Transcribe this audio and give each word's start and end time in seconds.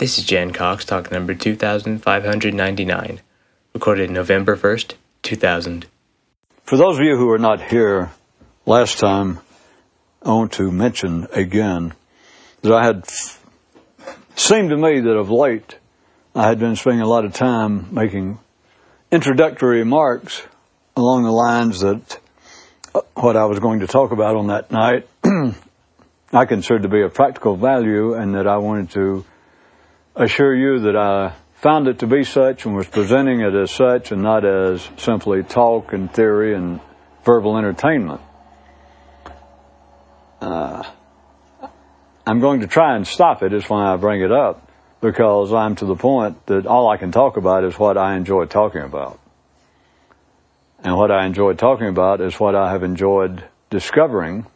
This 0.00 0.16
is 0.16 0.24
Jan 0.24 0.54
Cox, 0.54 0.86
talk 0.86 1.12
number 1.12 1.34
2599, 1.34 3.20
recorded 3.74 4.10
November 4.10 4.56
1st, 4.56 4.94
2000. 5.22 5.84
For 6.64 6.78
those 6.78 6.98
of 6.98 7.04
you 7.04 7.18
who 7.18 7.26
were 7.26 7.38
not 7.38 7.60
here 7.60 8.10
last 8.64 8.98
time, 8.98 9.40
I 10.22 10.30
want 10.30 10.52
to 10.52 10.72
mention 10.72 11.26
again 11.34 11.92
that 12.62 12.72
I 12.72 12.86
had 12.86 13.10
seemed 14.36 14.70
to 14.70 14.78
me 14.78 15.00
that 15.00 15.18
of 15.18 15.28
late 15.28 15.76
I 16.34 16.48
had 16.48 16.58
been 16.58 16.76
spending 16.76 17.02
a 17.02 17.06
lot 17.06 17.26
of 17.26 17.34
time 17.34 17.94
making 17.94 18.38
introductory 19.12 19.80
remarks 19.80 20.42
along 20.96 21.24
the 21.24 21.30
lines 21.30 21.80
that 21.80 22.18
uh, 22.94 23.02
what 23.16 23.36
I 23.36 23.44
was 23.44 23.58
going 23.58 23.80
to 23.80 23.86
talk 23.86 24.12
about 24.12 24.36
on 24.36 24.46
that 24.46 24.70
night 24.70 25.06
I 26.32 26.46
considered 26.46 26.84
to 26.84 26.88
be 26.88 27.02
of 27.02 27.12
practical 27.12 27.54
value 27.54 28.14
and 28.14 28.34
that 28.34 28.46
I 28.46 28.56
wanted 28.56 28.92
to 28.92 29.26
assure 30.20 30.54
you 30.54 30.80
that 30.80 30.96
I 30.96 31.32
found 31.54 31.88
it 31.88 32.00
to 32.00 32.06
be 32.06 32.24
such 32.24 32.66
and 32.66 32.76
was 32.76 32.86
presenting 32.86 33.40
it 33.40 33.54
as 33.54 33.70
such 33.70 34.12
and 34.12 34.22
not 34.22 34.44
as 34.44 34.86
simply 34.98 35.42
talk 35.42 35.94
and 35.94 36.12
theory 36.12 36.54
and 36.54 36.80
verbal 37.24 37.56
entertainment. 37.56 38.20
Uh, 40.42 40.82
I'm 42.26 42.40
going 42.40 42.60
to 42.60 42.66
try 42.66 42.96
and 42.96 43.06
stop 43.06 43.42
it 43.42 43.54
is 43.54 43.64
why 43.64 43.92
I 43.92 43.96
bring 43.96 44.20
it 44.20 44.30
up 44.30 44.70
because 45.00 45.54
I'm 45.54 45.76
to 45.76 45.86
the 45.86 45.96
point 45.96 46.46
that 46.46 46.66
all 46.66 46.90
I 46.90 46.98
can 46.98 47.12
talk 47.12 47.38
about 47.38 47.64
is 47.64 47.78
what 47.78 47.96
I 47.96 48.16
enjoy 48.16 48.44
talking 48.44 48.82
about. 48.82 49.18
And 50.84 50.96
what 50.96 51.10
I 51.10 51.26
enjoy 51.26 51.54
talking 51.54 51.88
about 51.88 52.20
is 52.20 52.38
what 52.38 52.54
I 52.54 52.72
have 52.72 52.82
enjoyed 52.82 53.42
discovering 53.70 54.46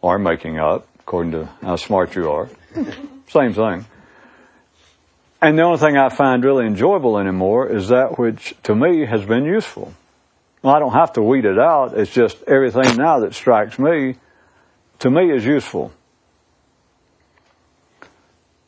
or 0.00 0.18
making 0.18 0.58
up, 0.58 0.86
according 1.00 1.32
to 1.32 1.44
how 1.62 1.76
smart 1.76 2.14
you 2.14 2.30
are. 2.30 2.48
Same 3.28 3.52
thing. 3.52 3.84
And 5.42 5.58
the 5.58 5.62
only 5.62 5.78
thing 5.78 5.96
I 5.96 6.10
find 6.10 6.44
really 6.44 6.66
enjoyable 6.66 7.18
anymore 7.18 7.68
is 7.68 7.88
that 7.88 8.18
which 8.18 8.54
to 8.64 8.74
me 8.74 9.06
has 9.06 9.24
been 9.24 9.44
useful. 9.44 9.94
Well, 10.62 10.74
I 10.74 10.78
don't 10.78 10.92
have 10.92 11.14
to 11.14 11.22
weed 11.22 11.46
it 11.46 11.58
out. 11.58 11.96
It's 11.96 12.12
just 12.12 12.42
everything 12.42 12.96
now 12.96 13.20
that 13.20 13.34
strikes 13.34 13.78
me, 13.78 14.16
to 14.98 15.10
me, 15.10 15.30
is 15.32 15.44
useful. 15.44 15.92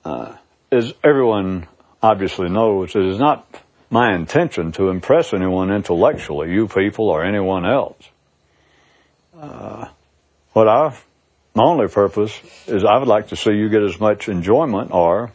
Uh, 0.03 0.35
as 0.71 0.95
everyone 1.05 1.69
obviously 2.03 2.49
knows, 2.49 2.97
it 2.97 3.05
is 3.05 3.19
not 3.19 3.47
my 3.91 4.15
intention 4.15 4.73
to 4.73 4.89
impress 4.89 5.35
anyone 5.35 5.71
intellectually, 5.71 6.51
you 6.51 6.67
people 6.67 7.11
or 7.11 7.23
anyone 7.23 7.67
else. 7.67 8.03
Uh, 9.39 9.89
what 10.55 10.67
I, 10.67 10.97
my 11.55 11.65
only 11.65 11.89
purpose 11.89 12.41
is 12.67 12.85
I 12.85 12.97
would 12.97 13.09
like 13.09 13.29
to 13.29 13.37
see 13.37 13.53
you 13.53 13.69
get 13.69 13.83
as 13.83 14.01
much 14.01 14.31
enjoyment 14.31 14.93
or 14.93 15.31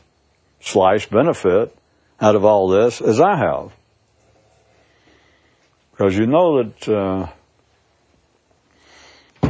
slash 0.59 1.08
benefit 1.08 1.75
out 2.19 2.36
of 2.36 2.45
all 2.45 2.69
this 2.69 3.02
as 3.02 3.19
I 3.22 3.38
have. 3.38 3.72
Because 5.91 6.17
you 6.17 6.27
know 6.27 6.64
that 6.64 6.89
uh, 6.89 7.27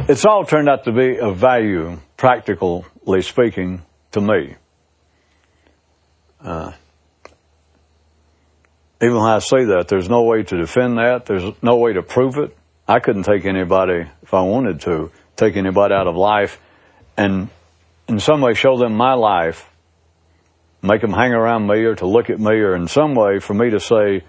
it's 0.08 0.24
all 0.24 0.44
turned 0.44 0.68
out 0.68 0.84
to 0.84 0.92
be 0.92 1.18
of 1.18 1.36
value, 1.36 1.98
practically 2.16 3.22
speaking, 3.22 3.82
to 4.12 4.20
me. 4.20 4.54
Uh, 6.40 6.72
even 9.02 9.16
when 9.16 9.26
I 9.26 9.38
say 9.40 9.64
that, 9.66 9.88
there's 9.88 10.08
no 10.08 10.22
way 10.22 10.42
to 10.42 10.56
defend 10.56 10.98
that. 10.98 11.26
There's 11.26 11.44
no 11.62 11.76
way 11.76 11.92
to 11.92 12.02
prove 12.02 12.38
it. 12.38 12.56
I 12.86 13.00
couldn't 13.00 13.24
take 13.24 13.44
anybody, 13.44 14.08
if 14.22 14.32
I 14.32 14.42
wanted 14.42 14.80
to, 14.82 15.12
take 15.36 15.56
anybody 15.56 15.94
out 15.94 16.06
of 16.06 16.16
life 16.16 16.58
and 17.16 17.48
in 18.08 18.20
some 18.20 18.40
way 18.40 18.54
show 18.54 18.78
them 18.78 18.94
my 18.94 19.14
life, 19.14 19.67
make 20.82 21.00
them 21.00 21.12
hang 21.12 21.32
around 21.32 21.66
me 21.66 21.84
or 21.84 21.94
to 21.96 22.06
look 22.06 22.30
at 22.30 22.38
me 22.38 22.52
or 22.52 22.74
in 22.74 22.88
some 22.88 23.14
way 23.14 23.38
for 23.40 23.54
me 23.54 23.70
to 23.70 23.80
say, 23.80 24.22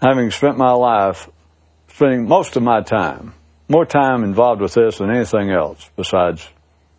having 0.00 0.30
spent 0.30 0.56
my 0.56 0.72
life 0.72 1.28
spending 1.88 2.26
most 2.26 2.56
of 2.56 2.62
my 2.62 2.82
time, 2.82 3.34
more 3.68 3.84
time 3.84 4.24
involved 4.24 4.60
with 4.60 4.74
this 4.74 4.98
than 4.98 5.10
anything 5.10 5.50
else 5.50 5.88
besides 5.96 6.48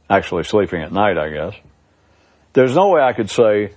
actually 0.09 0.43
sleeping 0.43 0.81
at 0.81 0.91
night, 0.91 1.17
I 1.17 1.29
guess. 1.29 1.59
There's 2.53 2.75
no 2.75 2.89
way 2.89 3.01
I 3.01 3.13
could 3.13 3.29
say, 3.29 3.71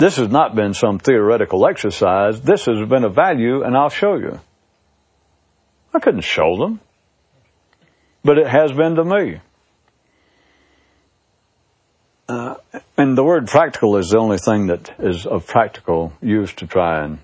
this 0.00 0.16
has 0.16 0.28
not 0.30 0.54
been 0.54 0.72
some 0.72 0.98
theoretical 0.98 1.66
exercise. 1.66 2.40
This 2.40 2.64
has 2.64 2.88
been 2.88 3.04
a 3.04 3.10
value, 3.10 3.62
and 3.62 3.76
I'll 3.76 3.90
show 3.90 4.16
you. 4.16 4.40
I 5.92 5.98
couldn't 5.98 6.22
show 6.22 6.56
them, 6.56 6.80
but 8.24 8.38
it 8.38 8.46
has 8.46 8.72
been 8.72 8.94
to 8.94 9.04
me. 9.04 9.40
Uh, 12.30 12.54
and 12.96 13.18
the 13.18 13.24
word 13.24 13.48
practical 13.48 13.96
is 13.96 14.10
the 14.10 14.18
only 14.18 14.38
thing 14.38 14.68
that 14.68 14.94
is 15.00 15.26
of 15.26 15.48
practical 15.48 16.12
use 16.22 16.52
to 16.52 16.64
try 16.64 17.02
and 17.02 17.18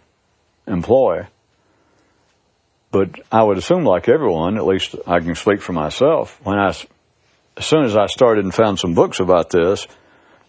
employ. 0.67 1.25
But 2.91 3.21
I 3.31 3.45
would 3.45 3.57
assume, 3.57 3.85
like 3.85 4.09
everyone, 4.09 4.57
at 4.57 4.67
least 4.67 4.97
I 5.07 5.21
can 5.21 5.37
speak 5.37 5.61
for 5.61 5.73
myself, 5.73 6.41
when 6.43 6.59
I, 6.59 6.71
as 6.71 6.87
soon 7.61 7.85
as 7.85 7.97
I 7.97 8.07
started 8.07 8.43
and 8.43 8.53
found 8.53 8.81
some 8.81 8.95
books 8.95 9.21
about 9.21 9.49
this, 9.49 9.87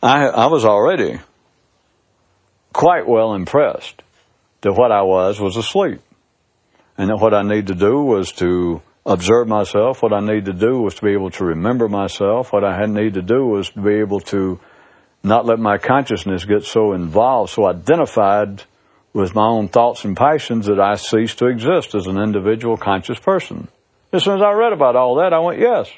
I, 0.01 0.25
I 0.25 0.47
was 0.47 0.66
already 0.66 1.19
quite 2.74 3.07
well 3.07 3.35
impressed 3.35 4.01
that 4.62 4.74
what 4.74 4.91
I 4.91 5.03
was 5.03 5.39
was 5.39 5.56
asleep. 5.56 6.01
And 6.97 7.12
that 7.12 7.18
what 7.18 7.35
I 7.35 7.44
need 7.44 7.68
to 7.68 7.75
do 7.75 8.01
was 8.01 8.31
to 8.34 8.81
observe 9.07 9.47
myself. 9.47 10.03
What 10.03 10.13
I 10.13 10.19
need 10.19 10.45
to 10.45 10.53
do 10.53 10.81
was 10.81 10.95
to 10.95 11.01
be 11.01 11.13
able 11.13 11.31
to 11.31 11.45
remember 11.45 11.88
myself. 11.88 12.51
What 12.51 12.66
I 12.66 12.85
need 12.85 13.13
to 13.13 13.22
do 13.22 13.45
was 13.45 13.69
to 13.69 13.81
be 13.81 13.95
able 13.95 14.19
to 14.31 14.59
not 15.23 15.45
let 15.45 15.59
my 15.59 15.78
consciousness 15.78 16.45
get 16.45 16.63
so 16.63 16.94
involved, 16.94 17.51
so 17.51 17.66
identified 17.66 18.63
with 19.13 19.34
my 19.34 19.47
own 19.47 19.69
thoughts 19.69 20.03
and 20.06 20.16
passions 20.16 20.68
that 20.68 20.79
I 20.79 20.95
cease 20.95 21.35
to 21.35 21.47
exist 21.47 21.95
as 21.95 22.06
an 22.06 22.19
individual 22.19 22.78
conscious 22.78 23.18
person. 23.18 23.68
As 24.12 24.23
soon 24.23 24.35
as 24.35 24.41
I 24.44 24.51
read 24.51 24.73
about 24.73 24.95
all 24.95 25.16
that, 25.16 25.34
I 25.34 25.39
went, 25.39 25.59
yes. 25.59 25.89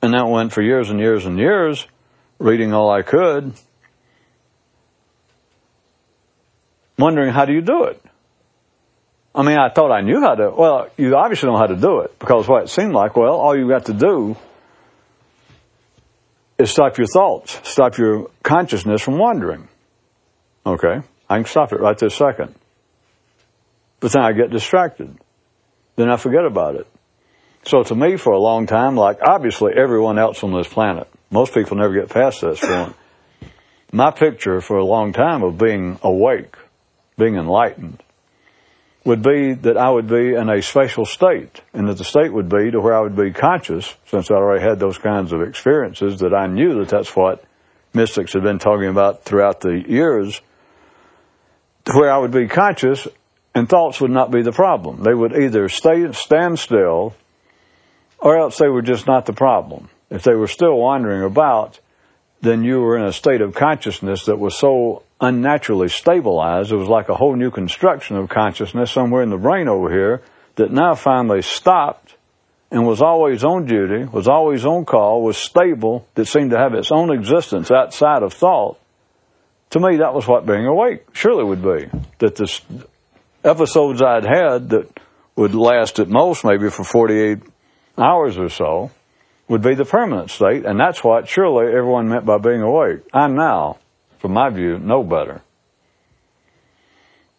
And 0.00 0.14
that 0.14 0.28
went 0.28 0.52
for 0.52 0.62
years 0.62 0.90
and 0.90 1.00
years 1.00 1.26
and 1.26 1.38
years, 1.38 1.86
reading 2.38 2.72
all 2.72 2.90
I 2.90 3.02
could, 3.02 3.52
wondering 6.98 7.32
how 7.32 7.44
do 7.44 7.52
you 7.52 7.62
do 7.62 7.84
it? 7.84 8.03
I 9.34 9.42
mean, 9.42 9.58
I 9.58 9.68
thought 9.68 9.90
I 9.90 10.00
knew 10.02 10.20
how 10.20 10.34
to, 10.36 10.50
well, 10.50 10.88
you 10.96 11.16
obviously 11.16 11.50
know 11.50 11.56
how 11.56 11.66
to 11.66 11.76
do 11.76 12.00
it 12.00 12.18
because 12.18 12.46
what 12.46 12.64
it 12.64 12.68
seemed 12.68 12.92
like, 12.92 13.16
well, 13.16 13.34
all 13.34 13.56
you 13.56 13.68
got 13.68 13.86
to 13.86 13.92
do 13.92 14.36
is 16.56 16.70
stop 16.70 16.96
your 16.98 17.08
thoughts, 17.08 17.60
stop 17.64 17.98
your 17.98 18.30
consciousness 18.42 19.02
from 19.02 19.18
wandering. 19.18 19.68
Okay, 20.64 21.00
I 21.28 21.36
can 21.36 21.46
stop 21.46 21.72
it 21.72 21.80
right 21.80 21.98
this 21.98 22.14
second. 22.14 22.54
But 23.98 24.12
then 24.12 24.22
I 24.22 24.32
get 24.32 24.50
distracted. 24.50 25.16
Then 25.96 26.10
I 26.10 26.16
forget 26.16 26.44
about 26.44 26.76
it. 26.76 26.86
So 27.64 27.82
to 27.82 27.94
me, 27.94 28.16
for 28.16 28.32
a 28.32 28.38
long 28.38 28.66
time, 28.66 28.94
like 28.94 29.18
obviously 29.22 29.72
everyone 29.74 30.18
else 30.18 30.44
on 30.44 30.52
this 30.52 30.68
planet, 30.68 31.08
most 31.30 31.54
people 31.54 31.76
never 31.76 31.94
get 31.94 32.08
past 32.08 32.40
this 32.40 32.60
point. 32.60 32.94
My 33.90 34.10
picture 34.10 34.60
for 34.60 34.76
a 34.76 34.84
long 34.84 35.12
time 35.12 35.42
of 35.42 35.58
being 35.58 35.98
awake 36.02 36.56
being 37.16 37.36
enlightened, 37.36 38.02
would 39.04 39.22
be 39.22 39.52
that 39.52 39.76
I 39.76 39.90
would 39.90 40.08
be 40.08 40.34
in 40.34 40.48
a 40.48 40.62
special 40.62 41.04
state, 41.04 41.60
and 41.74 41.88
that 41.88 41.98
the 41.98 42.04
state 42.04 42.32
would 42.32 42.48
be 42.48 42.70
to 42.70 42.80
where 42.80 42.96
I 42.96 43.00
would 43.00 43.16
be 43.16 43.32
conscious, 43.32 43.94
since 44.06 44.30
I 44.30 44.34
already 44.34 44.64
had 44.64 44.78
those 44.78 44.98
kinds 44.98 45.32
of 45.32 45.42
experiences, 45.42 46.20
that 46.20 46.34
I 46.34 46.46
knew 46.46 46.78
that 46.78 46.88
that's 46.88 47.14
what 47.14 47.44
mystics 47.92 48.32
had 48.32 48.42
been 48.42 48.58
talking 48.58 48.88
about 48.88 49.24
throughout 49.24 49.60
the 49.60 49.84
years, 49.86 50.40
to 51.84 51.92
where 51.92 52.10
I 52.10 52.18
would 52.18 52.32
be 52.32 52.48
conscious 52.48 53.06
and 53.54 53.68
thoughts 53.68 54.00
would 54.00 54.10
not 54.10 54.30
be 54.30 54.42
the 54.42 54.52
problem. 54.52 55.02
They 55.02 55.14
would 55.14 55.36
either 55.36 55.68
stay, 55.68 56.10
stand 56.12 56.58
still 56.58 57.14
or 58.18 58.38
else 58.38 58.58
they 58.58 58.68
were 58.68 58.82
just 58.82 59.06
not 59.06 59.26
the 59.26 59.32
problem. 59.32 59.88
If 60.10 60.22
they 60.22 60.34
were 60.34 60.48
still 60.48 60.76
wandering 60.76 61.22
about, 61.22 61.78
then 62.44 62.62
you 62.62 62.80
were 62.80 62.96
in 62.96 63.06
a 63.06 63.12
state 63.12 63.40
of 63.40 63.54
consciousness 63.54 64.26
that 64.26 64.38
was 64.38 64.56
so 64.56 65.02
unnaturally 65.20 65.88
stabilized. 65.88 66.70
It 66.70 66.76
was 66.76 66.88
like 66.88 67.08
a 67.08 67.14
whole 67.14 67.34
new 67.34 67.50
construction 67.50 68.16
of 68.16 68.28
consciousness 68.28 68.92
somewhere 68.92 69.22
in 69.22 69.30
the 69.30 69.38
brain 69.38 69.66
over 69.66 69.90
here 69.90 70.22
that 70.56 70.70
now 70.70 70.94
finally 70.94 71.42
stopped 71.42 72.14
and 72.70 72.86
was 72.86 73.02
always 73.02 73.44
on 73.44 73.66
duty, 73.66 74.04
was 74.04 74.28
always 74.28 74.66
on 74.66 74.84
call, 74.84 75.22
was 75.22 75.36
stable, 75.36 76.06
that 76.14 76.26
seemed 76.26 76.50
to 76.50 76.58
have 76.58 76.74
its 76.74 76.92
own 76.92 77.12
existence 77.12 77.70
outside 77.70 78.22
of 78.22 78.32
thought. 78.32 78.78
To 79.70 79.80
me, 79.80 79.96
that 79.96 80.14
was 80.14 80.26
what 80.26 80.46
being 80.46 80.66
awake 80.66 81.06
surely 81.12 81.44
would 81.44 81.62
be. 81.62 81.88
That 82.18 82.36
the 82.36 82.60
episodes 83.42 84.02
I'd 84.02 84.24
had 84.24 84.70
that 84.70 85.00
would 85.36 85.54
last 85.54 85.98
at 85.98 86.08
most 86.08 86.44
maybe 86.44 86.70
for 86.70 86.84
48 86.84 87.38
hours 87.98 88.38
or 88.38 88.48
so 88.48 88.90
would 89.48 89.62
be 89.62 89.74
the 89.74 89.84
permanent 89.84 90.30
state, 90.30 90.64
and 90.64 90.78
that's 90.80 91.04
what 91.04 91.28
surely 91.28 91.66
everyone 91.66 92.08
meant 92.08 92.24
by 92.24 92.38
being 92.38 92.62
awake. 92.62 93.00
I'm 93.12 93.34
now 93.36 93.78
from 94.24 94.32
my 94.32 94.48
view, 94.48 94.78
know 94.78 95.02
better. 95.02 95.42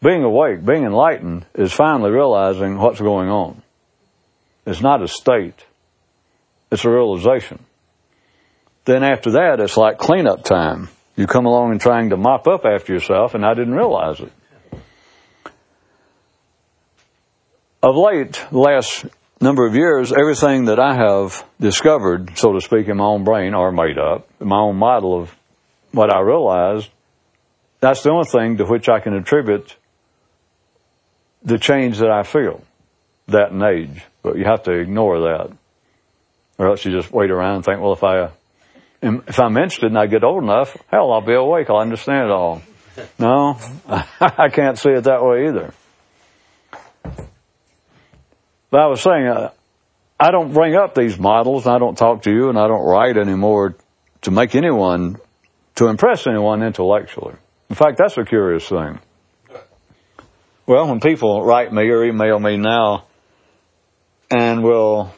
Being 0.04 0.22
awake, 0.22 0.64
being 0.64 0.84
enlightened, 0.84 1.48
is 1.56 1.74
finally 1.74 2.12
realizing 2.12 2.78
what's 2.78 3.02
going 3.02 3.28
on. 3.28 3.64
It's 4.68 4.82
not 4.82 5.02
a 5.02 5.08
state. 5.08 5.66
It's 6.72 6.86
a 6.86 6.92
realization. 6.92 7.58
Then 8.86 9.04
after 9.04 9.32
that, 9.32 9.60
it's 9.60 9.78
like 9.78 9.98
cleanup 9.98 10.44
time. 10.44 10.90
You 11.16 11.26
come 11.26 11.48
along 11.48 11.72
and 11.72 11.82
trying 11.82 12.12
to 12.12 12.18
mop 12.18 12.48
up 12.48 12.66
after 12.66 12.94
yourself, 12.94 13.34
and 13.34 13.44
I 13.44 13.56
didn't 13.56 13.74
realize 13.74 14.20
it. 14.20 14.32
Of 17.82 17.96
late, 17.96 18.40
last 18.52 19.08
number 19.42 19.66
of 19.66 19.76
years, 19.76 20.12
everything 20.12 20.66
that 20.66 20.80
I 20.80 20.96
have 20.96 21.46
discovered, 21.60 22.38
so 22.38 22.54
to 22.54 22.62
speak, 22.62 22.88
in 22.88 22.98
my 22.98 23.06
own 23.06 23.24
brain 23.24 23.54
or 23.54 23.72
made 23.72 23.98
up, 23.98 24.28
my 24.40 24.60
own 24.60 24.78
model 24.78 25.22
of 25.22 25.36
what 25.92 26.14
I 26.14 26.22
realized, 26.22 26.90
that's 27.80 28.04
the 28.04 28.12
only 28.12 28.26
thing 28.26 28.58
to 28.58 28.66
which 28.66 28.90
I 28.90 29.00
can 29.00 29.14
attribute 29.14 29.76
the 31.44 31.60
change 31.60 32.00
that 32.00 32.10
I 32.10 32.24
feel, 32.24 32.62
that 33.28 33.52
in 33.52 33.64
age. 33.64 34.04
But 34.24 34.38
you 34.38 34.46
have 34.46 34.64
to 34.64 34.72
ignore 34.72 35.22
that. 35.22 35.52
Or 36.58 36.70
else 36.70 36.84
you 36.86 36.92
just 36.92 37.12
wait 37.12 37.30
around 37.30 37.58
and 37.58 37.66
think, 37.66 37.82
well, 37.82 37.94
if 37.94 38.04
I, 38.04 38.30
um, 39.04 39.24
if 39.28 39.40
I'm 39.40 39.58
interested 39.58 39.88
and 39.88 39.98
I 39.98 40.08
get 40.08 40.24
old 40.24 40.44
enough, 40.44 40.76
hell, 40.90 41.12
I'll 41.12 41.22
be 41.22 41.34
awake. 41.34 41.70
I'll 41.70 41.78
understand 41.78 42.26
it 42.26 42.32
all. 42.32 42.62
No, 43.20 43.58
I 43.90 44.50
can't 44.50 44.80
see 44.80 44.90
it 44.90 45.04
that 45.04 45.24
way 45.24 45.50
either. 45.50 45.74
But 48.76 48.82
I 48.82 48.88
was 48.88 49.02
saying, 49.02 49.26
uh, 49.26 49.52
I 50.20 50.32
don't 50.32 50.54
bring 50.54 50.76
up 50.76 50.96
these 50.96 51.18
models, 51.18 51.66
and 51.66 51.74
I 51.74 51.80
don't 51.80 51.98
talk 51.98 52.24
to 52.24 52.30
you, 52.30 52.50
and 52.50 52.60
I 52.60 52.68
don't 52.68 52.86
write 52.86 53.16
anymore 53.16 53.78
to 54.24 54.32
make 54.32 54.54
anyone, 54.54 55.16
to 55.76 55.88
impress 55.88 56.28
anyone 56.28 56.62
intellectually. 56.62 57.36
In 57.70 57.78
fact, 57.78 57.98
that's 57.98 58.18
a 58.18 58.26
curious 58.26 58.68
thing. 58.68 59.00
Well, 60.66 60.90
when 60.90 61.00
people 61.00 61.42
write 61.46 61.72
me 61.72 61.84
or 61.84 62.04
email 62.04 62.38
me 62.38 62.58
now 62.58 63.06
and 64.30 64.62
will 64.62 65.10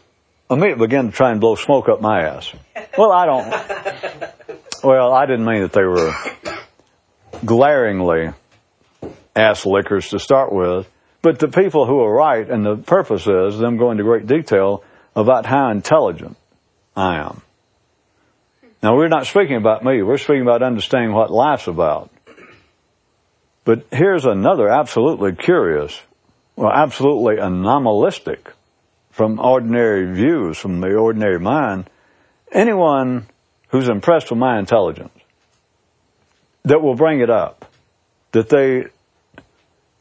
immediately 0.51 0.85
begin 0.85 1.07
to 1.07 1.11
try 1.11 1.31
and 1.31 1.41
blow 1.41 1.55
smoke 1.55 1.89
up 1.89 1.99
my 1.99 2.27
ass. 2.27 2.53
Well, 2.95 3.11
I 3.11 3.25
don't. 3.25 4.83
Well, 4.83 5.13
I 5.13 5.25
didn't 5.25 5.45
mean 5.45 5.63
that 5.63 5.73
they 5.73 5.81
were 5.81 6.13
glaringly 7.43 8.33
ass 9.35 9.65
lickers 9.65 10.09
to 10.09 10.19
start 10.19 10.53
with, 10.53 10.87
but 11.21 11.39
the 11.39 11.47
people 11.47 11.85
who 11.85 11.99
are 12.01 12.13
write, 12.13 12.49
and 12.49 12.65
the 12.65 12.77
purpose 12.77 13.27
is 13.27 13.57
them 13.57 13.77
going 13.77 13.93
into 13.93 14.03
great 14.03 14.27
detail 14.27 14.83
about 15.15 15.45
how 15.45 15.69
intelligent 15.71 16.37
I 16.95 17.17
am. 17.17 17.41
Now, 18.83 18.95
we're 18.95 19.07
not 19.07 19.25
speaking 19.25 19.55
about 19.55 19.83
me. 19.83 20.03
We're 20.03 20.17
speaking 20.17 20.43
about 20.43 20.61
understanding 20.61 21.13
what 21.13 21.31
life's 21.31 21.67
about. 21.67 22.11
But 23.65 23.87
here's 23.91 24.25
another 24.25 24.69
absolutely 24.69 25.35
curious, 25.35 25.99
well, 26.55 26.71
absolutely 26.71 27.39
anomalistic 27.39 28.53
from 29.11 29.39
ordinary 29.39 30.13
views, 30.13 30.57
from 30.57 30.79
the 30.79 30.93
ordinary 30.95 31.39
mind. 31.39 31.89
Anyone 32.51 33.27
who's 33.69 33.89
impressed 33.89 34.29
with 34.29 34.39
my 34.39 34.59
intelligence 34.59 35.11
that 36.63 36.81
will 36.81 36.95
bring 36.95 37.19
it 37.19 37.29
up, 37.29 37.65
that 38.31 38.47
they, 38.47 38.85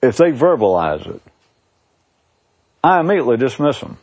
if 0.03 0.17
they 0.17 0.33
verbalize 0.33 1.07
it, 1.07 1.23
I 2.83 3.01
immediately 3.01 3.37
dismiss 3.37 3.81
them. 3.81 3.97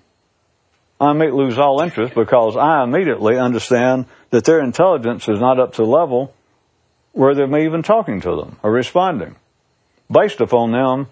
I 1.00 1.12
immediately 1.12 1.46
lose 1.46 1.58
all 1.58 1.82
interest 1.82 2.16
because 2.16 2.56
I 2.56 2.84
immediately 2.84 3.38
understand 3.38 4.06
that 4.30 4.46
their 4.46 4.62
intelligence 4.62 5.28
is 5.28 5.40
not 5.40 5.60
up 5.60 5.74
to 5.74 5.84
the 5.84 5.88
level 5.88 6.34
where 7.12 7.36
they're 7.36 7.60
even 7.60 7.84
talking 7.84 8.22
to 8.22 8.36
them 8.36 8.58
or 8.64 8.72
responding 8.72 9.36
based 10.12 10.42
upon 10.42 10.72
them 10.72 11.08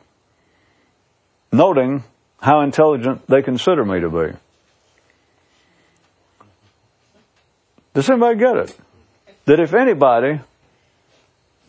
noting 1.51 2.03
how 2.41 2.61
intelligent 2.61 3.27
they 3.27 3.41
consider 3.41 3.85
me 3.85 3.99
to 3.99 4.09
be. 4.09 4.37
Does 7.93 8.09
anybody 8.09 8.39
get 8.39 8.57
it? 8.57 8.77
That 9.45 9.59
if 9.59 9.73
anybody, 9.73 10.39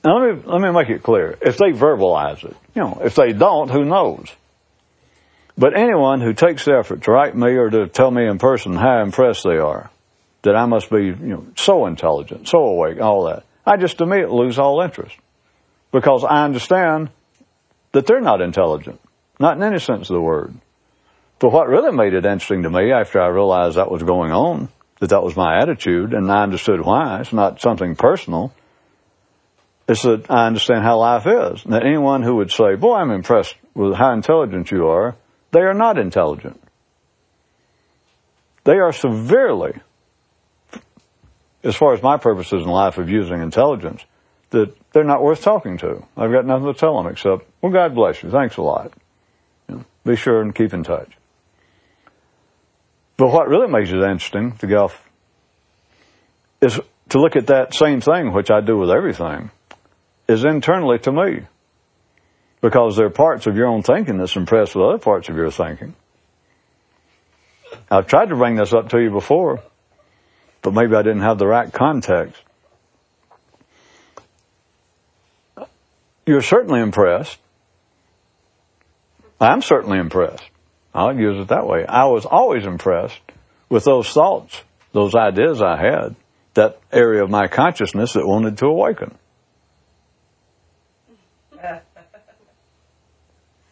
now 0.05 0.19
let 0.19 0.37
me, 0.37 0.43
let 0.45 0.61
me 0.61 0.71
make 0.71 0.89
it 0.91 1.03
clear, 1.03 1.37
if 1.41 1.57
they 1.59 1.73
verbalize 1.73 2.45
it, 2.45 2.57
you 2.75 2.83
know, 2.83 3.01
if 3.05 3.15
they 3.15 3.33
don't, 3.33 3.71
who 3.71 3.85
knows? 3.85 4.29
But 5.57 5.77
anyone 5.77 6.21
who 6.21 6.33
takes 6.33 6.65
the 6.65 6.77
effort 6.79 7.03
to 7.03 7.11
write 7.13 7.37
me 7.37 7.51
or 7.51 7.71
to 7.71 7.87
tell 7.89 8.11
me 8.11 8.27
in 8.27 8.39
person 8.39 8.75
how 8.75 9.03
impressed 9.03 9.45
they 9.45 9.59
are, 9.59 9.91
that 10.43 10.57
I 10.57 10.67
must 10.67 10.91
be, 10.91 11.05
you 11.05 11.15
know, 11.15 11.47
so 11.57 11.87
intelligent, 11.87 12.49
so 12.49 12.59
awake, 12.59 13.01
all 13.01 13.25
that, 13.25 13.45
I 13.65 13.77
just 13.77 14.01
immediately 14.01 14.37
lose 14.37 14.59
all 14.59 14.81
interest. 14.81 15.15
Because 15.93 16.25
I 16.25 16.45
understand 16.45 17.11
that 17.93 18.07
they're 18.07 18.21
not 18.21 18.41
intelligent. 18.41 19.01
Not 19.39 19.57
in 19.57 19.63
any 19.63 19.79
sense 19.79 20.09
of 20.09 20.15
the 20.15 20.21
word. 20.21 20.55
But 21.39 21.53
what 21.53 21.69
really 21.69 21.93
made 21.93 22.15
it 22.15 22.25
interesting 22.25 22.63
to 22.63 22.71
me 22.71 22.93
after 22.93 23.21
I 23.21 23.29
realized 23.29 23.77
that 23.77 23.91
was 23.91 24.03
going 24.03 24.33
on, 24.33 24.69
that 25.01 25.11
that 25.11 25.23
was 25.23 25.37
my 25.37 25.59
attitude, 25.59 26.15
and 26.15 26.31
I 26.31 26.43
understood 26.43 26.81
why, 26.81 27.21
it's 27.21 27.33
not 27.33 27.61
something 27.61 27.95
personal, 27.95 28.53
is 29.89 30.03
that 30.03 30.31
I 30.31 30.47
understand 30.47 30.85
how 30.85 30.99
life 30.99 31.27
is. 31.27 31.65
That 31.65 31.85
anyone 31.85 32.23
who 32.23 32.37
would 32.37 32.51
say, 32.51 32.77
boy, 32.77 32.95
I'm 32.95 33.11
impressed 33.11 33.55
with 33.75 33.95
how 33.95 34.13
intelligent 34.13 34.71
you 34.71 34.89
are, 34.89 35.17
they 35.51 35.61
are 35.61 35.75
not 35.75 35.99
intelligent. 35.99 36.63
They 38.65 38.79
are 38.79 38.93
severely, 38.93 39.73
as 41.65 41.75
far 41.75 41.95
as 41.95 42.03
my 42.03 42.17
purposes 42.17 42.63
in 42.63 42.69
life 42.69 42.99
of 42.99 43.09
using 43.09 43.43
intelligence, 43.43 44.05
that 44.51 44.75
they're 44.93 45.05
not 45.05 45.23
worth 45.23 45.43
talking 45.43 45.79
to. 45.79 46.05
I've 46.17 46.31
got 46.31 46.47
nothing 46.47 46.73
to 46.73 46.79
tell 46.79 46.97
them 47.03 47.11
except, 47.11 47.45
well, 47.61 47.73
God 47.73 47.95
bless 47.95 48.23
you. 48.23 48.31
Thanks 48.31 48.57
a 48.57 48.63
lot. 48.63 48.93
You 49.69 49.77
know, 49.77 49.85
be 50.05 50.17
sure 50.17 50.41
and 50.41 50.55
keep 50.55 50.73
in 50.73 50.85
touch. 50.85 51.11
But 53.17 53.33
what 53.33 53.49
really 53.49 53.69
makes 53.69 53.91
it 53.91 53.97
interesting 53.97 54.53
to 54.59 54.67
go 54.67 54.93
is 56.61 56.79
to 57.09 57.21
look 57.21 57.37
at 57.37 57.49
that 57.49 57.75
same 57.75 58.01
thing, 58.01 58.33
which 58.33 58.51
I 58.51 58.61
do 58.61 58.77
with 58.77 58.91
everything, 58.91 59.51
is 60.29 60.45
internally 60.45 60.99
to 61.01 61.13
me. 61.13 61.43
Because 62.61 62.97
there 62.97 63.07
are 63.07 63.11
parts 63.11 63.47
of 63.47 63.57
your 63.57 63.67
own 63.67 63.83
thinking 63.83 64.19
that's 64.19 64.37
impressed 64.37 64.77
with 64.77 64.85
other 64.85 64.99
parts 64.99 65.29
of 65.29 65.37
your 65.37 65.51
thinking. 65.51 65.95
I've 67.91 68.07
tried 68.07 68.29
to 68.29 68.37
bring 68.37 68.57
this 68.57 68.73
up 68.73 68.91
to 68.91 69.01
you 69.01 69.11
before, 69.11 69.61
but 70.63 70.73
maybe 70.73 70.95
I 70.95 71.03
didn't 71.03 71.23
have 71.23 71.39
the 71.39 71.47
right 71.47 71.73
context. 71.73 72.41
You're 76.25 76.43
certainly 76.43 76.81
impressed. 76.81 77.39
I'm 79.41 79.61
certainly 79.61 79.99
impressed. 79.99 80.45
I'll 80.95 81.19
use 81.19 81.41
it 81.41 81.49
that 81.49 81.67
way. 81.67 81.85
I 81.85 82.05
was 82.05 82.27
always 82.27 82.65
impressed 82.65 83.19
with 83.69 83.85
those 83.85 84.09
thoughts, 84.09 84.61
those 84.93 85.15
ideas 85.15 85.61
I 85.61 85.77
had, 85.77 86.15
that 86.55 86.79
area 86.93 87.25
of 87.25 87.31
my 87.31 87.49
consciousness 87.49 88.13
that 88.13 88.27
wanted 88.27 88.59
to 88.59 88.67
awaken. 88.67 89.17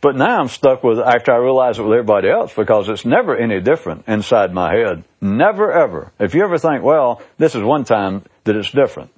But 0.00 0.16
now 0.16 0.40
I'm 0.40 0.48
stuck 0.48 0.82
with, 0.82 0.98
after 0.98 1.32
I 1.32 1.36
realize 1.36 1.78
it 1.78 1.82
with 1.82 1.92
everybody 1.92 2.30
else, 2.30 2.54
because 2.54 2.88
it's 2.88 3.04
never 3.04 3.36
any 3.36 3.60
different 3.60 4.04
inside 4.08 4.52
my 4.52 4.74
head. 4.74 5.04
Never 5.20 5.70
ever. 5.70 6.10
If 6.18 6.34
you 6.34 6.42
ever 6.42 6.56
think, 6.56 6.82
well, 6.82 7.20
this 7.36 7.54
is 7.54 7.62
one 7.62 7.84
time 7.84 8.24
that 8.44 8.56
it's 8.56 8.70
different. 8.70 9.10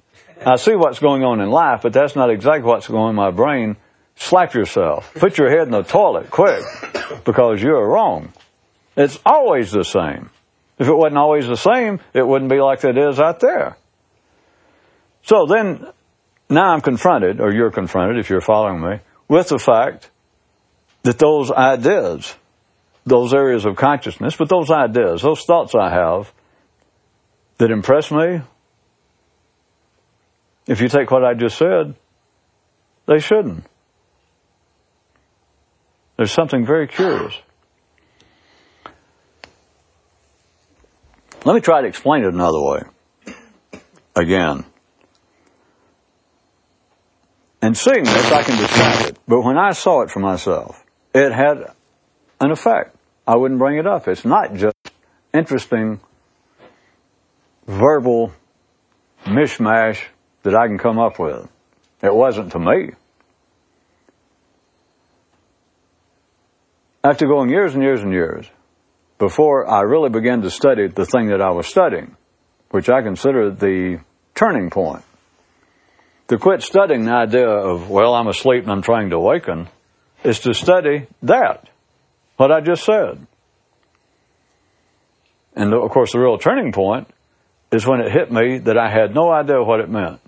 I 0.45 0.57
see 0.57 0.75
what's 0.75 0.99
going 0.99 1.23
on 1.23 1.39
in 1.39 1.49
life, 1.49 1.83
but 1.83 1.93
that's 1.93 2.17
not 2.17 2.29
exactly 2.29 2.63
what's 2.63 2.87
going 2.87 3.01
on 3.01 3.09
in 3.11 3.15
my 3.15 3.31
brain. 3.31 3.77
Slap 4.15 4.53
yourself. 4.53 5.13
Put 5.13 5.37
your 5.37 5.49
head 5.49 5.67
in 5.67 5.71
the 5.71 5.83
toilet 5.83 6.29
quick 6.29 6.63
because 7.23 7.61
you're 7.61 7.87
wrong. 7.87 8.33
It's 8.97 9.17
always 9.25 9.71
the 9.71 9.83
same. 9.83 10.29
If 10.77 10.87
it 10.87 10.93
wasn't 10.93 11.17
always 11.17 11.47
the 11.47 11.55
same, 11.55 12.01
it 12.13 12.27
wouldn't 12.27 12.51
be 12.51 12.59
like 12.59 12.83
it 12.83 12.97
is 12.97 13.21
out 13.21 13.39
there. 13.39 13.77
So 15.23 15.45
then, 15.45 15.87
now 16.49 16.73
I'm 16.73 16.81
confronted, 16.81 17.39
or 17.39 17.53
you're 17.53 17.71
confronted 17.71 18.19
if 18.19 18.29
you're 18.29 18.41
following 18.41 18.81
me, 18.81 18.99
with 19.29 19.47
the 19.47 19.59
fact 19.59 20.09
that 21.03 21.19
those 21.19 21.51
ideas, 21.51 22.35
those 23.05 23.33
areas 23.33 23.65
of 23.65 23.75
consciousness, 23.75 24.35
but 24.35 24.49
those 24.49 24.71
ideas, 24.71 25.21
those 25.21 25.43
thoughts 25.43 25.75
I 25.75 25.89
have 25.89 26.31
that 27.57 27.71
impress 27.71 28.11
me, 28.11 28.41
if 30.65 30.81
you 30.81 30.87
take 30.87 31.11
what 31.11 31.23
I 31.23 31.33
just 31.33 31.57
said, 31.57 31.95
they 33.05 33.19
shouldn't. 33.19 33.65
There's 36.15 36.31
something 36.31 36.65
very 36.65 36.87
curious. 36.87 37.33
Let 41.43 41.55
me 41.55 41.61
try 41.61 41.81
to 41.81 41.87
explain 41.87 42.23
it 42.23 42.33
another 42.33 42.61
way. 42.61 42.81
Again. 44.15 44.63
And 47.61 47.75
seeing 47.75 48.03
this, 48.03 48.31
I 48.31 48.43
can 48.43 48.57
describe 48.57 49.07
it. 49.07 49.17
But 49.27 49.41
when 49.41 49.57
I 49.57 49.71
saw 49.71 50.01
it 50.01 50.11
for 50.11 50.19
myself, 50.19 50.82
it 51.13 51.31
had 51.31 51.73
an 52.39 52.51
effect. 52.51 52.95
I 53.25 53.35
wouldn't 53.37 53.59
bring 53.59 53.77
it 53.77 53.87
up. 53.87 54.07
It's 54.07 54.25
not 54.25 54.53
just 54.55 54.75
interesting 55.33 55.99
verbal 57.65 58.31
mishmash 59.25 60.03
that 60.43 60.55
I 60.55 60.67
can 60.67 60.77
come 60.77 60.99
up 60.99 61.19
with. 61.19 61.47
It 62.01 62.13
wasn't 62.13 62.51
to 62.51 62.59
me. 62.59 62.91
After 67.03 67.27
going 67.27 67.49
years 67.49 67.73
and 67.73 67.83
years 67.83 68.01
and 68.01 68.11
years, 68.11 68.45
before 69.17 69.69
I 69.69 69.81
really 69.81 70.09
began 70.09 70.41
to 70.41 70.49
study 70.49 70.87
the 70.87 71.05
thing 71.05 71.27
that 71.27 71.41
I 71.41 71.51
was 71.51 71.67
studying, 71.67 72.15
which 72.71 72.89
I 72.89 73.01
consider 73.01 73.51
the 73.51 73.99
turning 74.35 74.69
point, 74.69 75.03
to 76.27 76.37
quit 76.37 76.61
studying 76.61 77.05
the 77.05 77.13
idea 77.13 77.47
of, 77.47 77.89
well, 77.89 78.15
I'm 78.15 78.27
asleep 78.27 78.63
and 78.63 78.71
I'm 78.71 78.81
trying 78.81 79.09
to 79.11 79.17
awaken, 79.17 79.67
is 80.23 80.39
to 80.39 80.53
study 80.53 81.07
that, 81.23 81.69
what 82.37 82.51
I 82.51 82.61
just 82.61 82.83
said. 82.83 83.25
And 85.55 85.73
of 85.73 85.89
course, 85.91 86.13
the 86.13 86.19
real 86.19 86.37
turning 86.37 86.71
point 86.71 87.07
is 87.71 87.85
when 87.85 88.01
it 88.01 88.11
hit 88.11 88.31
me 88.31 88.59
that 88.59 88.77
I 88.77 88.89
had 88.89 89.13
no 89.13 89.31
idea 89.31 89.61
what 89.61 89.79
it 89.79 89.89
meant. 89.89 90.19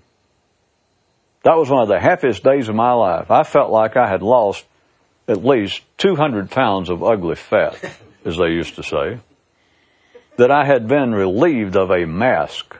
That 1.42 1.56
was 1.56 1.70
one 1.70 1.82
of 1.82 1.88
the 1.88 2.00
happiest 2.00 2.42
days 2.42 2.68
of 2.68 2.74
my 2.74 2.92
life. 2.92 3.30
I 3.30 3.44
felt 3.44 3.70
like 3.70 3.96
I 3.96 4.08
had 4.08 4.22
lost 4.22 4.64
at 5.28 5.44
least 5.44 5.80
200 5.98 6.50
pounds 6.50 6.90
of 6.90 7.02
ugly 7.02 7.36
fat, 7.36 7.78
as 8.24 8.36
they 8.36 8.48
used 8.48 8.76
to 8.76 8.82
say. 8.82 9.20
That 10.38 10.50
I 10.50 10.64
had 10.64 10.86
been 10.88 11.12
relieved 11.12 11.76
of 11.76 11.90
a 11.90 12.04
mask, 12.04 12.76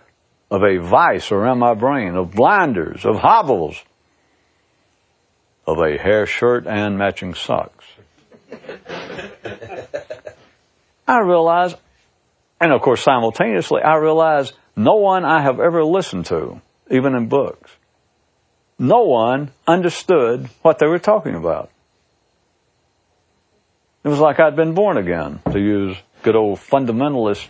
of 0.51 0.63
a 0.63 0.79
vice 0.79 1.33
around 1.33 1.59
my 1.59 1.75
brain, 1.75 2.17
of 2.17 2.33
blinders, 2.33 3.05
of 3.05 3.17
hobbles, 3.17 3.83
of 5.67 5.79
a 5.79 5.99
hair 5.99 6.27
shirt 6.27 6.67
and 6.67 6.97
matching 6.99 7.35
socks. 7.35 7.85
I 11.09 11.21
realized, 11.21 11.77
and 12.61 12.73
of 12.73 12.81
course 12.83 13.03
simultaneously, 13.03 13.83
I 13.83 13.97
realized 13.97 14.55
no 14.77 14.97
one 14.97 15.25
I 15.25 15.43
have 15.43 15.61
ever 15.61 15.85
listened 15.85 16.27
to, 16.27 16.61
even 16.91 17.15
in 17.15 17.29
books, 17.29 17.71
no 18.79 19.05
one 19.05 19.51
understood 19.67 20.49
what 20.63 20.79
they 20.79 20.87
were 20.87 20.99
talking 20.99 21.35
about. 21.35 21.71
It 24.05 24.09
was 24.09 24.21
like 24.21 24.39
I'd 24.39 24.55
been 24.55 24.75
born 24.75 24.99
again, 24.99 25.41
to 25.51 25.59
use 25.59 25.97
good 26.23 26.37
old 26.37 26.59
fundamentalist 26.59 27.49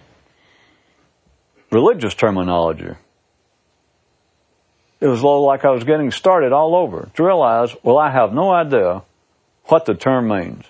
religious 1.71 2.15
terminology. 2.15 2.95
It 5.07 5.09
was 5.09 5.23
like 5.23 5.65
I 5.65 5.71
was 5.71 5.85
getting 5.85 6.11
started 6.11 6.53
all 6.53 6.75
over 6.75 7.09
to 7.15 7.25
realize, 7.25 7.73
well, 7.85 7.97
I 7.97 8.11
have 8.11 8.33
no 8.33 8.51
idea 8.51 9.05
what 9.67 9.85
the 9.85 9.95
term 9.95 10.27
means. 10.27 10.65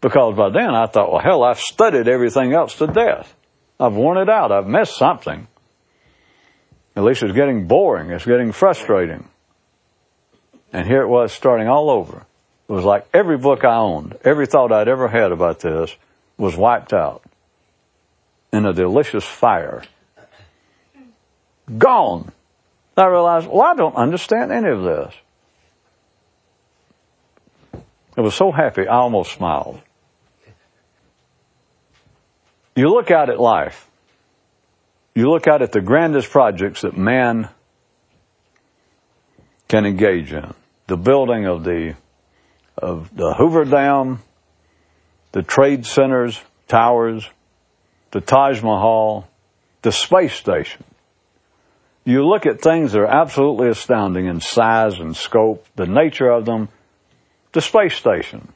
Because 0.00 0.36
by 0.36 0.50
then 0.50 0.76
I 0.76 0.86
thought, 0.86 1.10
well, 1.10 1.20
hell, 1.20 1.42
I've 1.42 1.58
studied 1.58 2.06
everything 2.06 2.52
else 2.52 2.76
to 2.76 2.86
death. 2.86 3.34
I've 3.80 3.94
worn 3.94 4.18
it 4.18 4.28
out. 4.28 4.52
I've 4.52 4.68
missed 4.68 4.96
something. 4.96 5.48
At 6.94 7.02
least 7.02 7.24
it's 7.24 7.34
getting 7.34 7.66
boring. 7.66 8.10
It's 8.10 8.24
getting 8.24 8.52
frustrating. 8.52 9.28
And 10.72 10.86
here 10.86 11.02
it 11.02 11.08
was 11.08 11.32
starting 11.32 11.66
all 11.66 11.90
over. 11.90 12.24
It 12.68 12.72
was 12.72 12.84
like 12.84 13.08
every 13.12 13.38
book 13.38 13.64
I 13.64 13.74
owned, 13.74 14.18
every 14.24 14.46
thought 14.46 14.70
I'd 14.70 14.86
ever 14.86 15.08
had 15.08 15.32
about 15.32 15.58
this 15.58 15.92
was 16.38 16.56
wiped 16.56 16.92
out 16.92 17.24
in 18.52 18.64
a 18.66 18.72
delicious 18.72 19.24
fire. 19.24 19.82
Gone. 21.66 22.30
I 22.96 23.06
realized, 23.06 23.48
well, 23.48 23.62
I 23.62 23.74
don't 23.74 23.96
understand 23.96 24.52
any 24.52 24.70
of 24.70 24.82
this. 24.82 25.14
I 28.16 28.20
was 28.22 28.34
so 28.34 28.50
happy, 28.50 28.86
I 28.88 28.96
almost 28.96 29.32
smiled. 29.32 29.80
You 32.74 32.88
look 32.88 33.10
out 33.10 33.28
at 33.28 33.38
life, 33.38 33.88
you 35.14 35.30
look 35.30 35.46
out 35.46 35.62
at 35.62 35.72
the 35.72 35.80
grandest 35.80 36.30
projects 36.30 36.82
that 36.82 36.96
man 36.96 37.48
can 39.68 39.84
engage 39.84 40.32
in. 40.32 40.54
The 40.86 40.96
building 40.96 41.46
of 41.46 41.64
the, 41.64 41.94
of 42.78 43.14
the 43.14 43.34
Hoover 43.34 43.64
Dam, 43.64 44.20
the 45.32 45.42
trade 45.42 45.84
centers, 45.84 46.40
towers, 46.68 47.28
the 48.12 48.20
Taj 48.20 48.62
Mahal, 48.62 49.28
the 49.82 49.92
space 49.92 50.34
station. 50.34 50.84
You 52.06 52.24
look 52.24 52.46
at 52.46 52.60
things 52.60 52.92
that 52.92 53.00
are 53.00 53.06
absolutely 53.06 53.68
astounding 53.68 54.26
in 54.26 54.40
size 54.40 55.00
and 55.00 55.16
scope, 55.16 55.66
the 55.74 55.86
nature 55.86 56.30
of 56.30 56.44
them, 56.44 56.68
the 57.50 57.60
space 57.60 57.96
station. 57.96 58.46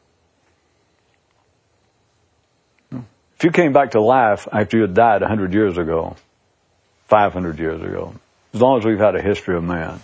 If 2.93 3.43
you 3.43 3.51
came 3.51 3.73
back 3.73 3.91
to 3.93 4.01
life 4.01 4.47
after 4.53 4.77
you 4.77 4.83
had 4.83 4.95
died 4.95 5.23
100 5.23 5.53
years 5.53 5.79
ago, 5.79 6.15
500 7.09 7.59
years 7.59 7.83
ago, 7.83 8.15
as 8.55 8.61
long 8.61 8.79
as 8.79 8.85
we've 8.85 9.01
had 9.01 9.17
a 9.17 9.23
history 9.23 9.57
of 9.57 9.65
man, 9.65 9.99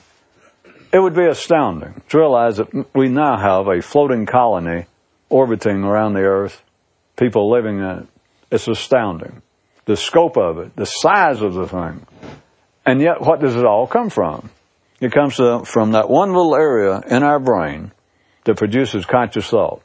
it 0.93 0.99
would 0.99 1.15
be 1.15 1.27
astounding 1.27 2.03
to 2.09 2.19
realize 2.19 2.57
that 2.57 2.87
we 2.95 3.09
now 3.09 3.37
have 3.39 3.69
a 3.69 3.81
floating 3.81 4.27
colony 4.27 4.87
orbiting 5.29 5.85
around 5.85 6.15
the 6.15 6.23
earth, 6.23 6.61
people 7.17 7.49
living 7.49 7.79
in 7.79 7.85
it. 7.85 8.07
It's 8.51 8.67
astounding. 8.67 9.41
The 9.85 9.97
scope 9.97 10.37
of 10.37 10.59
it, 10.59 10.75
the 10.75 10.85
size 10.85 11.43
of 11.43 11.55
the 11.55 11.69
thing. 11.69 12.05
And 12.87 13.01
yet, 13.01 13.21
what 13.21 13.41
does 13.41 13.57
it 13.57 13.65
all 13.65 13.89
come 13.89 14.11
from? 14.11 14.49
It 15.01 15.13
comes 15.13 15.35
from 15.35 15.93
that 15.93 16.09
one 16.09 16.33
little 16.33 16.55
area 16.55 17.03
in 17.07 17.25
our 17.25 17.41
brain 17.41 17.91
that 18.45 18.57
produces 18.57 19.05
conscious 19.05 19.49
thought 19.49 19.83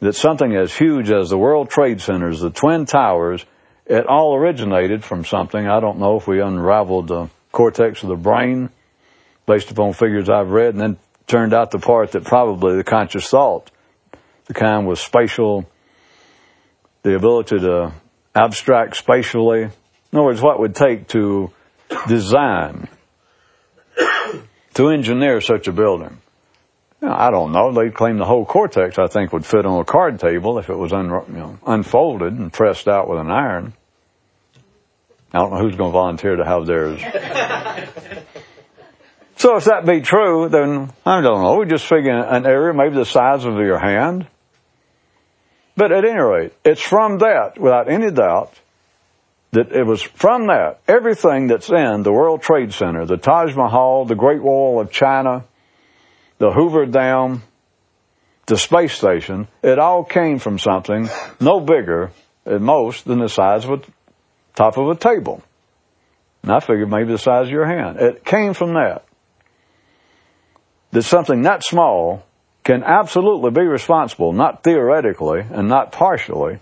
that 0.00 0.14
something 0.14 0.54
as 0.54 0.76
huge 0.76 1.10
as 1.10 1.30
the 1.30 1.38
World 1.38 1.70
Trade 1.70 2.00
Centers, 2.00 2.40
the 2.40 2.50
Twin 2.50 2.84
Towers, 2.84 3.44
it 3.86 4.06
all 4.06 4.34
originated 4.34 5.02
from 5.02 5.24
something. 5.24 5.66
I 5.66 5.80
don't 5.80 5.98
know 5.98 6.16
if 6.16 6.26
we 6.26 6.40
unraveled 6.40 7.08
the 7.08 7.30
cortex 7.52 8.02
of 8.02 8.08
the 8.08 8.16
brain 8.16 8.70
based 9.46 9.70
upon 9.70 9.94
figures 9.94 10.28
I've 10.28 10.50
read 10.50 10.74
and 10.74 10.80
then 10.80 10.98
turned 11.26 11.54
out 11.54 11.70
the 11.70 11.78
part 11.78 12.12
that 12.12 12.24
probably 12.24 12.76
the 12.76 12.84
conscious 12.84 13.28
thought, 13.28 13.70
the 14.46 14.54
kind 14.54 14.86
with 14.86 14.98
spatial, 14.98 15.64
the 17.02 17.16
ability 17.16 17.58
to 17.60 17.92
abstract 18.34 18.96
spatially. 18.96 19.62
In 19.62 19.70
other 20.12 20.24
words, 20.24 20.42
what 20.42 20.60
would 20.60 20.74
take 20.74 21.08
to 21.08 21.50
design, 22.06 22.88
to 24.74 24.88
engineer 24.88 25.40
such 25.40 25.68
a 25.68 25.72
building. 25.72 26.18
You 27.00 27.08
know, 27.08 27.14
I 27.14 27.30
don't 27.30 27.52
know. 27.52 27.72
They 27.72 27.90
claim 27.90 28.18
the 28.18 28.24
whole 28.24 28.44
cortex, 28.44 28.98
I 28.98 29.06
think, 29.06 29.32
would 29.32 29.46
fit 29.46 29.64
on 29.64 29.80
a 29.80 29.84
card 29.84 30.18
table 30.18 30.58
if 30.58 30.68
it 30.68 30.76
was 30.76 30.92
un, 30.92 31.06
you 31.06 31.34
know, 31.34 31.58
unfolded 31.66 32.32
and 32.32 32.52
pressed 32.52 32.88
out 32.88 33.08
with 33.08 33.20
an 33.20 33.30
iron. 33.30 33.72
I 35.32 35.38
don't 35.38 35.52
know 35.52 35.58
who's 35.58 35.76
going 35.76 35.90
to 35.90 35.98
volunteer 35.98 36.36
to 36.36 36.44
have 36.44 36.66
theirs. 36.66 37.00
so 39.36 39.56
if 39.56 39.66
that 39.66 39.84
be 39.86 40.00
true, 40.00 40.48
then 40.48 40.90
I 41.04 41.20
don't 41.20 41.42
know. 41.42 41.58
We 41.58 41.66
just 41.66 41.86
figure 41.86 42.16
an 42.18 42.46
area 42.46 42.72
maybe 42.74 42.94
the 42.94 43.04
size 43.04 43.44
of 43.44 43.54
your 43.54 43.78
hand. 43.78 44.26
But 45.76 45.92
at 45.92 46.04
any 46.04 46.18
rate, 46.18 46.54
it's 46.64 46.82
from 46.82 47.18
that, 47.18 47.60
without 47.60 47.88
any 47.88 48.10
doubt, 48.10 48.52
that 49.52 49.72
it 49.72 49.84
was 49.84 50.02
from 50.02 50.48
that, 50.48 50.80
everything 50.86 51.46
that's 51.46 51.70
in 51.70 52.02
the 52.02 52.12
World 52.12 52.42
Trade 52.42 52.72
Center, 52.72 53.06
the 53.06 53.16
Taj 53.16 53.54
Mahal, 53.54 54.04
the 54.04 54.14
Great 54.14 54.42
Wall 54.42 54.80
of 54.80 54.90
China, 54.90 55.44
the 56.38 56.50
Hoover 56.50 56.86
Dam, 56.86 57.42
the 58.46 58.56
space 58.56 58.92
station, 58.92 59.48
it 59.62 59.78
all 59.78 60.04
came 60.04 60.38
from 60.38 60.58
something 60.58 61.08
no 61.40 61.60
bigger 61.60 62.10
at 62.46 62.60
most 62.60 63.04
than 63.04 63.20
the 63.20 63.28
size 63.28 63.64
of 63.64 63.70
a 63.70 63.82
top 64.54 64.76
of 64.76 64.88
a 64.88 64.96
table. 64.96 65.42
And 66.42 66.52
I 66.52 66.60
figured 66.60 66.90
maybe 66.90 67.12
the 67.12 67.18
size 67.18 67.46
of 67.46 67.52
your 67.52 67.66
hand. 67.66 67.98
It 67.98 68.24
came 68.24 68.54
from 68.54 68.74
that. 68.74 69.04
That 70.92 71.02
something 71.02 71.42
that 71.42 71.64
small 71.64 72.24
can 72.64 72.82
absolutely 72.82 73.50
be 73.50 73.66
responsible, 73.66 74.32
not 74.32 74.62
theoretically 74.62 75.40
and 75.40 75.68
not 75.68 75.92
partially, 75.92 76.58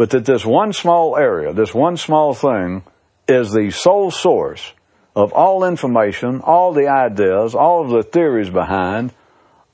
but 0.00 0.08
that 0.08 0.24
this 0.24 0.46
one 0.46 0.72
small 0.72 1.14
area, 1.14 1.52
this 1.52 1.74
one 1.74 1.98
small 1.98 2.32
thing, 2.32 2.82
is 3.28 3.52
the 3.52 3.70
sole 3.70 4.10
source 4.10 4.72
of 5.14 5.34
all 5.34 5.62
information, 5.62 6.40
all 6.40 6.72
the 6.72 6.88
ideas, 6.88 7.54
all 7.54 7.84
of 7.84 7.90
the 7.90 8.02
theories 8.02 8.48
behind, 8.48 9.12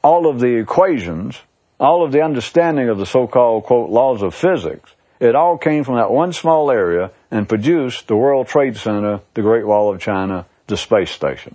all 0.02 0.28
of 0.28 0.40
the 0.40 0.56
equations, 0.56 1.40
all 1.78 2.04
of 2.04 2.10
the 2.10 2.22
understanding 2.22 2.88
of 2.88 2.98
the 2.98 3.06
so-called, 3.06 3.62
quote, 3.62 3.88
laws 3.88 4.20
of 4.20 4.34
physics. 4.34 4.92
It 5.20 5.36
all 5.36 5.58
came 5.58 5.84
from 5.84 5.94
that 5.94 6.10
one 6.10 6.32
small 6.32 6.72
area 6.72 7.12
and 7.30 7.48
produced 7.48 8.08
the 8.08 8.16
World 8.16 8.48
Trade 8.48 8.76
Center, 8.76 9.20
the 9.34 9.42
Great 9.42 9.64
Wall 9.64 9.94
of 9.94 10.00
China, 10.00 10.44
the 10.66 10.76
space 10.76 11.12
station. 11.12 11.54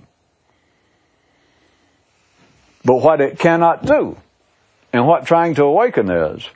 But 2.85 3.01
what 3.01 3.19
it 3.19 3.37
cannot 3.37 3.85
do, 3.85 4.15
and 4.93 5.05
what 5.05 5.25
trying 5.25 5.55
to 5.55 5.65
awaken 5.65 6.09
is, 6.09 6.49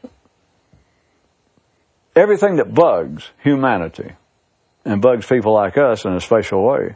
everything 2.15 2.57
that 2.57 2.73
bugs 2.73 3.29
humanity 3.43 4.11
and 4.85 5.01
bugs 5.01 5.25
people 5.25 5.53
like 5.53 5.77
us 5.77 6.05
in 6.05 6.13
a 6.13 6.21
special 6.21 6.65
way 6.65 6.95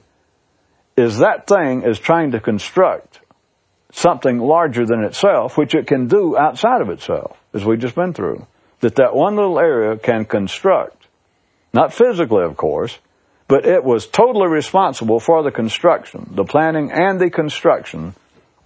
is 0.96 1.20
that 1.20 1.48
thing 1.48 1.84
is 1.84 2.00
trying 2.00 2.32
to 2.32 2.40
construct 2.40 3.20
something 3.92 4.38
larger 4.38 4.86
than 4.86 5.04
itself, 5.04 5.58
which 5.58 5.74
it 5.74 5.88
can 5.88 6.08
do 6.08 6.38
outside 6.38 6.82
of 6.82 6.90
itself, 6.90 7.38
as 7.54 7.66
we've 7.66 7.80
just 7.80 7.96
been 7.96 8.14
through. 8.14 8.46
That 8.82 8.96
that 8.96 9.16
one 9.16 9.36
little 9.36 9.60
area 9.60 9.98
can 9.98 10.26
construct. 10.26 11.08
Not 11.74 11.94
physically, 11.94 12.44
of 12.44 12.56
course, 12.56 12.98
but 13.48 13.66
it 13.66 13.84
was 13.84 14.08
totally 14.08 14.48
responsible 14.48 15.20
for 15.20 15.44
the 15.44 15.52
construction, 15.52 16.32
the 16.32 16.46
planning 16.46 16.92
and 16.92 17.20
the 17.20 17.30
construction 17.30 18.14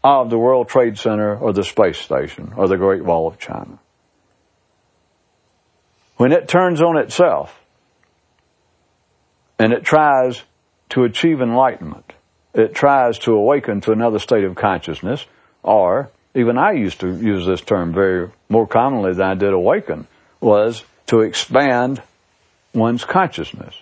of 0.04 0.30
the 0.30 0.38
World 0.38 0.68
Trade 0.68 0.98
Center 0.98 1.38
or 1.38 1.54
the 1.54 1.64
space 1.64 1.98
station 1.98 2.54
or 2.58 2.68
the 2.68 2.78
Great 2.78 3.04
Wall 3.04 3.28
of 3.28 3.40
China. 3.40 3.80
When 6.24 6.32
it 6.32 6.48
turns 6.48 6.82
on 6.82 6.96
itself 6.96 7.54
and 9.60 9.74
it 9.74 9.84
tries 9.84 10.42
to 10.92 11.04
achieve 11.04 11.42
enlightenment. 11.42 12.14
It 12.54 12.74
tries 12.74 13.20
to 13.26 13.34
awaken 13.34 13.82
to 13.82 13.92
another 13.92 14.20
state 14.20 14.46
of 14.46 14.56
consciousness, 14.56 15.26
or 15.64 16.12
even 16.34 16.58
I 16.58 16.76
used 16.76 17.02
to 17.02 17.14
use 17.14 17.46
this 17.46 17.60
term 17.60 17.92
very 17.92 18.32
more 18.48 18.66
commonly 18.66 19.12
than 19.14 19.32
I 19.32 19.34
did 19.34 19.52
awaken, 19.52 20.08
was 20.40 20.86
to 21.08 21.20
expand 21.20 22.02
one's 22.74 23.04
consciousness. 23.04 23.76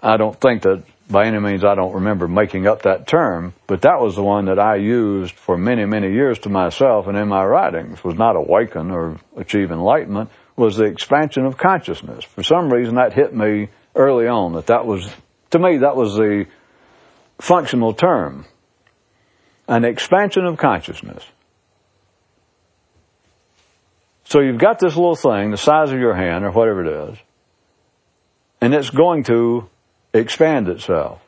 I 0.00 0.16
don't 0.16 0.40
think 0.40 0.62
that 0.62 0.84
by 1.10 1.26
any 1.26 1.38
means 1.40 1.64
I 1.64 1.74
don't 1.74 1.94
remember 1.94 2.28
making 2.28 2.66
up 2.66 2.82
that 2.82 3.06
term, 3.06 3.52
but 3.66 3.82
that 3.82 4.00
was 4.00 4.14
the 4.14 4.22
one 4.22 4.46
that 4.46 4.58
I 4.58 4.76
used 4.76 5.34
for 5.34 5.56
many, 5.56 5.84
many 5.84 6.12
years 6.12 6.38
to 6.40 6.48
myself 6.48 7.08
and 7.08 7.16
in 7.16 7.28
my 7.28 7.44
writings 7.44 8.02
was 8.04 8.14
not 8.14 8.36
awaken 8.36 8.90
or 8.90 9.18
achieve 9.36 9.72
enlightenment, 9.72 10.30
was 10.56 10.76
the 10.76 10.84
expansion 10.84 11.46
of 11.46 11.56
consciousness. 11.56 12.24
For 12.24 12.42
some 12.42 12.72
reason 12.72 12.94
that 12.94 13.12
hit 13.12 13.34
me 13.34 13.68
early 13.94 14.28
on 14.28 14.52
that 14.52 14.66
that 14.68 14.86
was, 14.86 15.10
to 15.50 15.58
me, 15.58 15.78
that 15.78 15.96
was 15.96 16.14
the 16.14 16.46
functional 17.40 17.92
term. 17.92 18.44
An 19.66 19.84
expansion 19.84 20.44
of 20.44 20.58
consciousness. 20.58 21.24
So 24.24 24.40
you've 24.40 24.58
got 24.58 24.78
this 24.78 24.94
little 24.94 25.16
thing, 25.16 25.50
the 25.50 25.56
size 25.56 25.90
of 25.90 25.98
your 25.98 26.14
hand 26.14 26.44
or 26.44 26.52
whatever 26.52 26.84
it 26.84 27.10
is, 27.10 27.18
and 28.60 28.74
it's 28.74 28.90
going 28.90 29.24
to 29.24 29.68
expand 30.12 30.68
itself. 30.68 31.20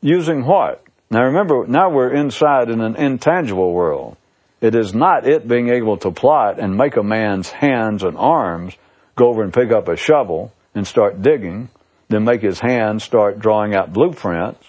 Using 0.00 0.44
what? 0.44 0.82
Now 1.10 1.24
remember, 1.24 1.66
now 1.66 1.90
we're 1.90 2.12
inside 2.12 2.70
in 2.70 2.80
an 2.80 2.96
intangible 2.96 3.72
world. 3.72 4.16
It 4.60 4.74
is 4.74 4.94
not 4.94 5.26
it 5.26 5.46
being 5.46 5.68
able 5.68 5.96
to 5.98 6.10
plot 6.10 6.58
and 6.58 6.76
make 6.76 6.96
a 6.96 7.02
man's 7.02 7.50
hands 7.50 8.02
and 8.02 8.16
arms 8.16 8.74
go 9.16 9.28
over 9.28 9.42
and 9.42 9.52
pick 9.52 9.70
up 9.70 9.88
a 9.88 9.96
shovel 9.96 10.52
and 10.74 10.86
start 10.86 11.22
digging, 11.22 11.68
then 12.08 12.24
make 12.24 12.42
his 12.42 12.60
hands 12.60 13.04
start 13.04 13.38
drawing 13.38 13.74
out 13.74 13.92
blueprints, 13.92 14.64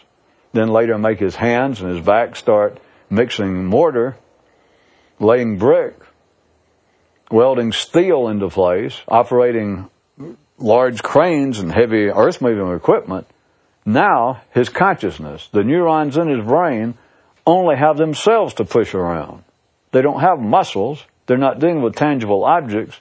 then 0.54 0.70
later 0.70 0.98
make 0.98 1.20
his 1.20 1.36
hands 1.36 1.82
and 1.82 1.96
his 1.96 2.06
back 2.06 2.36
start 2.36 2.80
mixing 3.10 3.66
mortar, 3.66 4.16
laying 5.20 5.58
brick, 5.58 5.96
welding 7.32 7.72
steel 7.72 8.28
into 8.28 8.50
place, 8.50 9.00
operating 9.08 9.90
large 10.60 11.02
cranes 11.02 11.60
and 11.60 11.72
heavy 11.72 12.10
earth 12.10 12.42
moving 12.42 12.76
equipment, 12.76 13.28
now 13.86 14.42
his 14.52 14.70
consciousness, 14.70 15.48
the 15.52 15.64
neurons 15.64 16.18
in 16.18 16.28
his 16.28 16.46
brain, 16.46 16.96
only 17.46 17.76
have 17.76 17.98
themselves 17.98 18.54
to 18.56 18.66
push 18.66 18.94
around. 18.94 19.44
They 19.92 20.02
don't 20.02 20.22
have 20.22 20.40
muscles. 20.40 21.04
They're 21.26 21.38
not 21.38 21.60
dealing 21.60 21.82
with 21.82 21.96
tangible 21.96 22.44
objects. 22.44 23.00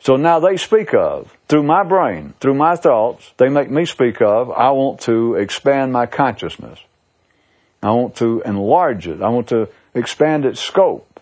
So 0.00 0.16
now 0.16 0.40
they 0.40 0.56
speak 0.56 0.94
of, 0.94 1.36
through 1.48 1.64
my 1.64 1.84
brain, 1.84 2.34
through 2.40 2.54
my 2.54 2.76
thoughts, 2.76 3.30
they 3.36 3.48
make 3.48 3.70
me 3.70 3.84
speak 3.84 4.22
of, 4.22 4.50
I 4.50 4.70
want 4.70 5.00
to 5.02 5.34
expand 5.34 5.92
my 5.92 6.06
consciousness. 6.06 6.78
I 7.82 7.90
want 7.92 8.16
to 8.16 8.42
enlarge 8.44 9.06
it. 9.06 9.22
I 9.22 9.28
want 9.28 9.48
to 9.48 9.68
expand 9.94 10.44
its 10.44 10.60
scope 10.60 11.20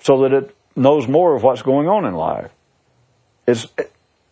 so 0.00 0.22
that 0.22 0.32
it 0.32 0.56
knows 0.76 1.08
more 1.08 1.34
of 1.34 1.42
what's 1.42 1.62
going 1.62 1.88
on 1.88 2.04
in 2.04 2.14
life. 2.14 2.50
It's, 3.46 3.66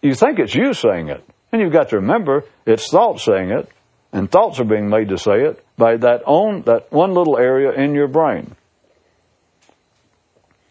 you 0.02 0.14
think 0.14 0.38
it's 0.38 0.54
you 0.54 0.74
saying 0.74 1.08
it. 1.08 1.24
And 1.52 1.62
you've 1.62 1.72
got 1.72 1.90
to 1.90 1.96
remember, 1.96 2.44
it's 2.66 2.90
thoughts 2.90 3.24
saying 3.24 3.50
it, 3.50 3.70
and 4.12 4.30
thoughts 4.30 4.58
are 4.60 4.64
being 4.64 4.88
made 4.88 5.08
to 5.08 5.18
say 5.18 5.44
it 5.44 5.64
by 5.76 5.96
that 5.96 6.22
own, 6.26 6.62
that 6.62 6.92
one 6.92 7.14
little 7.14 7.38
area 7.38 7.72
in 7.72 7.94
your 7.94 8.08
brain. 8.08 8.54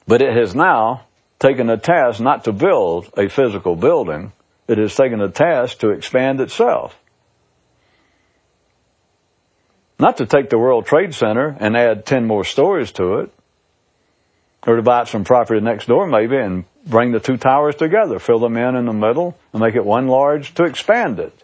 But 0.07 0.21
it 0.21 0.35
has 0.35 0.53
now 0.53 1.05
taken 1.39 1.69
a 1.69 1.77
task 1.77 2.19
not 2.19 2.43
to 2.43 2.51
build 2.51 3.09
a 3.17 3.29
physical 3.29 3.75
building, 3.75 4.31
it 4.67 4.77
has 4.77 4.95
taken 4.95 5.21
a 5.21 5.29
task 5.29 5.79
to 5.79 5.89
expand 5.89 6.39
itself. 6.39 6.97
Not 9.97 10.17
to 10.17 10.25
take 10.25 10.49
the 10.49 10.57
World 10.57 10.85
Trade 10.85 11.13
Center 11.13 11.55
and 11.59 11.77
add 11.77 12.05
10 12.05 12.25
more 12.25 12.43
stories 12.43 12.91
to 12.93 13.19
it, 13.19 13.33
or 14.65 14.75
to 14.75 14.81
buy 14.81 15.05
some 15.05 15.23
property 15.23 15.59
next 15.59 15.87
door 15.87 16.07
maybe 16.07 16.37
and 16.37 16.65
bring 16.85 17.11
the 17.11 17.19
two 17.19 17.37
towers 17.37 17.75
together, 17.75 18.19
fill 18.19 18.39
them 18.39 18.57
in 18.57 18.75
in 18.75 18.85
the 18.85 18.93
middle 18.93 19.37
and 19.53 19.61
make 19.61 19.75
it 19.75 19.85
one 19.85 20.07
large 20.07 20.53
to 20.55 20.63
expand 20.63 21.19
it. 21.19 21.43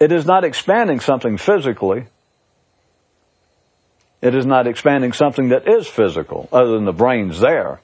It 0.00 0.12
is 0.12 0.26
not 0.26 0.44
expanding 0.44 1.00
something 1.00 1.38
physically. 1.38 2.06
It 4.20 4.34
is 4.34 4.46
not 4.46 4.66
expanding 4.66 5.12
something 5.12 5.50
that 5.50 5.68
is 5.68 5.86
physical, 5.86 6.48
other 6.52 6.72
than 6.72 6.84
the 6.84 6.92
brain's 6.92 7.40
there. 7.40 7.80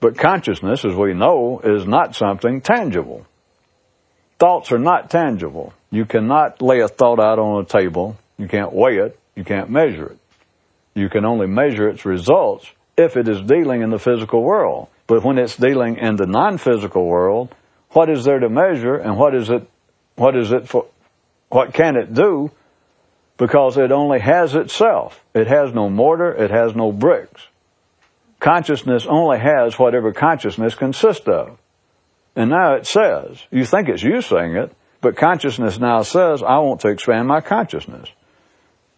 But 0.00 0.18
consciousness, 0.18 0.84
as 0.84 0.94
we 0.94 1.14
know, 1.14 1.60
is 1.62 1.86
not 1.86 2.14
something 2.14 2.60
tangible. 2.60 3.26
Thoughts 4.38 4.72
are 4.72 4.78
not 4.78 5.10
tangible. 5.10 5.72
You 5.90 6.04
cannot 6.04 6.60
lay 6.60 6.80
a 6.80 6.88
thought 6.88 7.18
out 7.20 7.38
on 7.38 7.62
a 7.62 7.66
table. 7.66 8.16
You 8.38 8.48
can't 8.48 8.72
weigh 8.72 8.98
it. 8.98 9.18
You 9.34 9.44
can't 9.44 9.70
measure 9.70 10.06
it. 10.08 10.18
You 10.96 11.10
can 11.10 11.26
only 11.26 11.46
measure 11.46 11.90
its 11.90 12.06
results 12.06 12.66
if 12.96 13.18
it 13.18 13.28
is 13.28 13.42
dealing 13.42 13.82
in 13.82 13.90
the 13.90 13.98
physical 13.98 14.42
world. 14.42 14.88
But 15.06 15.22
when 15.22 15.36
it's 15.36 15.54
dealing 15.54 15.98
in 15.98 16.16
the 16.16 16.26
non-physical 16.26 17.04
world, 17.04 17.54
what 17.90 18.08
is 18.08 18.24
there 18.24 18.38
to 18.38 18.48
measure 18.48 18.96
and 18.96 19.18
what 19.18 19.34
is 19.34 19.50
it, 19.50 19.68
what 20.14 20.34
is 20.34 20.52
it 20.52 20.66
for, 20.66 20.86
what 21.50 21.74
can 21.74 21.96
it 21.96 22.14
do? 22.14 22.50
Because 23.36 23.76
it 23.76 23.92
only 23.92 24.20
has 24.20 24.54
itself. 24.54 25.22
It 25.34 25.46
has 25.48 25.74
no 25.74 25.90
mortar, 25.90 26.32
it 26.32 26.50
has 26.50 26.74
no 26.74 26.92
bricks. 26.92 27.46
Consciousness 28.40 29.04
only 29.06 29.38
has 29.38 29.78
whatever 29.78 30.14
consciousness 30.14 30.74
consists 30.74 31.28
of. 31.28 31.58
And 32.34 32.48
now 32.48 32.76
it 32.76 32.86
says, 32.86 33.42
you 33.50 33.66
think 33.66 33.90
it's 33.90 34.02
you 34.02 34.22
saying 34.22 34.56
it, 34.56 34.74
but 35.02 35.16
consciousness 35.16 35.78
now 35.78 36.02
says, 36.02 36.42
I 36.42 36.58
want 36.60 36.80
to 36.80 36.88
expand 36.88 37.28
my 37.28 37.42
consciousness. 37.42 38.08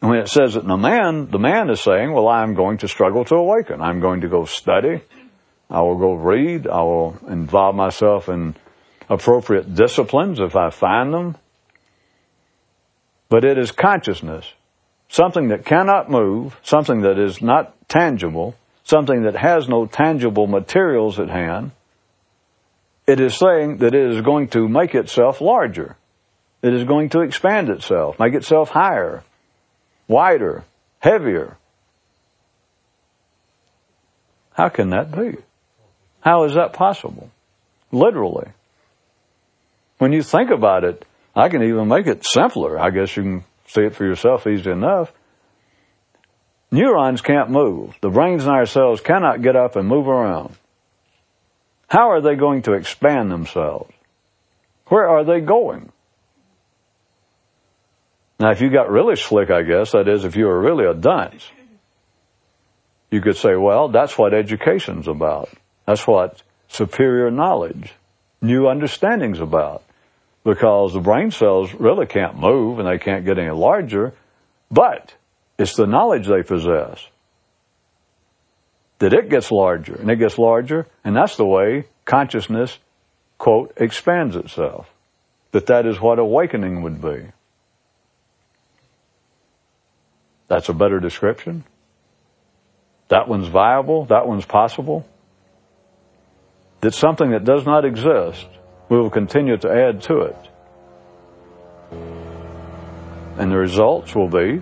When 0.01 0.19
it 0.19 0.29
says 0.29 0.55
that 0.55 0.67
the 0.67 0.77
man, 0.77 1.29
the 1.31 1.41
man 1.41 1.71
is 1.71 1.81
saying, 1.81 2.13
well, 2.13 2.29
I'm 2.29 2.55
going 2.55 2.79
to 2.79 2.89
struggle 2.89 3.25
to 3.27 3.35
awaken. 3.35 3.81
I'm 3.81 4.01
going 4.01 4.21
to 4.21 4.29
go 4.29 4.45
study. 4.45 5.03
I 5.69 5.81
will 5.83 5.99
go 5.99 6.15
read. 6.15 6.67
I 6.69 6.83
will 6.83 7.19
involve 7.29 7.75
myself 7.75 8.29
in 8.29 8.55
appropriate 9.09 9.75
disciplines 9.75 10.39
if 10.39 10.55
I 10.55 10.71
find 10.71 11.13
them. 11.13 11.37
But 13.29 13.45
it 13.45 13.59
is 13.59 13.73
consciousness, 13.73 14.51
something 15.09 15.49
that 15.49 15.67
cannot 15.67 16.11
move, 16.11 16.57
something 16.63 17.03
that 17.03 17.19
is 17.19 17.43
not 17.43 17.75
tangible, 17.89 18.55
something 18.85 19.25
that 19.25 19.37
has 19.37 19.69
no 19.69 19.87
tangible 19.87 20.47
materials 20.47 21.19
at 21.19 21.29
hand. 21.29 21.73
It 23.07 23.21
is 23.21 23.37
saying 23.37 23.79
that 23.79 23.95
it 23.95 24.13
is 24.13 24.23
going 24.23 24.49
to 24.49 24.69
make 24.69 24.95
itself 24.95 25.41
larger. 25.41 25.97
It 26.63 26.73
is 26.73 26.85
going 26.85 27.11
to 27.11 27.21
expand 27.21 27.69
itself, 27.69 28.19
make 28.19 28.35
itself 28.35 28.71
higher, 28.71 29.23
wider, 30.09 30.65
heavier. 30.99 31.57
How 34.53 34.69
can 34.71 34.91
that 34.91 35.13
be? 35.13 35.37
How 36.21 36.45
is 36.45 36.55
that 36.55 36.73
possible? 36.73 37.31
Literally. 37.93 38.49
When 39.99 40.13
you 40.13 40.23
think 40.23 40.51
about 40.51 40.85
it, 40.85 41.05
I 41.37 41.49
can 41.49 41.63
even 41.63 41.87
make 41.87 42.07
it 42.07 42.27
simpler. 42.27 42.79
I 42.81 42.91
guess 42.91 43.17
you 43.17 43.23
can 43.23 43.45
see 43.67 43.83
it 43.83 43.95
for 43.95 44.05
yourself 44.05 44.47
easy 44.47 44.71
enough. 44.71 45.13
Neurons 46.71 47.21
can't 47.21 47.51
move. 47.51 47.97
The 48.01 48.11
brains 48.11 48.45
in 48.45 48.51
our 48.51 48.67
cells 48.67 49.01
cannot 49.01 49.43
get 49.43 49.57
up 49.57 49.77
and 49.77 49.89
move 49.89 50.09
around. 50.09 50.55
How 51.89 52.11
are 52.11 52.21
they 52.21 52.35
going 52.35 52.63
to 52.63 52.75
expand 52.75 53.31
themselves? 53.31 53.93
Where 54.89 55.09
are 55.09 55.25
they 55.25 55.41
going? 55.41 55.91
Now, 58.41 58.51
if 58.51 58.61
you 58.61 58.71
got 58.71 58.91
really 58.91 59.17
slick, 59.17 59.51
I 59.51 59.63
guess, 59.63 59.93
that 59.93 60.09
is, 60.09 60.25
if 60.25 60.37
you 60.37 60.47
were 60.47 60.61
really 60.61 60.85
a 60.85 60.95
dunce, 60.95 61.49
you 63.11 63.21
could 63.21 63.37
say, 63.37 63.57
well, 63.57 63.89
that's 63.89 64.17
what 64.17 64.33
education's 64.33 65.09
about. 65.09 65.49
That's 65.87 66.07
what 66.07 66.43
superior 66.69 67.31
knowledge, 67.31 67.93
new 68.41 68.69
understanding's 68.69 69.41
about. 69.41 69.83
Because 70.45 70.93
the 70.93 71.01
brain 71.01 71.31
cells 71.31 71.75
really 71.75 72.07
can't 72.07 72.39
move 72.39 72.79
and 72.79 72.89
they 72.89 72.99
can't 72.99 73.25
get 73.25 73.39
any 73.39 73.51
larger, 73.51 74.15
but 74.71 75.13
it's 75.59 75.75
the 75.75 75.87
knowledge 75.87 76.27
they 76.27 76.43
possess 76.43 77.05
that 78.99 79.13
it 79.13 79.29
gets 79.29 79.51
larger 79.51 79.95
and 79.95 80.11
it 80.11 80.17
gets 80.17 80.39
larger, 80.39 80.87
and 81.05 81.17
that's 81.17 81.37
the 81.37 81.45
way 81.45 81.85
consciousness, 82.05 82.79
quote, 83.37 83.73
expands 83.77 84.37
itself. 84.37 84.89
That 85.53 85.67
that 85.67 85.87
is 85.87 86.01
what 86.01 86.19
awakening 86.19 86.83
would 86.83 87.01
be. 87.01 87.27
That's 90.49 90.69
a 90.69 90.75
better 90.75 90.99
description. 90.99 91.65
That 93.09 93.29
one's 93.29 93.49
viable. 93.49 94.07
That 94.07 94.27
one's 94.27 94.45
possible. 94.45 95.07
That 96.81 96.95
something 96.95 97.31
that 97.31 97.45
does 97.45 97.65
not 97.65 97.85
exist, 97.85 98.47
we 98.89 98.99
will 98.99 99.11
continue 99.11 99.57
to 99.59 99.71
add 99.71 100.03
to 100.03 100.21
it. 100.21 100.37
And 103.39 103.53
the 103.53 103.57
results 103.57 104.15
will 104.15 104.29
be, 104.29 104.61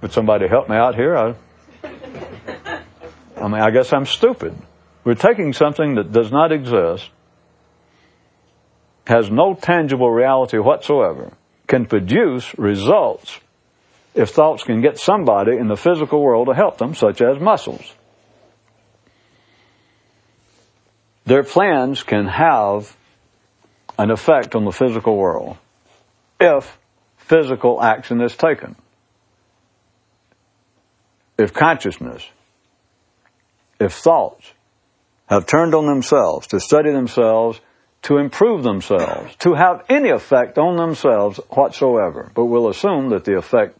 would 0.00 0.12
somebody 0.12 0.46
help 0.46 0.68
me 0.68 0.76
out 0.76 0.94
here? 0.94 1.16
I, 1.16 1.34
I 3.36 3.48
mean, 3.48 3.60
I 3.60 3.70
guess 3.70 3.92
I'm 3.92 4.06
stupid. 4.06 4.54
We're 5.04 5.14
taking 5.14 5.52
something 5.52 5.96
that 5.96 6.12
does 6.12 6.30
not 6.30 6.52
exist 6.52 7.08
has 9.06 9.30
no 9.30 9.54
tangible 9.54 10.10
reality 10.10 10.58
whatsoever, 10.58 11.32
can 11.66 11.86
produce 11.86 12.56
results 12.58 13.40
if 14.18 14.30
thoughts 14.30 14.64
can 14.64 14.80
get 14.80 14.98
somebody 14.98 15.56
in 15.56 15.68
the 15.68 15.76
physical 15.76 16.20
world 16.20 16.48
to 16.48 16.54
help 16.54 16.76
them, 16.76 16.92
such 16.92 17.22
as 17.22 17.38
muscles. 17.38 17.94
Their 21.24 21.44
plans 21.44 22.02
can 22.02 22.26
have 22.26 22.96
an 23.96 24.10
effect 24.10 24.56
on 24.56 24.64
the 24.64 24.72
physical 24.72 25.16
world 25.16 25.56
if 26.40 26.78
physical 27.16 27.80
action 27.80 28.20
is 28.20 28.34
taken. 28.34 28.74
If 31.38 31.54
consciousness, 31.54 32.28
if 33.78 33.92
thoughts 33.92 34.52
have 35.26 35.46
turned 35.46 35.76
on 35.76 35.86
themselves 35.86 36.48
to 36.48 36.58
study 36.58 36.90
themselves, 36.90 37.60
to 38.02 38.16
improve 38.16 38.64
themselves, 38.64 39.36
to 39.36 39.54
have 39.54 39.84
any 39.88 40.08
effect 40.08 40.58
on 40.58 40.76
themselves 40.76 41.38
whatsoever. 41.50 42.32
But 42.34 42.46
we'll 42.46 42.68
assume 42.68 43.10
that 43.10 43.24
the 43.24 43.36
effect 43.36 43.77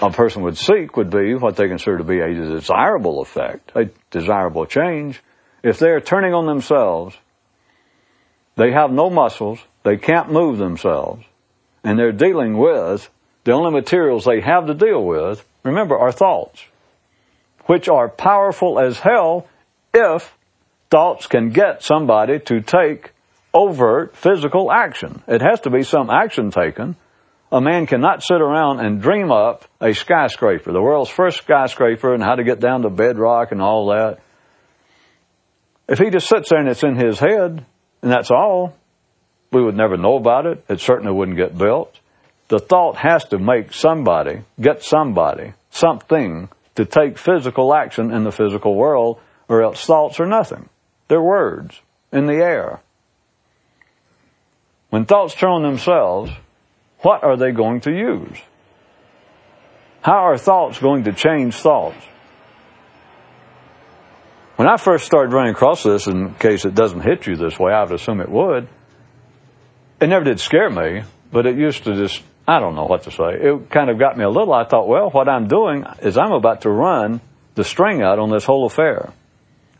a 0.00 0.10
person 0.10 0.42
would 0.42 0.58
seek 0.58 0.96
would 0.96 1.10
be 1.10 1.34
what 1.34 1.56
they 1.56 1.68
consider 1.68 1.98
to 1.98 2.04
be 2.04 2.20
a 2.20 2.34
desirable 2.34 3.20
effect, 3.20 3.72
a 3.74 3.88
desirable 4.10 4.66
change. 4.66 5.22
If 5.62 5.78
they're 5.78 6.00
turning 6.00 6.34
on 6.34 6.46
themselves, 6.46 7.16
they 8.56 8.72
have 8.72 8.90
no 8.90 9.10
muscles, 9.10 9.58
they 9.82 9.96
can't 9.96 10.30
move 10.30 10.58
themselves, 10.58 11.24
and 11.84 11.98
they're 11.98 12.12
dealing 12.12 12.58
with 12.58 13.08
the 13.44 13.52
only 13.52 13.70
materials 13.70 14.24
they 14.24 14.40
have 14.40 14.66
to 14.66 14.74
deal 14.74 15.04
with, 15.04 15.46
remember, 15.62 15.96
are 15.96 16.12
thoughts, 16.12 16.64
which 17.66 17.88
are 17.88 18.08
powerful 18.08 18.78
as 18.78 18.98
hell 18.98 19.46
if 19.94 20.36
thoughts 20.90 21.26
can 21.26 21.50
get 21.50 21.82
somebody 21.82 22.38
to 22.40 22.60
take 22.60 23.12
overt 23.54 24.16
physical 24.16 24.70
action. 24.70 25.22
It 25.26 25.42
has 25.42 25.60
to 25.60 25.70
be 25.70 25.82
some 25.82 26.10
action 26.10 26.50
taken. 26.50 26.96
A 27.52 27.60
man 27.60 27.86
cannot 27.86 28.22
sit 28.22 28.40
around 28.40 28.80
and 28.80 29.00
dream 29.00 29.30
up 29.30 29.64
a 29.80 29.94
skyscraper, 29.94 30.72
the 30.72 30.82
world's 30.82 31.10
first 31.10 31.38
skyscraper, 31.38 32.12
and 32.12 32.22
how 32.22 32.34
to 32.34 32.44
get 32.44 32.58
down 32.58 32.82
to 32.82 32.90
bedrock 32.90 33.52
and 33.52 33.62
all 33.62 33.86
that. 33.88 34.18
If 35.88 35.98
he 35.98 36.10
just 36.10 36.28
sits 36.28 36.50
there 36.50 36.58
and 36.58 36.68
it's 36.68 36.82
in 36.82 36.96
his 36.96 37.20
head, 37.20 37.64
and 38.02 38.10
that's 38.10 38.32
all, 38.32 38.76
we 39.52 39.62
would 39.62 39.76
never 39.76 39.96
know 39.96 40.16
about 40.16 40.46
it. 40.46 40.64
It 40.68 40.80
certainly 40.80 41.12
wouldn't 41.12 41.36
get 41.36 41.56
built. 41.56 41.96
The 42.48 42.58
thought 42.58 42.96
has 42.96 43.24
to 43.26 43.38
make 43.38 43.72
somebody, 43.72 44.42
get 44.60 44.82
somebody, 44.82 45.52
something 45.70 46.48
to 46.74 46.84
take 46.84 47.18
physical 47.18 47.74
action 47.74 48.12
in 48.12 48.24
the 48.24 48.32
physical 48.32 48.74
world, 48.74 49.20
or 49.48 49.62
else 49.62 49.84
thoughts 49.84 50.18
are 50.18 50.26
nothing. 50.26 50.68
They're 51.08 51.22
words 51.22 51.80
in 52.12 52.26
the 52.26 52.36
air. 52.36 52.80
When 54.90 55.04
thoughts 55.04 55.34
turn 55.34 55.50
on 55.50 55.62
themselves, 55.62 56.30
what 57.00 57.24
are 57.24 57.36
they 57.36 57.52
going 57.52 57.80
to 57.82 57.92
use? 57.92 58.38
How 60.02 60.28
are 60.28 60.38
thoughts 60.38 60.78
going 60.78 61.04
to 61.04 61.12
change 61.12 61.54
thoughts? 61.54 61.96
When 64.56 64.68
I 64.68 64.76
first 64.78 65.04
started 65.04 65.34
running 65.34 65.52
across 65.52 65.82
this, 65.82 66.06
in 66.06 66.34
case 66.34 66.64
it 66.64 66.74
doesn't 66.74 67.02
hit 67.02 67.26
you 67.26 67.36
this 67.36 67.58
way, 67.58 67.72
I 67.72 67.82
would 67.82 67.92
assume 67.92 68.20
it 68.20 68.30
would, 68.30 68.68
it 70.00 70.08
never 70.08 70.24
did 70.24 70.40
scare 70.40 70.70
me, 70.70 71.02
but 71.30 71.46
it 71.46 71.56
used 71.56 71.84
to 71.84 71.94
just, 71.94 72.22
I 72.48 72.60
don't 72.60 72.74
know 72.74 72.84
what 72.84 73.02
to 73.04 73.10
say. 73.10 73.34
It 73.40 73.70
kind 73.70 73.90
of 73.90 73.98
got 73.98 74.16
me 74.16 74.24
a 74.24 74.30
little. 74.30 74.54
I 74.54 74.64
thought, 74.64 74.88
well, 74.88 75.10
what 75.10 75.28
I'm 75.28 75.48
doing 75.48 75.84
is 76.00 76.16
I'm 76.16 76.32
about 76.32 76.62
to 76.62 76.70
run 76.70 77.20
the 77.54 77.64
string 77.64 78.02
out 78.02 78.18
on 78.18 78.30
this 78.30 78.44
whole 78.44 78.66
affair. 78.66 79.12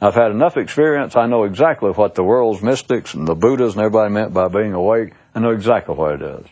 I've 0.00 0.14
had 0.14 0.30
enough 0.30 0.56
experience. 0.56 1.16
I 1.16 1.26
know 1.26 1.44
exactly 1.44 1.90
what 1.90 2.14
the 2.14 2.22
world's 2.22 2.62
mystics 2.62 3.14
and 3.14 3.26
the 3.26 3.34
Buddhas 3.34 3.74
and 3.74 3.82
everybody 3.82 4.12
meant 4.12 4.34
by 4.34 4.48
being 4.48 4.74
awake. 4.74 5.12
I 5.34 5.40
know 5.40 5.50
exactly 5.50 5.94
what 5.94 6.20
it 6.20 6.22
is. 6.22 6.46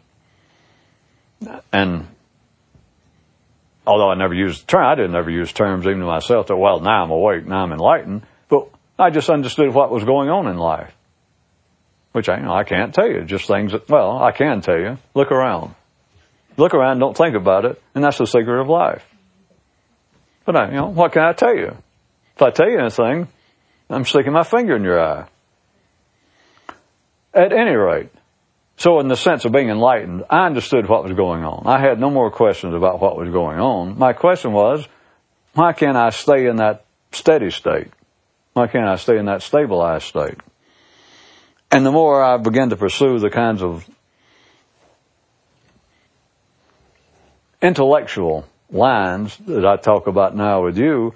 And 1.72 2.06
although 3.86 4.10
I 4.10 4.14
never 4.14 4.34
used 4.34 4.62
the 4.62 4.66
term, 4.66 4.84
I 4.84 4.94
didn't 4.94 5.14
ever 5.14 5.30
use 5.30 5.52
terms 5.52 5.86
even 5.86 6.00
to 6.00 6.06
myself 6.06 6.48
that, 6.48 6.56
well, 6.56 6.80
now 6.80 7.04
I'm 7.04 7.10
awake, 7.10 7.46
now 7.46 7.62
I'm 7.62 7.72
enlightened. 7.72 8.22
But 8.48 8.68
I 8.98 9.10
just 9.10 9.30
understood 9.30 9.72
what 9.72 9.90
was 9.90 10.04
going 10.04 10.28
on 10.28 10.46
in 10.46 10.56
life. 10.56 10.92
Which 12.12 12.28
I, 12.28 12.36
you 12.36 12.44
know, 12.44 12.54
I 12.54 12.64
can't 12.64 12.94
tell 12.94 13.08
you. 13.08 13.24
Just 13.24 13.48
things 13.48 13.72
that, 13.72 13.88
well, 13.88 14.22
I 14.22 14.30
can 14.30 14.60
tell 14.60 14.78
you. 14.78 14.98
Look 15.14 15.32
around. 15.32 15.74
Look 16.56 16.72
around, 16.72 17.00
don't 17.00 17.16
think 17.16 17.34
about 17.34 17.64
it, 17.64 17.82
and 17.94 18.04
that's 18.04 18.18
the 18.18 18.26
secret 18.26 18.60
of 18.60 18.68
life. 18.68 19.04
But 20.44 20.56
I, 20.56 20.66
you 20.68 20.76
know, 20.76 20.86
what 20.86 21.12
can 21.12 21.22
I 21.22 21.32
tell 21.32 21.54
you? 21.54 21.76
If 22.36 22.42
I 22.42 22.50
tell 22.50 22.68
you 22.68 22.78
anything, 22.78 23.26
I'm 23.90 24.04
sticking 24.04 24.32
my 24.32 24.44
finger 24.44 24.76
in 24.76 24.84
your 24.84 25.00
eye. 25.00 25.26
At 27.32 27.52
any 27.52 27.74
rate, 27.74 28.10
so 28.76 29.00
in 29.00 29.08
the 29.08 29.16
sense 29.16 29.44
of 29.44 29.52
being 29.52 29.68
enlightened, 29.68 30.24
I 30.28 30.46
understood 30.46 30.88
what 30.88 31.04
was 31.04 31.12
going 31.12 31.44
on. 31.44 31.66
I 31.66 31.80
had 31.80 32.00
no 32.00 32.10
more 32.10 32.30
questions 32.30 32.74
about 32.74 33.00
what 33.00 33.16
was 33.16 33.30
going 33.30 33.58
on. 33.58 33.98
My 33.98 34.12
question 34.12 34.52
was, 34.52 34.86
why 35.54 35.72
can't 35.72 35.96
I 35.96 36.10
stay 36.10 36.46
in 36.46 36.56
that 36.56 36.84
steady 37.12 37.50
state? 37.50 37.88
Why 38.52 38.66
can't 38.66 38.88
I 38.88 38.96
stay 38.96 39.18
in 39.18 39.26
that 39.26 39.42
stabilized 39.42 40.06
state? 40.06 40.38
And 41.70 41.86
the 41.86 41.92
more 41.92 42.22
I 42.22 42.36
began 42.36 42.70
to 42.70 42.76
pursue 42.76 43.18
the 43.18 43.30
kinds 43.30 43.62
of 43.62 43.88
intellectual 47.62 48.46
lines 48.70 49.36
that 49.46 49.64
I 49.64 49.76
talk 49.76 50.06
about 50.06 50.36
now 50.36 50.64
with 50.64 50.76
you, 50.76 51.14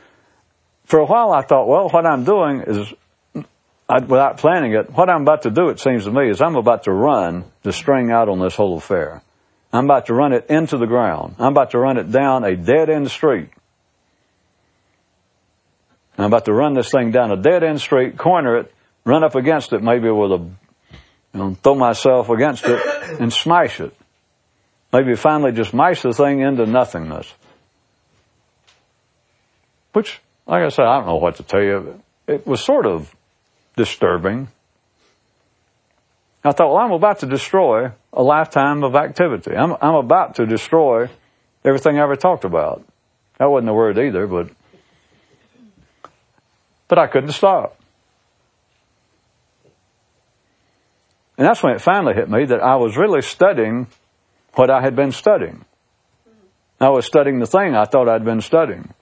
for 0.84 1.00
a 1.00 1.04
while 1.04 1.32
I 1.32 1.42
thought, 1.42 1.68
well, 1.68 1.88
what 1.90 2.06
I'm 2.06 2.24
doing 2.24 2.62
is, 2.66 2.92
I, 3.88 4.00
without 4.00 4.36
planning 4.36 4.72
it, 4.74 4.90
what 4.90 5.08
I'm 5.08 5.22
about 5.22 5.42
to 5.42 5.50
do, 5.50 5.70
it 5.70 5.80
seems 5.80 6.04
to 6.04 6.10
me, 6.10 6.28
is 6.28 6.42
I'm 6.42 6.56
about 6.56 6.84
to 6.84 6.92
run 6.92 7.44
the 7.62 7.72
string 7.72 8.10
out 8.10 8.28
on 8.28 8.38
this 8.38 8.54
whole 8.54 8.76
affair. 8.76 9.22
I'm 9.72 9.84
about 9.84 10.06
to 10.06 10.14
run 10.14 10.32
it 10.32 10.46
into 10.50 10.76
the 10.76 10.86
ground. 10.86 11.36
I'm 11.38 11.52
about 11.52 11.70
to 11.70 11.78
run 11.78 11.96
it 11.96 12.10
down 12.10 12.44
a 12.44 12.56
dead 12.56 12.90
end 12.90 13.10
street. 13.10 13.50
I'm 16.18 16.24
about 16.24 16.46
to 16.46 16.52
run 16.52 16.74
this 16.74 16.90
thing 16.90 17.12
down 17.12 17.30
a 17.30 17.36
dead 17.36 17.62
end 17.62 17.80
street, 17.80 18.18
corner 18.18 18.58
it, 18.58 18.74
run 19.04 19.24
up 19.24 19.34
against 19.36 19.72
it, 19.72 19.82
maybe 19.82 20.10
with 20.10 20.32
a, 20.32 20.38
you 21.32 21.40
know, 21.40 21.54
throw 21.54 21.74
myself 21.74 22.28
against 22.28 22.64
it 22.66 22.80
and 23.20 23.32
smash 23.32 23.80
it. 23.80 23.94
Maybe 24.92 25.14
finally 25.14 25.52
just 25.52 25.70
smash 25.70 26.02
the 26.02 26.12
thing 26.12 26.40
into 26.40 26.66
nothingness. 26.66 27.32
Which 29.92 30.20
like 30.46 30.62
I 30.62 30.68
said, 30.70 30.86
I 30.86 30.98
don't 30.98 31.06
know 31.06 31.16
what 31.16 31.36
to 31.36 31.42
tell 31.42 31.62
you. 31.62 32.02
It 32.26 32.46
was 32.46 32.62
sort 32.62 32.86
of 32.86 33.14
disturbing. 33.78 34.48
I 36.44 36.52
thought, 36.52 36.68
well, 36.68 36.84
I'm 36.84 36.92
about 36.92 37.20
to 37.20 37.26
destroy 37.26 37.90
a 38.12 38.22
lifetime 38.22 38.84
of 38.84 38.94
activity. 38.94 39.56
I'm, 39.56 39.74
I'm 39.80 39.94
about 39.94 40.34
to 40.36 40.46
destroy 40.46 41.08
everything 41.64 41.98
I 41.98 42.02
ever 42.02 42.16
talked 42.16 42.44
about. 42.44 42.84
That 43.38 43.46
wasn't 43.46 43.68
the 43.68 43.74
word 43.74 43.98
either, 43.98 44.26
but, 44.26 44.50
but 46.88 46.98
I 46.98 47.06
couldn't 47.06 47.32
stop. 47.32 47.80
And 51.38 51.46
that's 51.46 51.62
when 51.62 51.74
it 51.74 51.80
finally 51.80 52.14
hit 52.14 52.28
me 52.28 52.44
that 52.46 52.60
I 52.60 52.76
was 52.76 52.96
really 52.96 53.22
studying 53.22 53.86
what 54.54 54.70
I 54.70 54.82
had 54.82 54.94
been 54.94 55.12
studying. 55.12 55.64
I 56.80 56.90
was 56.90 57.06
studying 57.06 57.38
the 57.38 57.46
thing 57.46 57.74
I 57.74 57.84
thought 57.84 58.08
I'd 58.08 58.24
been 58.24 58.40
studying 58.40 58.92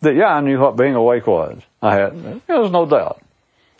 that 0.00 0.14
yeah, 0.14 0.28
I 0.28 0.40
knew 0.40 0.58
what 0.58 0.76
being 0.76 0.94
awake 0.94 1.26
was. 1.26 1.60
I 1.80 1.94
had, 1.94 2.42
there 2.46 2.60
was 2.60 2.70
no 2.70 2.86
doubt. 2.86 3.22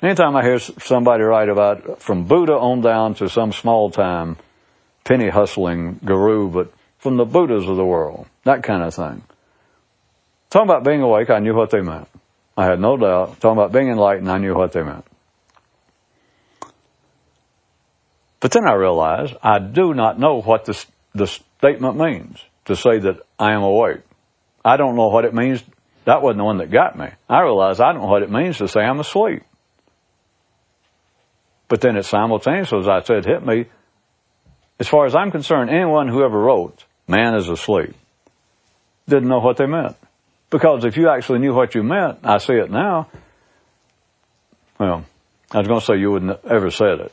Anytime 0.01 0.37
I 0.37 0.43
hear 0.43 0.59
somebody 0.59 1.25
write 1.25 1.49
about 1.49 2.01
from 2.01 2.25
Buddha 2.25 2.53
on 2.53 2.81
down 2.81 3.15
to 3.17 3.29
some 3.29 3.53
small 3.53 3.91
time 3.91 4.37
penny 5.05 5.29
hustling 5.29 5.99
guru, 6.05 6.49
but 6.49 6.73
from 6.99 7.17
the 7.17 7.25
Buddhas 7.25 7.69
of 7.69 7.77
the 7.77 7.85
world, 7.85 8.27
that 8.45 8.63
kind 8.63 8.83
of 8.83 8.95
thing. 8.95 9.23
Talking 10.51 10.69
about 10.69 10.85
being 10.85 11.03
awake, 11.03 11.31
I 11.31 11.41
knew 11.41 11.55
what 11.55 11.71
they 11.71 11.81
meant. 11.81 12.09
I 12.57 12.65
had 12.65 12.81
no 12.81 12.97
doubt. 12.97 13.41
Talking 13.41 13.59
about 13.59 13.73
being 13.73 13.89
enlightened, 13.89 14.31
I 14.31 14.39
knew 14.39 14.55
what 14.55 14.73
they 14.73 14.83
meant. 14.83 15.05
But 18.41 18.53
then 18.53 18.69
I 18.69 18.75
realized 18.75 19.35
I 19.43 19.59
do 19.59 19.95
not 19.95 20.19
know 20.19 20.41
what 20.41 20.65
this, 20.65 20.87
the 21.15 21.27
statement 21.27 21.97
means 21.97 22.39
to 22.67 22.77
say 22.77 22.99
that 23.01 23.21
I 23.39 23.53
am 23.53 23.63
awake. 23.63 24.01
I 24.65 24.77
don't 24.77 24.97
know 24.97 25.09
what 25.09 25.25
it 25.25 25.35
means 25.35 25.63
that 26.09 26.23
wasn't 26.23 26.39
the 26.39 26.45
one 26.45 26.57
that 26.57 26.71
got 26.71 26.99
me. 26.99 27.09
I 27.29 27.43
realized 27.43 27.83
I 27.83 27.93
don't 27.93 28.01
know 28.01 28.09
what 28.09 28.23
it 28.23 28.31
means 28.31 28.57
to 28.59 28.67
say 28.67 28.81
I'm 28.81 28.99
asleep. 28.99 29.43
But 31.69 31.83
then 31.83 31.99
it 31.99 32.07
simultaneously, 32.07 32.79
as 32.79 32.89
I 32.89 33.03
said, 33.03 33.27
hit 33.27 33.45
me. 33.45 33.67
As 34.81 34.89
far 34.89 35.05
as 35.05 35.15
I'm 35.15 35.31
concerned, 35.31 35.69
anyone 35.69 36.09
who 36.09 36.25
ever 36.25 36.41
wrote, 36.41 36.83
man 37.07 37.35
is 37.35 37.51
asleep, 37.51 37.95
didn't 39.07 39.29
know 39.29 39.41
what 39.41 39.59
they 39.59 39.67
meant. 39.67 39.97
Because 40.49 40.87
if 40.87 40.97
you 40.97 41.11
actually 41.11 41.41
knew 41.41 41.53
what 41.53 41.75
you 41.75 41.83
meant, 41.83 42.21
I 42.25 42.39
see 42.39 42.55
it 42.55 42.71
now, 42.71 43.09
well, 44.79 45.05
I 45.51 45.59
was 45.59 45.69
going 45.69 45.81
to 45.81 45.85
say 45.85 45.99
you 45.99 46.11
wouldn't 46.11 46.31
have 46.31 46.51
ever 46.51 46.71
said 46.71 47.01
it. 47.01 47.13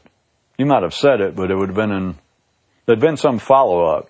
You 0.57 0.67
might 0.67 0.83
have 0.83 0.93
said 0.93 1.19
it, 1.19 1.35
but 1.35 1.51
it 1.51 1.55
would 1.57 1.67
have 1.67 1.75
been 1.75 1.91
in, 1.91 2.15
there'd 2.85 3.01
been 3.01 3.17
some 3.17 3.39
follow 3.39 3.83
up. 3.83 4.09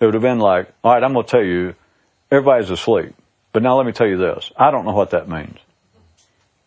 It 0.00 0.06
would 0.06 0.14
have 0.14 0.22
been 0.24 0.40
like, 0.40 0.72
all 0.82 0.94
right, 0.94 1.04
I'm 1.04 1.12
going 1.12 1.26
to 1.26 1.30
tell 1.30 1.44
you, 1.44 1.76
everybody's 2.28 2.70
asleep. 2.70 3.14
But 3.52 3.62
now 3.62 3.76
let 3.76 3.86
me 3.86 3.92
tell 3.92 4.06
you 4.06 4.16
this. 4.16 4.50
I 4.56 4.70
don't 4.70 4.84
know 4.84 4.92
what 4.92 5.10
that 5.10 5.28
means. 5.28 5.58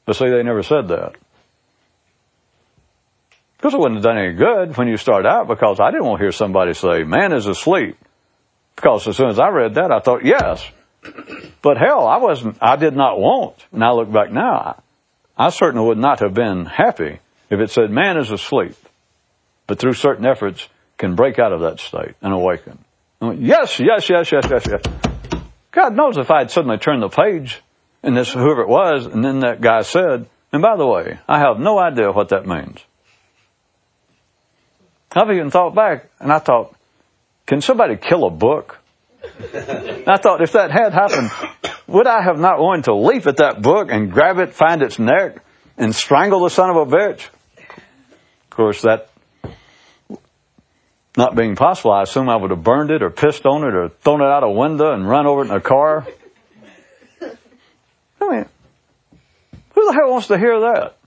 But 0.06 0.16
see, 0.16 0.30
they 0.30 0.44
never 0.44 0.64
said 0.64 0.90
that. 0.90 1.16
Because 3.58 3.74
it 3.74 3.80
wouldn't 3.80 3.96
have 3.96 4.04
done 4.04 4.18
any 4.18 4.34
good 4.34 4.76
when 4.76 4.90
you 4.90 4.98
start 4.98 5.26
out 5.26 5.48
because 5.48 5.80
I 5.80 5.92
didn't 5.92 6.06
want 6.06 6.20
to 6.20 6.26
hear 6.26 6.34
somebody 6.34 6.74
say, 6.74 7.04
man 7.04 7.32
is 7.32 7.48
asleep. 7.48 7.96
Because 8.76 9.08
as 9.08 9.16
soon 9.16 9.30
as 9.30 9.40
I 9.40 9.50
read 9.50 9.76
that, 9.76 9.92
I 9.92 10.00
thought, 10.00 10.26
yes. 10.26 10.70
But 11.62 11.78
hell, 11.78 12.06
I 12.06 12.18
wasn't, 12.18 12.58
I 12.62 12.76
did 12.76 12.94
not 12.94 13.20
want. 13.20 13.56
And 13.72 13.82
I 13.82 13.92
look 13.92 14.12
back 14.12 14.32
now, 14.32 14.84
I 15.38 15.50
certainly 15.50 15.88
would 15.88 15.98
not 15.98 16.20
have 16.20 16.34
been 16.34 16.66
happy 16.66 17.20
if 17.50 17.60
it 17.60 17.72
said 17.72 17.90
man 17.90 18.18
is 18.18 18.32
asleep, 18.32 18.76
but 19.68 19.80
through 19.80 19.94
certain 19.94 20.26
efforts 20.26 20.68
can 20.98 21.16
break 21.16 21.40
out 21.40 21.54
of 21.54 21.62
that 21.62 21.80
state 21.80 22.16
and 22.22 22.34
awaken. 22.34 22.80
Went, 23.22 23.40
yes, 23.40 23.80
yes, 23.80 24.10
yes, 24.10 24.32
yes, 24.32 24.46
yes, 24.50 24.68
yes. 24.68 25.13
God 25.74 25.96
knows 25.96 26.18
if 26.18 26.30
I'd 26.30 26.52
suddenly 26.52 26.78
turned 26.78 27.02
the 27.02 27.10
page 27.10 27.62
and 28.04 28.16
this 28.16 28.32
whoever 28.32 28.62
it 28.62 28.70
was, 28.70 29.06
and 29.06 29.24
then 29.24 29.40
that 29.40 29.60
guy 29.60 29.82
said, 29.82 30.28
and 30.52 30.62
by 30.62 30.78
the 30.78 30.86
way, 30.86 31.20
I 31.28 31.40
have 31.40 31.60
no 31.60 31.80
idea 31.80 32.12
what 32.12 32.30
that 32.30 32.46
means. 32.46 32.80
I've 35.16 35.32
even 35.32 35.50
thought 35.50 35.74
back, 35.74 36.10
and 36.20 36.32
I 36.32 36.40
thought, 36.40 36.76
can 37.46 37.62
somebody 37.62 37.98
kill 37.98 38.26
a 38.26 38.30
book? 38.30 38.80
I 39.24 40.18
thought 40.18 40.42
if 40.42 40.52
that 40.54 40.72
had 40.72 40.94
happened, 40.94 41.32
would 41.88 42.08
I 42.08 42.22
have 42.22 42.40
not 42.40 42.60
wanted 42.60 42.86
to 42.86 42.96
leap 42.96 43.26
at 43.26 43.38
that 43.38 43.62
book 43.62 43.90
and 43.92 44.12
grab 44.12 44.38
it, 44.40 44.54
find 44.54 44.82
its 44.82 45.00
neck, 45.00 45.44
and 45.78 45.96
strangle 45.96 46.44
the 46.44 46.50
son 46.50 46.70
of 46.70 46.76
a 46.76 46.86
bitch? 46.86 47.30
Of 47.58 48.50
course, 48.50 48.82
that 48.84 49.10
not 51.16 51.36
being 51.36 51.56
possible, 51.56 51.92
I 51.92 52.04
assume 52.04 52.30
I 52.30 52.36
would 52.36 52.52
have 52.52 52.64
burned 52.64 52.92
it 52.92 53.04
or 53.04 53.10
pissed 53.10 53.46
on 53.46 53.64
it 53.64 53.76
or 53.76 53.90
thrown 53.90 54.22
it 54.22 54.26
out 54.26 54.44
a 54.44 54.50
window 54.50 54.94
and 54.94 55.08
run 55.08 55.28
over 55.28 55.44
it 55.44 55.46
in 55.46 55.52
a 55.52 55.62
car. 55.62 56.08
I 58.22 58.30
mean, 58.30 58.46
who 59.74 59.86
the 59.86 59.94
hell 59.94 60.12
wants 60.12 60.28
to 60.28 60.38
hear 60.38 60.60
that? 60.60 60.98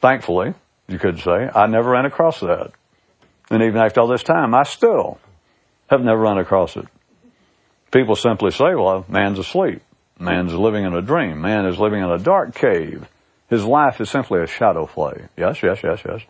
Thankfully, 0.00 0.54
you 0.88 0.98
could 0.98 1.18
say, 1.20 1.48
I 1.52 1.66
never 1.66 1.90
ran 1.90 2.04
across 2.04 2.40
that. 2.40 2.72
And 3.50 3.62
even 3.62 3.78
after 3.78 4.00
all 4.00 4.08
this 4.08 4.22
time, 4.22 4.54
I 4.54 4.64
still 4.64 5.18
have 5.88 6.00
never 6.00 6.20
run 6.20 6.38
across 6.38 6.76
it. 6.76 6.86
People 7.92 8.16
simply 8.16 8.50
say, 8.50 8.74
well, 8.74 9.04
man's 9.08 9.38
asleep. 9.38 9.82
Man's 10.18 10.52
living 10.54 10.84
in 10.84 10.94
a 10.94 11.02
dream. 11.02 11.40
Man 11.40 11.66
is 11.66 11.78
living 11.78 12.02
in 12.02 12.10
a 12.10 12.18
dark 12.18 12.54
cave. 12.54 13.08
His 13.48 13.64
life 13.64 14.00
is 14.00 14.10
simply 14.10 14.42
a 14.42 14.46
shadow 14.46 14.86
play. 14.86 15.28
Yes, 15.36 15.62
yes, 15.62 15.80
yes, 15.82 16.00
yes. 16.04 16.20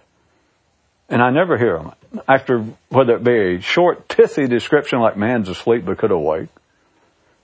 And 1.09 1.23
I 1.23 1.31
never 1.31 1.57
hear 1.57 1.79
them. 1.79 1.92
After, 2.29 2.64
whether 2.88 3.14
it 3.14 3.25
be 3.25 3.57
a 3.57 3.61
short, 3.61 4.09
pithy 4.09 4.49
description 4.49 5.01
like 5.01 5.16
man's 5.16 5.49
asleep 5.49 5.85
but 5.85 5.99
could 5.99 6.11
awake, 6.11 6.49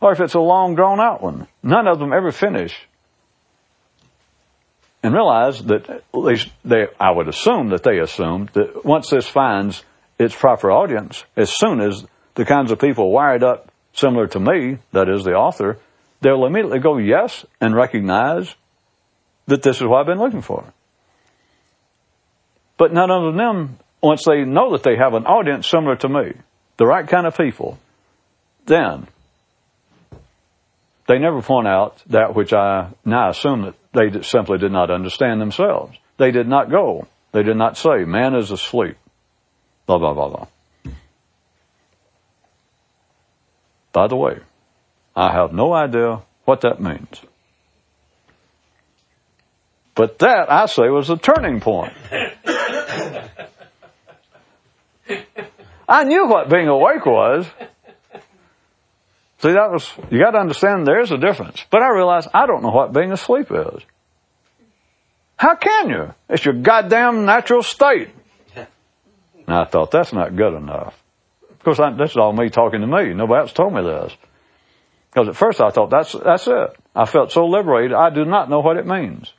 or 0.01 0.13
if 0.13 0.21
it's 0.21 0.35
a 0.35 0.41
long, 0.41 0.75
drawn 0.75 1.01
out 1.01 1.23
one, 1.23 1.47
none 1.63 1.87
of 1.87 2.01
them 2.01 2.13
ever 2.13 2.33
finish. 2.33 2.77
And 5.05 5.15
realize 5.15 5.63
that 5.65 5.89
at 5.89 6.03
least 6.13 6.49
they, 6.65 6.87
I 6.99 7.13
would 7.13 7.29
assume 7.29 7.71
that 7.71 7.83
they 7.83 7.99
assumed 7.99 8.51
that 8.55 8.85
once 8.85 9.11
this 9.11 9.27
finds 9.27 9.85
its 10.19 10.35
proper 10.35 10.71
audience, 10.71 11.25
as 11.37 11.51
soon 11.51 11.81
as 11.81 12.05
the 12.35 12.45
kinds 12.45 12.73
of 12.73 12.79
people 12.79 13.11
wired 13.11 13.43
up 13.43 13.71
similar 13.93 14.27
to 14.29 14.41
me, 14.41 14.79
that 14.93 15.09
is 15.09 15.25
the 15.25 15.33
author, 15.33 15.79
they'll 16.21 16.47
immediately 16.47 16.79
go 16.79 16.99
yes 16.99 17.45
and 17.61 17.75
recognize 17.75 18.53
that 19.47 19.63
this 19.63 19.77
is 19.77 19.87
what 19.87 20.01
I've 20.01 20.07
been 20.07 20.19
looking 20.19 20.43
for. 20.43 20.65
But 22.77 22.93
none 22.93 23.11
of 23.11 23.35
them, 23.35 23.79
once 24.03 24.25
they 24.25 24.45
know 24.45 24.73
that 24.73 24.83
they 24.83 24.97
have 24.97 25.15
an 25.15 25.27
audience 25.27 25.69
similar 25.69 25.97
to 25.97 26.09
me, 26.09 26.33
the 26.77 26.87
right 26.87 27.07
kind 27.07 27.27
of 27.27 27.37
people, 27.37 27.79
then 28.67 29.07
they 31.07 31.19
never 31.19 31.43
point 31.43 31.69
out 31.69 32.03
that 32.07 32.35
which 32.35 32.53
I 32.53 32.91
now 33.05 33.31
assume 33.31 33.63
that 33.63 33.75
they 33.93 34.23
simply 34.23 34.59
did 34.59 34.73
not 34.73 34.91
understand 34.91 35.41
themselves. 35.41 35.97
They 36.17 36.31
did 36.31 36.49
not 36.49 36.71
go. 36.71 37.07
They 37.33 37.43
did 37.43 37.57
not 37.57 37.77
say, 37.77 38.05
man 38.05 38.35
is 38.35 38.51
asleep. 38.51 38.97
Blah, 39.87 39.99
blah, 39.99 40.15
blah, 40.15 40.29
blah. 40.29 40.47
By 43.93 44.07
the 44.07 44.17
way, 44.17 44.39
I 45.15 45.33
have 45.33 45.53
no 45.53 45.73
idea 45.73 46.23
what 46.45 46.63
that 46.63 46.81
means. 46.81 47.21
But 49.95 50.21
that, 50.21 50.51
I 50.51 50.67
say, 50.67 50.89
was 50.89 51.11
a 51.11 51.19
turning 51.19 51.61
point. 51.61 51.93
I 55.89 56.05
knew 56.05 56.27
what 56.27 56.49
being 56.49 56.69
awake 56.69 57.05
was. 57.05 57.47
See, 59.43 59.53
that 59.53 59.73
was, 59.73 59.91
you 60.11 60.21
got 60.21 60.31
to 60.33 60.39
understand 60.39 60.87
there's 60.87 61.11
a 61.11 61.19
difference. 61.19 61.65
But 61.71 61.83
I 61.83 61.91
realized 61.91 62.29
I 62.33 62.47
don't 62.47 62.63
know 62.63 62.71
what 62.71 62.93
being 62.93 63.11
asleep 63.11 63.49
is. 63.51 63.83
How 65.37 65.57
can 65.57 65.91
you? 65.91 66.15
It's 66.29 66.45
your 66.45 66.55
goddamn 66.55 67.25
natural 67.25 67.65
state. 67.65 68.11
And 68.55 69.57
I 69.57 69.65
thought, 69.65 69.91
that's 69.91 70.13
not 70.13 70.37
good 70.37 70.55
enough. 70.55 70.95
Of 71.51 71.59
course, 71.65 71.81
I, 71.81 71.93
this 71.93 72.13
is 72.13 72.17
all 72.17 72.33
me 72.33 72.49
talking 72.51 72.81
to 72.81 72.87
me. 72.87 73.13
Nobody 73.13 73.41
else 73.41 73.53
told 73.53 73.75
me 73.75 73.83
this. 73.83 74.17
Because 75.11 75.29
at 75.29 75.37
first 75.37 75.61
I 75.61 75.71
thought, 75.71 75.91
that's, 75.91 76.13
that's 76.13 76.47
it. 76.47 76.77
I 76.95 77.07
felt 77.07 77.33
so 77.33 77.47
liberated, 77.47 77.93
I 77.93 78.11
do 78.11 78.25
not 78.25 78.49
know 78.49 78.61
what 78.61 78.77
it 78.77 78.87
means. 78.87 79.33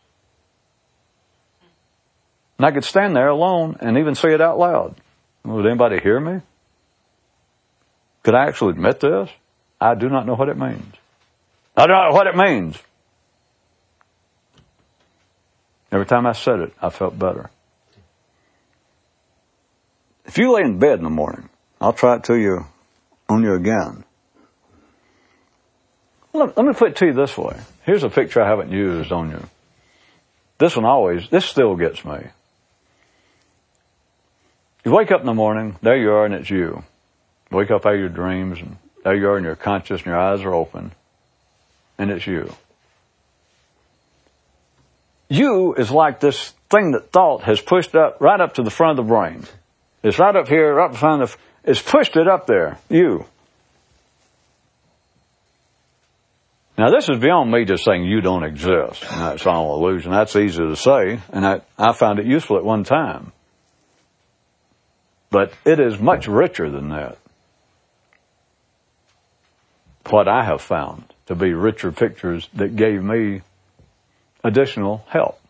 And 2.57 2.67
I 2.67 2.71
could 2.71 2.83
stand 2.83 3.15
there 3.15 3.29
alone 3.29 3.77
and 3.79 3.97
even 3.97 4.15
say 4.15 4.33
it 4.33 4.41
out 4.41 4.59
loud. 4.59 4.95
Would 5.45 5.65
anybody 5.65 5.99
hear 5.99 6.19
me? 6.19 6.41
Could 8.23 8.35
I 8.35 8.47
actually 8.47 8.71
admit 8.71 8.99
this? 8.99 9.29
I 9.79 9.95
do 9.95 10.09
not 10.09 10.25
know 10.25 10.35
what 10.35 10.49
it 10.49 10.57
means. 10.57 10.95
I 11.75 11.87
don't 11.87 12.09
know 12.09 12.15
what 12.15 12.27
it 12.27 12.35
means. 12.35 12.77
Every 15.91 16.05
time 16.05 16.25
I 16.25 16.31
said 16.31 16.59
it, 16.59 16.73
I 16.81 16.89
felt 16.89 17.19
better. 17.19 17.49
If 20.25 20.37
you 20.37 20.53
lay 20.53 20.61
in 20.61 20.79
bed 20.79 20.97
in 20.97 21.03
the 21.03 21.09
morning, 21.09 21.49
I'll 21.81 21.93
try 21.93 22.15
it 22.15 22.23
to 22.25 22.35
you 22.35 22.65
on 23.27 23.43
you 23.43 23.53
again. 23.53 24.03
Let, 26.31 26.57
let 26.57 26.65
me 26.65 26.73
put 26.73 26.91
it 26.91 26.95
to 26.97 27.05
you 27.07 27.13
this 27.13 27.37
way. 27.37 27.55
Here's 27.83 28.03
a 28.03 28.09
picture 28.09 28.41
I 28.41 28.47
haven't 28.47 28.71
used 28.71 29.11
on 29.11 29.29
you. 29.29 29.43
This 30.57 30.75
one 30.75 30.85
always, 30.85 31.29
this 31.29 31.45
still 31.45 31.75
gets 31.75 32.03
me. 32.05 32.19
You 34.83 34.91
wake 34.91 35.11
up 35.11 35.21
in 35.21 35.25
the 35.25 35.33
morning, 35.33 35.77
there 35.81 35.97
you 35.97 36.11
are, 36.11 36.25
and 36.25 36.33
it's 36.33 36.49
you. 36.49 36.83
Wake 37.51 37.71
up 37.71 37.85
out 37.85 37.93
of 37.93 37.99
your 37.99 38.09
dreams, 38.09 38.59
and 38.59 38.77
there 39.03 39.15
you 39.15 39.27
are, 39.29 39.37
and 39.37 39.45
you're 39.45 39.55
conscious, 39.55 40.01
and 40.01 40.07
your 40.07 40.19
eyes 40.19 40.41
are 40.41 40.53
open, 40.53 40.91
and 41.97 42.11
it's 42.11 42.27
you. 42.27 42.53
You 45.29 45.73
is 45.75 45.89
like 45.89 46.19
this 46.19 46.53
thing 46.69 46.91
that 46.91 47.11
thought 47.11 47.43
has 47.43 47.61
pushed 47.61 47.95
up 47.95 48.17
right 48.19 48.39
up 48.39 48.55
to 48.55 48.63
the 48.63 48.69
front 48.69 48.99
of 48.99 49.05
the 49.05 49.09
brain. 49.09 49.43
It's 50.03 50.19
right 50.19 50.35
up 50.35 50.49
here, 50.49 50.73
right 50.73 50.91
in 50.91 50.97
front 50.97 51.21
of, 51.21 51.37
it's 51.63 51.81
pushed 51.81 52.17
it 52.17 52.27
up 52.27 52.45
there. 52.45 52.77
You. 52.89 53.25
Now 56.77 56.89
this 56.89 57.07
is 57.07 57.19
beyond 57.19 57.51
me 57.51 57.65
just 57.65 57.85
saying 57.85 58.03
you 58.03 58.19
don't 58.19 58.43
exist. 58.43 59.01
That's 59.01 59.45
all 59.47 59.75
illusion. 59.77 60.11
That's 60.11 60.35
easy 60.35 60.57
to 60.57 60.75
say, 60.75 61.19
and 61.31 61.45
I, 61.45 61.61
I 61.77 61.93
found 61.93 62.19
it 62.19 62.25
useful 62.25 62.57
at 62.57 62.65
one 62.65 62.83
time. 62.83 63.31
But 65.33 65.51
it 65.65 65.79
is 65.79 65.97
much 65.99 66.27
richer 66.27 66.69
than 66.69 66.89
that. 66.89 67.17
What 70.11 70.27
I 70.27 70.43
have 70.45 70.61
found 70.61 71.05
to 71.25 71.33
be 71.33 71.53
richer 71.53 71.91
pictures 71.91 72.47
that 72.53 72.75
gave 72.75 73.01
me 73.01 73.41
additional 74.43 75.03
help, 75.09 75.41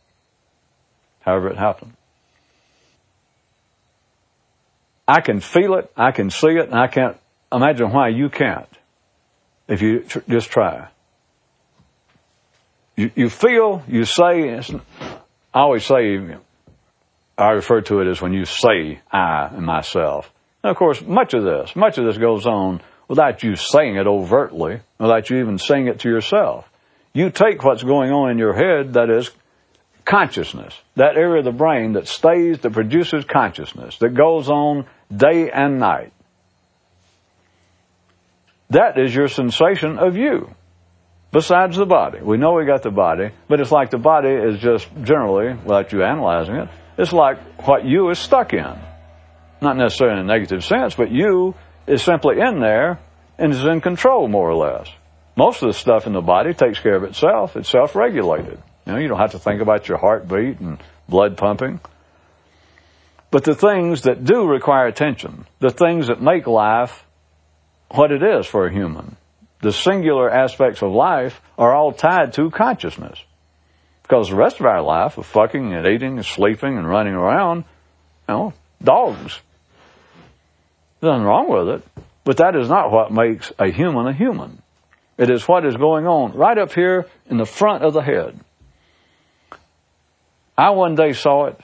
however 1.19 1.49
it 1.49 1.57
happened. 1.57 1.91
I 5.05 5.19
can 5.19 5.41
feel 5.41 5.73
it, 5.73 5.91
I 5.97 6.11
can 6.11 6.29
see 6.29 6.55
it, 6.55 6.69
and 6.69 6.75
I 6.75 6.87
can't 6.87 7.17
imagine 7.51 7.91
why 7.91 8.07
you 8.07 8.29
can't 8.29 8.69
if 9.67 9.81
you 9.81 9.99
tr- 9.99 10.19
just 10.29 10.49
try. 10.49 10.87
You, 12.95 13.11
you 13.15 13.29
feel, 13.29 13.83
you 13.89 14.05
say, 14.05 14.57
I 14.57 14.61
always 15.53 15.83
say, 15.83 16.37
I 17.43 17.51
refer 17.51 17.81
to 17.81 17.99
it 17.99 18.07
as 18.07 18.21
when 18.21 18.31
you 18.31 18.45
say 18.45 19.01
I 19.11 19.47
and 19.47 19.65
myself. 19.65 20.31
And 20.63 20.71
of 20.71 20.77
course, 20.77 21.01
much 21.01 21.33
of 21.33 21.43
this, 21.43 21.75
much 21.75 21.97
of 21.97 22.05
this 22.05 22.17
goes 22.17 22.45
on 22.45 22.81
without 23.09 23.43
you 23.43 23.57
saying 23.57 23.97
it 23.97 24.07
overtly, 24.07 24.79
without 24.97 25.29
you 25.29 25.39
even 25.39 25.57
saying 25.57 25.87
it 25.87 25.99
to 25.99 26.09
yourself. 26.09 26.69
You 27.13 27.29
take 27.31 27.61
what's 27.63 27.83
going 27.83 28.11
on 28.11 28.31
in 28.31 28.37
your 28.37 28.53
head, 28.53 28.93
that 28.93 29.09
is 29.09 29.29
consciousness, 30.05 30.73
that 30.95 31.17
area 31.17 31.39
of 31.39 31.45
the 31.45 31.51
brain 31.51 31.93
that 31.93 32.07
stays, 32.07 32.59
that 32.59 32.71
produces 32.71 33.25
consciousness, 33.25 33.97
that 33.97 34.13
goes 34.13 34.49
on 34.49 34.85
day 35.13 35.51
and 35.51 35.79
night. 35.79 36.13
That 38.69 38.97
is 38.97 39.13
your 39.13 39.27
sensation 39.27 39.99
of 39.99 40.15
you, 40.15 40.49
besides 41.33 41.75
the 41.75 41.85
body. 41.85 42.19
We 42.21 42.37
know 42.37 42.53
we 42.53 42.65
got 42.65 42.83
the 42.83 42.89
body, 42.89 43.31
but 43.49 43.59
it's 43.59 43.71
like 43.71 43.89
the 43.89 43.97
body 43.97 44.29
is 44.29 44.59
just 44.59 44.87
generally, 45.03 45.53
without 45.53 45.91
you 45.91 46.03
analyzing 46.03 46.55
it, 46.55 46.69
it's 46.97 47.13
like 47.13 47.39
what 47.67 47.85
you 47.85 48.09
is 48.09 48.19
stuck 48.19 48.53
in. 48.53 48.75
Not 49.61 49.77
necessarily 49.77 50.19
in 50.19 50.25
a 50.25 50.27
negative 50.27 50.63
sense, 50.63 50.95
but 50.95 51.11
you 51.11 51.55
is 51.87 52.01
simply 52.03 52.39
in 52.39 52.59
there 52.59 52.99
and 53.37 53.53
is 53.53 53.63
in 53.63 53.81
control 53.81 54.27
more 54.27 54.49
or 54.49 54.55
less. 54.55 54.89
Most 55.35 55.63
of 55.63 55.67
the 55.67 55.73
stuff 55.73 56.05
in 56.05 56.13
the 56.13 56.21
body 56.21 56.53
takes 56.53 56.79
care 56.79 56.95
of 56.95 57.03
itself. 57.03 57.55
It's 57.55 57.69
self-regulated. 57.69 58.61
You 58.85 58.93
know, 58.93 58.99
you 58.99 59.07
don't 59.07 59.19
have 59.19 59.31
to 59.31 59.39
think 59.39 59.61
about 59.61 59.87
your 59.87 59.97
heartbeat 59.97 60.59
and 60.59 60.77
blood 61.07 61.37
pumping. 61.37 61.79
But 63.31 63.43
the 63.43 63.55
things 63.55 64.03
that 64.03 64.23
do 64.23 64.45
require 64.45 64.85
attention, 64.85 65.47
the 65.59 65.71
things 65.71 66.07
that 66.07 66.21
make 66.21 66.45
life 66.45 67.03
what 67.89 68.11
it 68.11 68.21
is 68.21 68.45
for 68.45 68.67
a 68.67 68.71
human, 68.71 69.15
the 69.61 69.71
singular 69.71 70.29
aspects 70.29 70.81
of 70.81 70.91
life 70.91 71.41
are 71.57 71.73
all 71.73 71.93
tied 71.93 72.33
to 72.33 72.51
consciousness. 72.51 73.17
Because 74.13 74.29
the 74.29 74.35
rest 74.35 74.59
of 74.59 74.67
our 74.67 74.83
life 74.83 75.17
of 75.17 75.25
fucking 75.25 75.73
and 75.73 75.87
eating 75.87 76.17
and 76.17 76.25
sleeping 76.25 76.77
and 76.77 76.87
running 76.87 77.15
around, 77.15 77.63
you 78.29 78.35
know, 78.35 78.53
dogs. 78.79 79.39
Nothing 81.01 81.23
wrong 81.23 81.49
with 81.49 81.69
it. 81.69 82.03
But 82.23 82.37
that 82.37 82.55
is 82.55 82.69
not 82.69 82.91
what 82.91 83.11
makes 83.11 83.51
a 83.57 83.71
human 83.71 84.05
a 84.05 84.13
human. 84.13 84.61
It 85.17 85.31
is 85.31 85.47
what 85.47 85.65
is 85.65 85.75
going 85.75 86.05
on 86.05 86.33
right 86.33 86.55
up 86.59 86.73
here 86.73 87.07
in 87.27 87.37
the 87.37 87.47
front 87.47 87.83
of 87.83 87.93
the 87.93 88.03
head. 88.03 88.39
I 90.55 90.69
one 90.69 90.93
day 90.93 91.13
saw 91.13 91.45
it. 91.45 91.59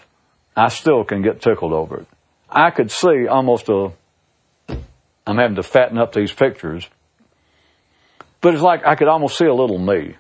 I 0.56 0.70
still 0.70 1.04
can 1.04 1.22
get 1.22 1.42
tickled 1.42 1.72
over 1.72 2.00
it. 2.00 2.08
I 2.50 2.72
could 2.72 2.90
see 2.90 3.28
almost 3.28 3.70
a, 3.70 3.92
I'm 5.28 5.38
having 5.38 5.58
to 5.58 5.64
fatten 5.64 6.00
up 6.00 6.14
these 6.14 6.34
pictures, 6.34 6.90
but 8.42 8.56
it's 8.56 8.64
like 8.64 8.88
I 8.88 8.96
could 8.96 9.08
almost 9.08 9.38
see 9.38 9.46
a 9.46 9.54
little 9.54 9.78
me. 9.78 10.16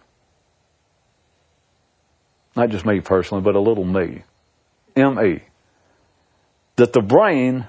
Not 2.59 2.71
just 2.71 2.85
me 2.85 2.99
personally, 2.99 3.41
but 3.41 3.55
a 3.55 3.59
little 3.61 3.85
me. 3.85 4.23
M-E. 4.93 5.39
That 6.75 6.91
the 6.91 7.01
brain 7.01 7.65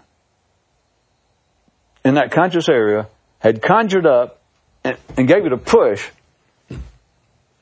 in 2.04 2.14
that 2.14 2.32
conscious 2.32 2.68
area 2.68 3.06
had 3.38 3.62
conjured 3.62 4.04
up 4.04 4.40
and, 4.82 4.96
and 5.16 5.28
gave 5.28 5.46
it 5.46 5.52
a 5.52 5.56
push. 5.56 6.08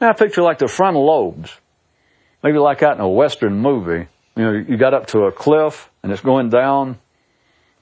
Now 0.00 0.08
I 0.08 0.12
picture 0.14 0.40
like 0.40 0.56
the 0.56 0.68
frontal 0.68 1.04
lobes. 1.04 1.54
Maybe 2.42 2.56
like 2.56 2.82
out 2.82 2.94
in 2.94 3.02
a 3.02 3.08
western 3.08 3.58
movie. 3.58 4.06
You 4.34 4.44
know, 4.44 4.52
you 4.52 4.78
got 4.78 4.94
up 4.94 5.08
to 5.08 5.24
a 5.24 5.32
cliff 5.32 5.90
and 6.02 6.10
it's 6.10 6.22
going 6.22 6.48
down 6.48 6.96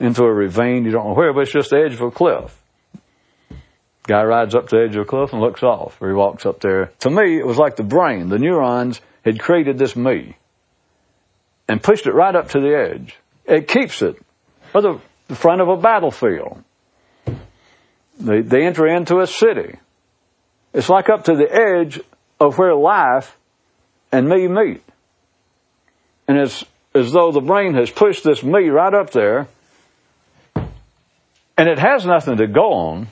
into 0.01 0.25
a 0.25 0.33
ravine. 0.33 0.85
You 0.85 0.91
don't 0.91 1.07
know 1.07 1.15
where, 1.15 1.33
but 1.33 1.43
it's 1.43 1.53
just 1.53 1.71
the 1.71 1.77
edge 1.77 1.93
of 1.93 2.01
a 2.01 2.11
cliff. 2.11 2.61
Guy 4.09 4.25
rides 4.25 4.57
up 4.57 4.71
to 4.71 4.77
the 4.77 4.83
edge 4.83 4.97
of 4.97 5.03
a 5.03 5.05
cliff 5.05 5.33
and 5.33 5.41
looks 5.41 5.63
off, 5.63 6.03
or 6.03 6.09
he 6.09 6.15
walks 6.15 6.47
up 6.47 6.61
there. 6.61 6.93
To 7.01 7.11
me, 7.11 7.39
it 7.39 7.47
was 7.47 7.59
like 7.59 7.77
the 7.77 7.85
brain. 7.85 8.29
The 8.29 8.39
neurons 8.39 9.01
had 9.27 9.41
created 9.41 9.77
this 9.77 9.97
me 9.97 10.37
and 11.69 11.83
pushed 11.83 12.07
it 12.07 12.15
right 12.15 12.35
up 12.35 12.51
to 12.51 12.61
the 12.61 12.75
edge. 12.75 13.17
It 13.45 13.67
keeps 13.67 14.01
it, 14.01 14.17
or 14.73 14.81
the, 14.81 15.01
the 15.27 15.35
front 15.35 15.61
of 15.61 15.69
a 15.69 15.77
battlefield. 15.77 16.63
They, 18.19 18.41
they 18.41 18.65
enter 18.65 18.87
into 18.87 19.19
a 19.19 19.27
city. 19.27 19.79
It's 20.73 20.89
like 20.89 21.09
up 21.09 21.25
to 21.25 21.35
the 21.35 21.53
edge 21.53 22.01
of 22.39 22.57
where 22.57 22.75
life 22.75 23.37
and 24.13 24.29
me 24.29 24.47
meet. 24.47 24.83
And 26.29 26.39
it's 26.39 26.65
as 26.95 27.13
though 27.13 27.33
the 27.33 27.41
brain 27.41 27.75
has 27.75 27.91
pushed 27.91 28.23
this 28.23 28.43
me 28.45 28.69
right 28.69 28.95
up 28.95 29.11
there, 29.11 29.49
and 30.55 31.69
it 31.69 31.79
has 31.79 32.07
nothing 32.07 32.37
to 32.39 32.47
go 32.47 32.73
on. 32.73 33.09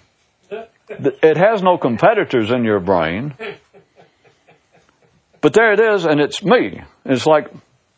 It 0.86 1.38
has 1.38 1.62
no 1.62 1.78
competitors 1.78 2.50
in 2.50 2.62
your 2.62 2.78
brain. 2.78 3.32
But 5.44 5.52
there 5.52 5.74
it 5.74 5.80
is, 5.94 6.06
and 6.06 6.22
it's 6.22 6.42
me. 6.42 6.80
It's 7.04 7.26
like 7.26 7.50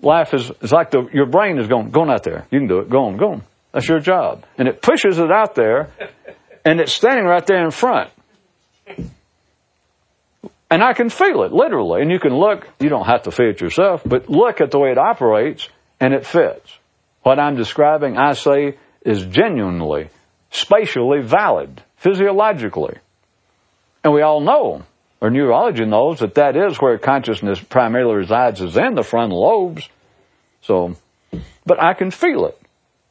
life 0.03 0.35
is, 0.35 0.51
it's 0.63 0.73
like 0.73 0.91
the, 0.91 1.07
your 1.13 1.27
brain 1.27 1.61
is 1.61 1.69
going, 1.69 1.93
going 1.93 2.11
out 2.11 2.25
there. 2.25 2.45
You 2.51 2.59
can 2.59 2.67
do 2.67 2.81
it. 2.81 2.91
Go 2.91 3.05
on, 3.05 3.19
go 3.19 3.35
on. 3.35 3.43
That's 3.71 3.89
your 3.89 4.01
job. 4.01 4.45
And 4.59 4.67
it 4.67 4.83
pushes 4.83 5.21
it 5.21 5.31
out 5.31 5.55
there, 5.55 5.91
and 6.65 6.81
it's 6.81 6.93
standing 6.93 7.25
right 7.25 7.47
there 7.47 7.65
in 7.65 7.71
front. 7.71 8.11
And 10.69 10.83
I 10.83 10.93
can 10.95 11.09
feel 11.09 11.45
it, 11.45 11.53
literally. 11.53 12.03
And 12.03 12.11
you 12.11 12.19
can 12.19 12.35
look, 12.35 12.67
you 12.81 12.89
don't 12.89 13.07
have 13.07 13.23
to 13.23 13.31
feel 13.31 13.51
it 13.51 13.61
yourself, 13.61 14.03
but 14.05 14.29
look 14.29 14.61
at 14.61 14.73
the 14.73 14.81
way 14.81 14.91
it 14.91 14.99
operates, 14.99 15.69
and 16.01 16.15
it 16.15 16.27
fits. 16.27 16.77
What 17.23 17.39
I'm 17.39 17.55
describing, 17.55 18.19
I 18.19 18.33
say, 18.33 18.77
is 19.03 19.25
genuinely, 19.25 20.09
spatially 20.51 21.21
valid, 21.23 21.81
physiologically. 21.97 22.99
And 24.03 24.13
we 24.13 24.23
all 24.23 24.41
know, 24.41 24.83
or 25.21 25.31
neurology 25.31 25.85
knows, 25.85 26.21
that 26.21 26.35
that 26.35 26.57
is 26.57 26.77
where 26.79 26.99
consciousness 26.99 27.61
primarily 27.61 28.17
resides, 28.17 28.61
is 28.61 28.77
in 28.77 28.95
the 28.95 29.03
frontal 29.03 29.41
lobes. 29.41 29.89
So, 30.63 30.97
but 31.65 31.83
I 31.83 31.95
can 31.95 32.11
feel 32.11 32.47
it. 32.47 32.61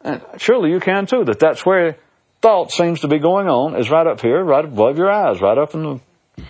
And 0.01 0.21
surely 0.37 0.71
you 0.71 0.79
can 0.79 1.07
too, 1.07 1.23
that 1.25 1.39
that's 1.39 1.65
where 1.65 1.97
thought 2.41 2.71
seems 2.71 3.01
to 3.01 3.07
be 3.07 3.17
going 3.17 3.47
on, 3.47 3.75
is 3.75 3.89
right 3.89 4.05
up 4.05 4.21
here, 4.21 4.43
right 4.43 4.65
above 4.65 4.97
your 4.97 5.11
eyes, 5.11 5.41
right 5.41 5.57
up 5.57 5.73
in 5.73 5.83
the 5.83 6.43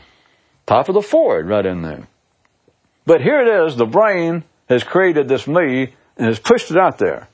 top 0.65 0.89
of 0.89 0.95
the 0.95 1.01
forehead, 1.01 1.47
right 1.47 1.65
in 1.65 1.81
there. 1.81 2.07
But 3.05 3.21
here 3.21 3.41
it 3.41 3.67
is, 3.67 3.77
the 3.77 3.85
brain 3.85 4.43
has 4.67 4.83
created 4.83 5.27
this 5.27 5.47
me 5.47 5.93
and 6.17 6.27
has 6.27 6.39
pushed 6.39 6.71
it 6.71 6.77
out 6.77 6.97
there. 6.97 7.29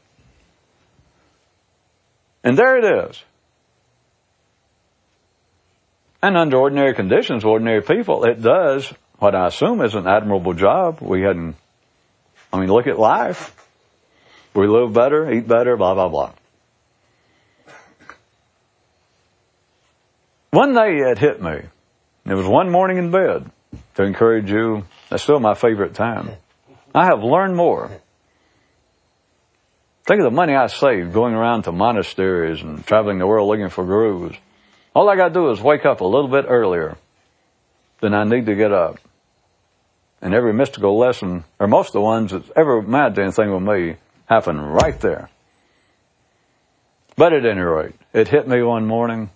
And 2.43 2.57
there 2.57 2.77
it 2.77 3.09
is. 3.09 3.23
And 6.21 6.37
under 6.37 6.57
ordinary 6.57 6.93
conditions, 6.93 7.43
ordinary 7.43 7.81
people, 7.81 8.23
it 8.25 8.41
does 8.41 8.91
what 9.17 9.35
I 9.35 9.47
assume 9.47 9.81
is 9.81 9.95
an 9.95 10.07
admirable 10.07 10.53
job. 10.53 10.99
We 11.01 11.21
hadn't, 11.21 11.55
I 12.53 12.59
mean, 12.59 12.69
look 12.69 12.87
at 12.87 12.99
life. 12.99 13.55
We 14.53 14.67
live 14.67 14.93
better, 14.93 15.31
eat 15.31 15.47
better, 15.47 15.77
blah, 15.77 15.93
blah, 15.93 16.09
blah. 16.09 16.33
One 20.51 20.73
day 20.73 20.97
it 20.97 21.17
hit 21.17 21.41
me. 21.41 21.61
It 22.25 22.33
was 22.33 22.45
one 22.45 22.69
morning 22.69 22.97
in 22.97 23.09
bed 23.09 23.49
to 23.95 24.03
encourage 24.03 24.51
you. 24.51 24.85
That's 25.09 25.23
still 25.23 25.39
my 25.39 25.53
favorite 25.53 25.93
time. 25.93 26.31
I 26.93 27.05
have 27.05 27.23
learned 27.23 27.55
more. 27.55 27.89
Think 30.05 30.19
of 30.19 30.25
the 30.25 30.35
money 30.35 30.53
I 30.53 30.67
saved 30.67 31.13
going 31.13 31.33
around 31.33 31.63
to 31.63 31.71
monasteries 31.71 32.61
and 32.61 32.85
traveling 32.85 33.17
the 33.19 33.27
world 33.27 33.47
looking 33.47 33.69
for 33.69 33.85
gurus. 33.85 34.35
All 34.93 35.09
I 35.09 35.15
gotta 35.15 35.33
do 35.33 35.49
is 35.51 35.61
wake 35.61 35.85
up 35.85 36.01
a 36.01 36.05
little 36.05 36.27
bit 36.27 36.45
earlier 36.47 36.97
than 38.01 38.13
I 38.13 38.23
need 38.23 38.47
to 38.47 38.55
get 38.55 38.73
up. 38.73 38.99
And 40.21 40.33
every 40.33 40.53
mystical 40.53 40.97
lesson, 40.97 41.43
or 41.59 41.67
most 41.67 41.87
of 41.87 41.93
the 41.93 42.01
ones 42.01 42.31
that's 42.31 42.51
ever 42.55 42.81
to 42.81 43.21
anything 43.21 43.51
with 43.53 43.63
me, 43.63 43.95
happen 44.25 44.59
right 44.59 44.99
there. 44.99 45.29
But 47.15 47.33
at 47.33 47.45
any 47.45 47.61
rate, 47.61 47.95
it 48.13 48.27
hit 48.27 48.47
me 48.47 48.61
one 48.61 48.85
morning 48.85 49.29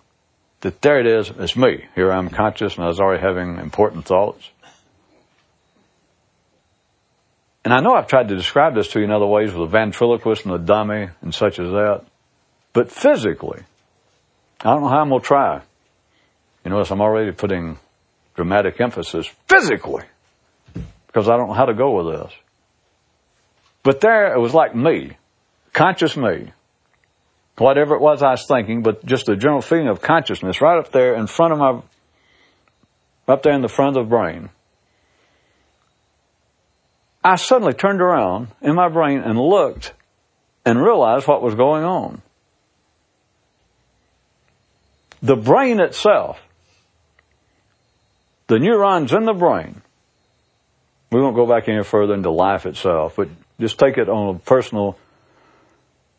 that 0.60 0.80
there 0.82 1.00
it 1.00 1.06
is, 1.06 1.30
it's 1.30 1.56
me. 1.56 1.84
Here 1.94 2.10
I'm 2.10 2.30
conscious 2.30 2.76
and 2.76 2.84
I 2.84 2.88
was 2.88 3.00
already 3.00 3.22
having 3.22 3.58
important 3.58 4.04
thoughts. 4.04 4.48
And 7.64 7.74
I 7.74 7.80
know 7.80 7.94
I've 7.94 8.06
tried 8.06 8.28
to 8.28 8.36
describe 8.36 8.74
this 8.74 8.88
to 8.88 9.00
you 9.00 9.06
in 9.06 9.10
other 9.10 9.26
ways 9.26 9.52
with 9.52 9.68
a 9.68 9.70
ventriloquist 9.70 10.44
and 10.44 10.54
a 10.54 10.58
dummy 10.58 11.08
and 11.20 11.34
such 11.34 11.58
as 11.58 11.68
that. 11.70 12.04
But 12.72 12.92
physically, 12.92 13.62
I 14.60 14.70
don't 14.70 14.82
know 14.82 14.88
how 14.88 15.00
I'm 15.00 15.08
going 15.08 15.20
to 15.20 15.26
try. 15.26 15.62
You 16.64 16.70
notice 16.70 16.90
I'm 16.90 17.00
already 17.00 17.32
putting 17.32 17.78
dramatic 18.34 18.80
emphasis 18.80 19.30
physically 19.48 20.04
because 21.06 21.28
I 21.28 21.36
don't 21.36 21.48
know 21.48 21.54
how 21.54 21.66
to 21.66 21.74
go 21.74 21.96
with 21.96 22.16
this. 22.16 22.32
But 23.82 24.00
there 24.00 24.34
it 24.34 24.40
was 24.40 24.52
like 24.52 24.74
me, 24.74 25.16
conscious 25.72 26.16
me, 26.16 26.52
whatever 27.56 27.94
it 27.94 28.00
was 28.00 28.22
I 28.22 28.32
was 28.32 28.46
thinking, 28.46 28.82
but 28.82 29.04
just 29.06 29.28
a 29.28 29.36
general 29.36 29.62
feeling 29.62 29.88
of 29.88 30.02
consciousness 30.02 30.60
right 30.60 30.78
up 30.78 30.92
there 30.92 31.14
in 31.14 31.26
front 31.26 31.52
of 31.52 31.58
my, 31.58 31.80
up 33.32 33.42
there 33.42 33.54
in 33.54 33.62
the 33.62 33.68
front 33.68 33.96
of 33.96 34.04
the 34.04 34.10
brain. 34.10 34.50
I 37.22 37.36
suddenly 37.36 37.74
turned 37.74 38.00
around 38.00 38.48
in 38.60 38.74
my 38.74 38.88
brain 38.88 39.20
and 39.20 39.38
looked 39.38 39.92
and 40.64 40.82
realized 40.82 41.26
what 41.26 41.42
was 41.42 41.54
going 41.54 41.84
on. 41.84 42.22
The 45.26 45.34
brain 45.34 45.80
itself, 45.80 46.40
the 48.46 48.60
neurons 48.60 49.12
in 49.12 49.24
the 49.24 49.32
brain, 49.32 49.82
we 51.10 51.20
won't 51.20 51.34
go 51.34 51.46
back 51.46 51.68
any 51.68 51.82
further 51.82 52.14
into 52.14 52.30
life 52.30 52.64
itself, 52.64 53.16
but 53.16 53.28
just 53.58 53.76
take 53.78 53.98
it 53.98 54.08
on 54.08 54.36
a 54.36 54.38
personal 54.38 54.96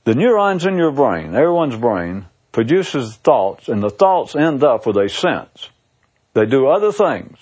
the 0.03 0.13
neurons 0.13 0.65
in 0.65 0.77
your 0.77 0.91
brain, 0.91 1.35
everyone's 1.35 1.75
brain, 1.75 2.25
produces 2.51 3.15
thoughts, 3.15 3.69
and 3.69 3.81
the 3.81 3.89
thoughts 3.89 4.35
end 4.35 4.63
up 4.63 4.85
with 4.85 4.97
a 4.97 5.07
sense. 5.07 5.69
They 6.33 6.45
do 6.45 6.67
other 6.67 6.91
things. 6.91 7.37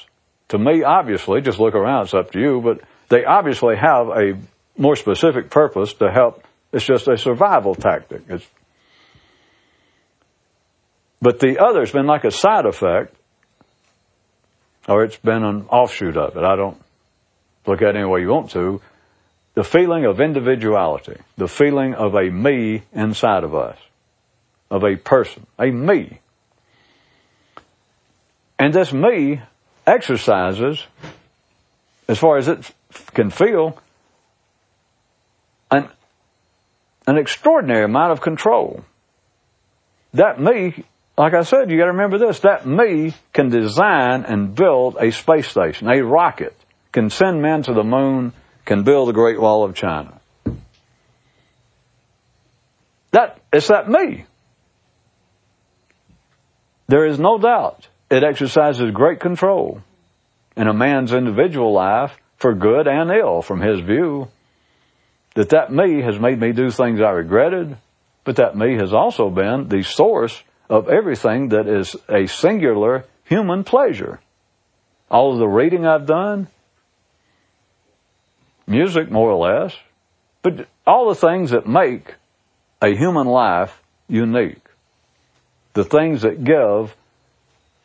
To 0.49 0.59
me, 0.59 0.83
obviously, 0.83 1.41
just 1.41 1.59
look 1.59 1.73
around, 1.73 2.05
it's 2.05 2.13
up 2.13 2.31
to 2.31 2.39
you, 2.39 2.61
but 2.61 2.81
they 3.09 3.25
obviously 3.25 3.75
have 3.75 4.09
a 4.09 4.37
more 4.77 4.95
specific 4.95 5.49
purpose 5.49 5.93
to 5.93 6.11
help. 6.11 6.43
It's 6.71 6.85
just 6.85 7.07
a 7.07 7.17
survival 7.17 7.73
tactic. 7.73 8.21
It's, 8.29 8.45
but 11.25 11.39
the 11.39 11.57
other's 11.57 11.91
been 11.91 12.05
like 12.05 12.23
a 12.23 12.29
side 12.29 12.67
effect, 12.67 13.11
or 14.87 15.03
it's 15.03 15.17
been 15.17 15.43
an 15.43 15.65
offshoot 15.69 16.15
of 16.17 16.37
it. 16.37 16.43
I 16.43 16.55
don't 16.55 16.79
look 17.65 17.81
at 17.81 17.95
it 17.95 17.95
any 17.95 18.05
way 18.05 18.21
you 18.21 18.29
want 18.29 18.51
to 18.51 18.79
the 19.55 19.63
feeling 19.63 20.05
of 20.05 20.21
individuality, 20.21 21.17
the 21.35 21.47
feeling 21.47 21.95
of 21.95 22.13
a 22.13 22.29
me 22.29 22.83
inside 22.93 23.43
of 23.43 23.55
us, 23.55 23.75
of 24.69 24.83
a 24.83 24.97
person, 24.97 25.47
a 25.57 25.71
me. 25.71 26.19
And 28.59 28.71
this 28.71 28.93
me 28.93 29.41
exercises, 29.87 30.83
as 32.07 32.19
far 32.19 32.37
as 32.37 32.47
it 32.49 32.71
can 33.15 33.31
feel, 33.31 33.81
an, 35.71 35.89
an 37.07 37.17
extraordinary 37.17 37.85
amount 37.85 38.11
of 38.11 38.21
control. 38.21 38.85
That 40.13 40.39
me, 40.39 40.85
like 41.17 41.33
I 41.33 41.43
said, 41.43 41.71
you 41.71 41.77
got 41.77 41.85
to 41.85 41.91
remember 41.91 42.17
this, 42.17 42.39
that 42.41 42.65
me 42.65 43.13
can 43.31 43.49
design 43.49 44.25
and 44.25 44.53
build 44.53 44.97
a 44.99 45.11
space 45.11 45.47
station, 45.47 45.87
a 45.89 46.03
rocket, 46.03 46.55
can 46.91 47.09
send 47.09 47.41
men 47.41 47.63
to 47.63 47.73
the 47.73 47.83
moon, 47.83 48.33
can 48.65 48.83
build 48.83 49.07
the 49.07 49.13
Great 49.13 49.39
Wall 49.39 49.63
of 49.63 49.75
China. 49.75 50.19
That, 53.11 53.39
it's 53.53 53.69
that 53.69 53.89
me. 53.89 54.25
There 56.87 57.05
is 57.05 57.17
no 57.17 57.37
doubt 57.37 57.87
it 58.09 58.23
exercises 58.23 58.91
great 58.91 59.19
control 59.19 59.81
in 60.57 60.67
a 60.67 60.73
man's 60.73 61.13
individual 61.13 61.73
life 61.73 62.15
for 62.37 62.53
good 62.53 62.87
and 62.87 63.09
ill 63.09 63.41
from 63.41 63.61
his 63.61 63.79
view. 63.79 64.27
That 65.35 65.49
that 65.49 65.71
me 65.71 66.01
has 66.01 66.19
made 66.19 66.39
me 66.39 66.51
do 66.51 66.69
things 66.69 67.01
I 67.01 67.11
regretted, 67.11 67.77
but 68.23 68.35
that 68.35 68.55
me 68.55 68.75
has 68.75 68.93
also 68.93 69.29
been 69.29 69.67
the 69.69 69.81
source 69.83 70.41
of 70.69 70.89
everything 70.89 71.49
that 71.49 71.67
is 71.67 71.95
a 72.09 72.27
singular 72.27 73.05
human 73.23 73.63
pleasure. 73.63 74.19
All 75.09 75.33
of 75.33 75.39
the 75.39 75.47
reading 75.47 75.85
I've 75.85 76.07
done, 76.07 76.47
music 78.67 79.11
more 79.11 79.31
or 79.31 79.47
less, 79.47 79.75
but 80.41 80.67
all 80.85 81.09
the 81.09 81.15
things 81.15 81.51
that 81.51 81.67
make 81.67 82.15
a 82.81 82.95
human 82.95 83.27
life 83.27 83.81
unique. 84.07 84.61
The 85.73 85.83
things 85.83 86.21
that 86.21 86.43
give 86.43 86.95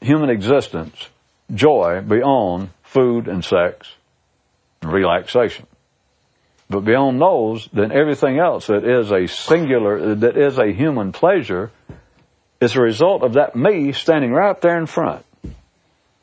human 0.00 0.30
existence 0.30 1.08
joy 1.52 2.00
beyond 2.00 2.70
food 2.82 3.28
and 3.28 3.44
sex 3.44 3.92
and 4.82 4.92
relaxation. 4.92 5.66
But 6.68 6.84
beyond 6.84 7.20
those, 7.20 7.68
then 7.72 7.90
everything 7.90 8.38
else 8.38 8.68
that 8.68 8.84
is 8.84 9.10
a 9.10 9.26
singular, 9.26 10.14
that 10.14 10.36
is 10.36 10.58
a 10.58 10.72
human 10.72 11.10
pleasure, 11.10 11.70
is 12.61 12.76
a 12.76 12.80
result 12.80 13.22
of 13.22 13.34
that 13.34 13.56
me 13.56 13.92
standing 13.92 14.32
right 14.32 14.61
there 14.61 14.78
in 14.78 14.86
front. 14.86 15.24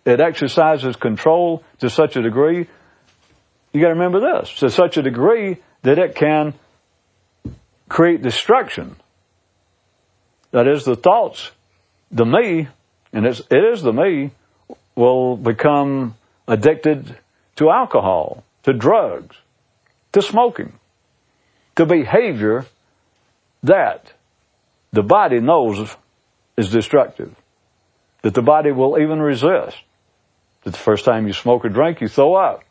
It 0.06 0.22
exercises 0.22 0.96
control 0.96 1.64
to 1.80 1.90
such 1.90 2.16
a 2.16 2.22
degree, 2.22 2.68
you 3.74 3.82
gotta 3.82 3.96
remember 3.96 4.20
this, 4.20 4.54
to 4.60 4.70
such 4.70 4.98
a 4.98 5.02
degree 5.02 5.58
that 5.82 6.00
it 6.00 6.16
can 6.16 6.54
create 7.90 8.22
destruction. 8.22 8.96
That 10.52 10.68
is, 10.68 10.86
the 10.86 10.96
thoughts, 10.96 11.52
the 12.12 12.26
me, 12.26 12.68
and 13.12 13.26
it's, 13.26 13.42
it 13.52 13.64
is 13.74 13.82
the 13.82 13.92
me, 13.92 14.32
will 14.96 15.36
become 15.36 16.16
addicted 16.48 17.18
to 17.58 17.70
alcohol, 17.70 18.44
to 18.64 18.74
drugs, 18.74 19.36
to 20.14 20.22
smoking, 20.22 20.74
to 21.76 21.86
behavior 21.86 22.66
that 23.64 24.14
the 24.92 25.04
body 25.04 25.40
knows 25.40 25.96
is 26.58 26.70
destructive, 26.70 27.36
that 28.24 28.34
the 28.34 28.42
body 28.42 28.72
will 28.72 29.00
even 29.00 29.20
resist. 29.20 29.78
That 30.64 30.72
the 30.72 30.80
first 30.80 31.06
time 31.06 31.28
you 31.28 31.34
smoke 31.34 31.64
or 31.64 31.70
drink, 31.70 32.02
you 32.02 32.08
throw 32.08 32.36
up. 32.36 32.64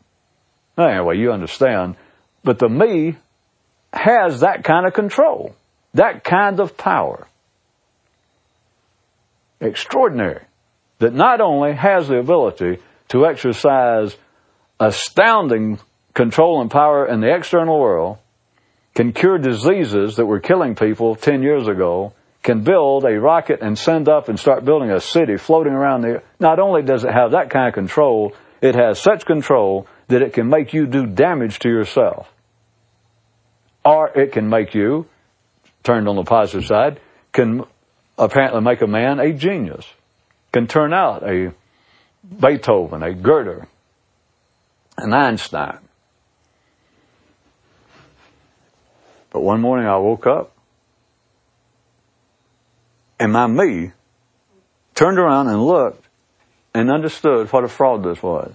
Anyway, 0.77 1.17
you 1.17 1.31
understand. 1.31 1.95
But 2.43 2.59
the 2.59 2.69
me 2.69 3.15
has 3.91 4.41
that 4.41 4.63
kind 4.63 4.85
of 4.85 4.93
control, 4.93 5.55
that 5.93 6.23
kind 6.23 6.59
of 6.59 6.77
power. 6.77 7.27
Extraordinary. 9.59 10.43
That 10.99 11.13
not 11.13 11.41
only 11.41 11.73
has 11.73 12.07
the 12.07 12.17
ability 12.17 12.79
to 13.09 13.25
exercise 13.25 14.15
astounding 14.79 15.79
control 16.13 16.61
and 16.61 16.69
power 16.69 17.07
in 17.07 17.21
the 17.21 17.33
external 17.33 17.79
world, 17.79 18.17
can 18.95 19.13
cure 19.13 19.37
diseases 19.37 20.15
that 20.15 20.25
were 20.25 20.39
killing 20.39 20.75
people 20.75 21.15
10 21.15 21.43
years 21.43 21.67
ago, 21.67 22.13
can 22.47 22.61
build 22.61 23.03
a 23.03 23.19
rocket 23.19 23.59
and 23.61 23.77
send 23.77 24.07
up 24.07 24.29
and 24.29 24.39
start 24.39 24.63
building 24.63 24.89
a 24.89 25.01
city 25.01 25.35
floating 25.35 25.73
around 25.73 25.99
there. 25.99 26.23
Not 26.39 26.59
only 26.59 26.81
does 26.81 27.03
it 27.03 27.11
have 27.11 27.31
that 27.31 27.49
kind 27.49 27.67
of 27.67 27.73
control, 27.73 28.33
it 28.61 28.73
has 28.73 28.99
such 28.99 29.25
control 29.25 29.85
that 30.07 30.21
it 30.21 30.31
can 30.31 30.47
make 30.47 30.73
you 30.73 30.87
do 30.87 31.05
damage 31.05 31.59
to 31.59 31.67
yourself 31.67 32.31
or 33.83 34.17
it 34.17 34.31
can 34.31 34.47
make 34.47 34.73
you, 34.73 35.07
turned 35.83 36.07
on 36.07 36.15
the 36.15 36.23
positive 36.23 36.65
side, 36.65 37.01
can 37.33 37.65
apparently 38.17 38.61
make 38.61 38.81
a 38.81 38.87
man 38.87 39.19
a 39.19 39.33
genius, 39.33 39.85
can 40.53 40.67
turn 40.67 40.93
out 40.93 41.23
a 41.23 41.51
Beethoven, 42.23 43.03
a 43.03 43.13
Goethe, 43.13 43.67
an 44.97 45.13
Einstein. 45.13 45.79
But 49.31 49.41
one 49.41 49.59
morning 49.59 49.85
I 49.85 49.97
woke 49.97 50.25
up 50.27 50.56
and 53.19 53.31
my 53.31 53.47
me 53.47 53.91
turned 54.95 55.19
around 55.19 55.47
and 55.47 55.65
looked 55.65 56.05
and 56.73 56.91
understood 56.91 57.51
what 57.51 57.63
a 57.63 57.67
fraud 57.67 58.03
this 58.03 58.21
was. 58.21 58.51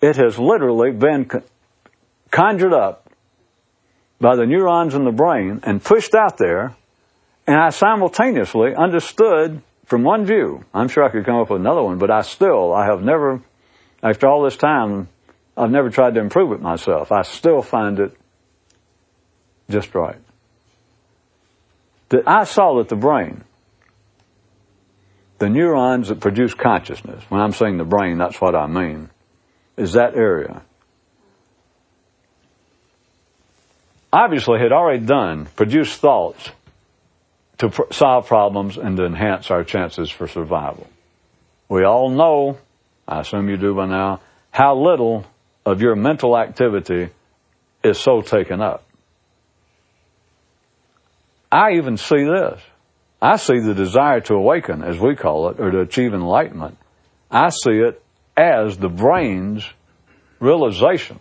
It 0.00 0.16
has 0.16 0.38
literally 0.38 0.90
been 0.90 1.30
conjured 2.30 2.72
up 2.72 3.08
by 4.20 4.36
the 4.36 4.46
neurons 4.46 4.94
in 4.94 5.04
the 5.04 5.12
brain 5.12 5.60
and 5.62 5.82
pushed 5.82 6.14
out 6.14 6.36
there, 6.38 6.74
and 7.46 7.56
I 7.56 7.70
simultaneously 7.70 8.74
understood 8.74 9.62
from 9.86 10.02
one 10.02 10.24
view. 10.26 10.64
I'm 10.72 10.88
sure 10.88 11.04
I 11.04 11.10
could 11.10 11.24
come 11.24 11.36
up 11.36 11.50
with 11.50 11.60
another 11.60 11.82
one, 11.82 11.98
but 11.98 12.10
I 12.10 12.22
still, 12.22 12.72
I 12.72 12.86
have 12.86 13.02
never, 13.02 13.40
after 14.02 14.26
all 14.26 14.42
this 14.42 14.56
time, 14.56 15.08
I've 15.56 15.70
never 15.70 15.90
tried 15.90 16.14
to 16.14 16.20
improve 16.20 16.52
it 16.52 16.60
myself. 16.60 17.12
I 17.12 17.22
still 17.22 17.62
find 17.62 18.00
it 18.00 18.16
just 19.70 19.94
right. 19.94 20.16
That 22.10 22.28
I 22.28 22.44
saw 22.44 22.78
that 22.78 22.88
the 22.88 22.96
brain, 22.96 23.44
the 25.38 25.48
neurons 25.48 26.08
that 26.08 26.20
produce 26.20 26.54
consciousness, 26.54 27.22
when 27.28 27.40
I'm 27.40 27.52
saying 27.52 27.78
the 27.78 27.84
brain, 27.84 28.18
that's 28.18 28.40
what 28.40 28.54
I 28.54 28.66
mean, 28.66 29.10
is 29.76 29.94
that 29.94 30.14
area. 30.14 30.62
obviously 34.14 34.60
had 34.60 34.72
already 34.72 35.04
done, 35.04 35.46
produced 35.56 36.00
thoughts 36.00 36.48
to 37.58 37.68
pr- 37.68 37.92
solve 37.92 38.28
problems 38.28 38.76
and 38.76 38.96
to 38.96 39.04
enhance 39.04 39.50
our 39.50 39.64
chances 39.64 40.08
for 40.08 40.28
survival. 40.28 40.86
We 41.68 41.84
all 41.84 42.10
know, 42.10 42.58
I 43.08 43.20
assume 43.20 43.48
you 43.48 43.56
do 43.56 43.74
by 43.74 43.86
now, 43.86 44.20
how 44.52 44.76
little 44.76 45.26
of 45.66 45.80
your 45.80 45.96
mental 45.96 46.38
activity 46.38 47.08
is 47.82 47.98
so 47.98 48.22
taken 48.22 48.60
up. 48.60 48.83
I 51.54 51.74
even 51.76 51.96
see 51.96 52.24
this. 52.24 52.60
I 53.22 53.36
see 53.36 53.60
the 53.60 53.74
desire 53.74 54.20
to 54.22 54.34
awaken, 54.34 54.82
as 54.82 54.98
we 54.98 55.14
call 55.14 55.48
it, 55.50 55.60
or 55.60 55.70
to 55.70 55.80
achieve 55.80 56.12
enlightenment. 56.12 56.76
I 57.30 57.50
see 57.50 57.78
it 57.78 58.02
as 58.36 58.76
the 58.76 58.88
brain's 58.88 59.64
realization 60.40 61.20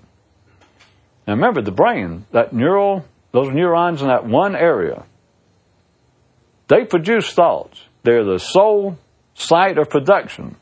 now 1.25 1.33
remember, 1.33 1.61
the 1.61 1.71
brain, 1.71 2.25
that 2.31 2.53
neural, 2.53 3.05
those 3.31 3.49
neurons 3.49 4.01
in 4.01 4.09
that 4.09 4.25
one 4.25 4.55
area, 4.55 5.05
they 6.67 6.85
produce 6.85 7.31
thoughts. 7.31 7.81
They're 8.03 8.25
the 8.25 8.39
sole 8.39 8.97
site 9.33 9.77
of 9.77 9.89
production. 9.89 10.57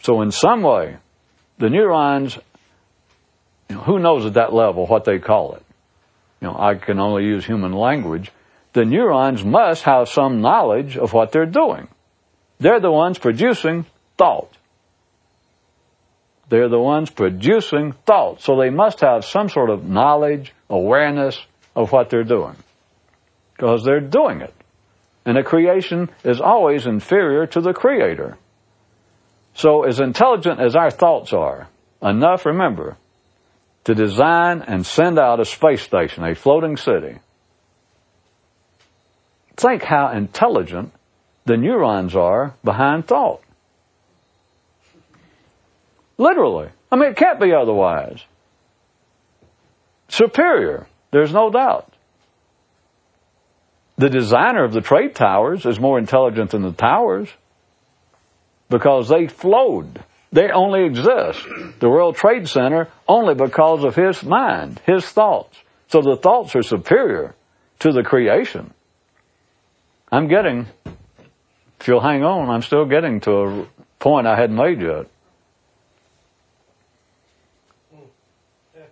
So 0.00 0.22
in 0.22 0.32
some 0.32 0.62
way, 0.62 0.96
the 1.58 1.70
neurons, 1.70 2.36
you 3.70 3.76
know, 3.76 3.82
who 3.82 3.98
knows 4.00 4.26
at 4.26 4.34
that 4.34 4.52
level 4.52 4.86
what 4.86 5.04
they 5.04 5.18
call 5.18 5.54
it? 5.54 5.62
You 6.40 6.48
know, 6.48 6.56
I 6.58 6.74
can 6.74 6.98
only 6.98 7.24
use 7.24 7.46
human 7.46 7.72
language. 7.72 8.30
The 8.74 8.84
neurons 8.84 9.44
must 9.44 9.84
have 9.84 10.08
some 10.08 10.40
knowledge 10.40 10.96
of 10.96 11.12
what 11.12 11.30
they're 11.30 11.46
doing. 11.46 11.88
They're 12.58 12.80
the 12.80 12.90
ones 12.90 13.18
producing 13.18 13.86
thought. 14.18 14.50
They're 16.48 16.68
the 16.68 16.80
ones 16.80 17.08
producing 17.08 17.92
thought. 17.92 18.42
So 18.42 18.56
they 18.56 18.70
must 18.70 19.00
have 19.00 19.24
some 19.24 19.48
sort 19.48 19.70
of 19.70 19.88
knowledge, 19.88 20.52
awareness 20.68 21.40
of 21.76 21.92
what 21.92 22.10
they're 22.10 22.24
doing. 22.24 22.56
Because 23.56 23.84
they're 23.84 24.00
doing 24.00 24.40
it. 24.40 24.52
And 25.24 25.38
a 25.38 25.44
creation 25.44 26.10
is 26.24 26.40
always 26.40 26.86
inferior 26.86 27.46
to 27.46 27.60
the 27.60 27.72
creator. 27.72 28.36
So 29.54 29.84
as 29.84 30.00
intelligent 30.00 30.60
as 30.60 30.74
our 30.74 30.90
thoughts 30.90 31.32
are, 31.32 31.68
enough, 32.02 32.44
remember, 32.44 32.96
to 33.84 33.94
design 33.94 34.62
and 34.66 34.84
send 34.84 35.18
out 35.18 35.38
a 35.38 35.44
space 35.44 35.82
station, 35.82 36.24
a 36.24 36.34
floating 36.34 36.76
city. 36.76 37.18
Think 39.56 39.82
how 39.82 40.10
intelligent 40.10 40.92
the 41.44 41.56
neurons 41.56 42.16
are 42.16 42.54
behind 42.64 43.06
thought. 43.06 43.40
Literally. 46.18 46.68
I 46.90 46.96
mean, 46.96 47.10
it 47.10 47.16
can't 47.16 47.40
be 47.40 47.52
otherwise. 47.52 48.22
Superior. 50.08 50.86
There's 51.10 51.32
no 51.32 51.50
doubt. 51.50 51.92
The 53.96 54.10
designer 54.10 54.64
of 54.64 54.72
the 54.72 54.80
trade 54.80 55.14
towers 55.14 55.64
is 55.66 55.78
more 55.78 55.98
intelligent 55.98 56.50
than 56.50 56.62
the 56.62 56.72
towers 56.72 57.28
because 58.68 59.08
they 59.08 59.28
flowed. 59.28 60.02
They 60.32 60.50
only 60.50 60.84
exist, 60.84 61.46
the 61.78 61.88
World 61.88 62.16
Trade 62.16 62.48
Center, 62.48 62.88
only 63.06 63.34
because 63.34 63.84
of 63.84 63.94
his 63.94 64.20
mind, 64.24 64.80
his 64.84 65.04
thoughts. 65.04 65.56
So 65.88 66.00
the 66.00 66.16
thoughts 66.16 66.56
are 66.56 66.62
superior 66.62 67.36
to 67.80 67.92
the 67.92 68.02
creation. 68.02 68.74
I'm 70.14 70.28
getting, 70.28 70.66
if 71.80 71.88
you'll 71.88 72.00
hang 72.00 72.22
on, 72.22 72.48
I'm 72.48 72.62
still 72.62 72.84
getting 72.84 73.20
to 73.22 73.32
a 73.32 73.66
point 73.98 74.28
I 74.28 74.36
hadn't 74.36 74.54
made 74.54 74.80
yet. 74.80 75.06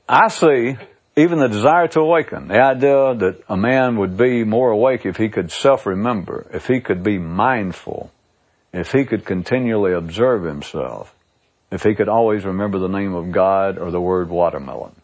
I 0.08 0.26
see 0.26 0.76
even 1.14 1.38
the 1.38 1.46
desire 1.46 1.86
to 1.86 2.00
awaken, 2.00 2.48
the 2.48 2.60
idea 2.60 3.14
that 3.14 3.44
a 3.48 3.56
man 3.56 3.98
would 3.98 4.16
be 4.16 4.42
more 4.42 4.70
awake 4.70 5.06
if 5.06 5.16
he 5.16 5.28
could 5.28 5.52
self-remember, 5.52 6.48
if 6.52 6.66
he 6.66 6.80
could 6.80 7.04
be 7.04 7.18
mindful, 7.18 8.10
if 8.72 8.90
he 8.90 9.04
could 9.04 9.24
continually 9.24 9.92
observe 9.92 10.42
himself, 10.42 11.14
if 11.70 11.84
he 11.84 11.94
could 11.94 12.08
always 12.08 12.44
remember 12.44 12.80
the 12.80 12.88
name 12.88 13.14
of 13.14 13.30
God 13.30 13.78
or 13.78 13.92
the 13.92 14.00
word 14.00 14.28
watermelon. 14.28 14.96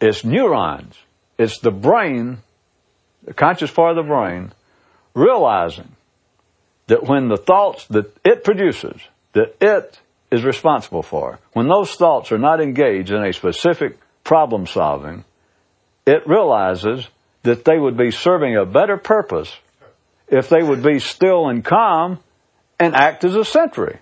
It's 0.00 0.24
neurons. 0.24 0.96
It's 1.38 1.58
the 1.58 1.70
brain, 1.70 2.38
the 3.24 3.34
conscious 3.34 3.70
part 3.70 3.96
of 3.96 4.04
the 4.04 4.08
brain, 4.08 4.52
realizing 5.14 5.90
that 6.86 7.04
when 7.04 7.28
the 7.28 7.36
thoughts 7.36 7.86
that 7.86 8.14
it 8.24 8.44
produces, 8.44 9.00
that 9.32 9.56
it 9.60 9.98
is 10.30 10.44
responsible 10.44 11.02
for. 11.02 11.38
When 11.52 11.68
those 11.68 11.92
thoughts 11.92 12.32
are 12.32 12.38
not 12.38 12.60
engaged 12.60 13.10
in 13.10 13.24
a 13.24 13.32
specific 13.32 13.98
problem 14.24 14.66
solving, 14.66 15.24
it 16.06 16.26
realizes 16.26 17.06
that 17.42 17.64
they 17.64 17.78
would 17.78 17.96
be 17.96 18.10
serving 18.10 18.56
a 18.56 18.64
better 18.64 18.96
purpose 18.96 19.52
if 20.28 20.48
they 20.48 20.62
would 20.62 20.82
be 20.82 20.98
still 20.98 21.48
and 21.48 21.64
calm 21.64 22.18
and 22.80 22.94
act 22.94 23.24
as 23.24 23.36
a 23.36 23.44
sentry. 23.44 23.98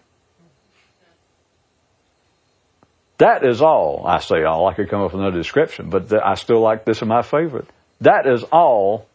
That 3.19 3.45
is 3.45 3.61
all. 3.61 4.07
I 4.07 4.21
say 4.21 4.45
all. 4.45 4.67
I 4.67 4.75
could 4.75 4.89
come 4.89 5.03
up 5.03 5.13
with 5.13 5.21
another 5.21 5.37
description, 5.37 5.91
but 5.91 6.11
I 6.13 6.35
still 6.35 6.61
like 6.61 6.85
this 6.85 6.99
is 6.99 7.09
my 7.09 7.23
favorite. 7.23 7.69
That 8.01 8.27
is 8.27 8.45
all 8.45 9.07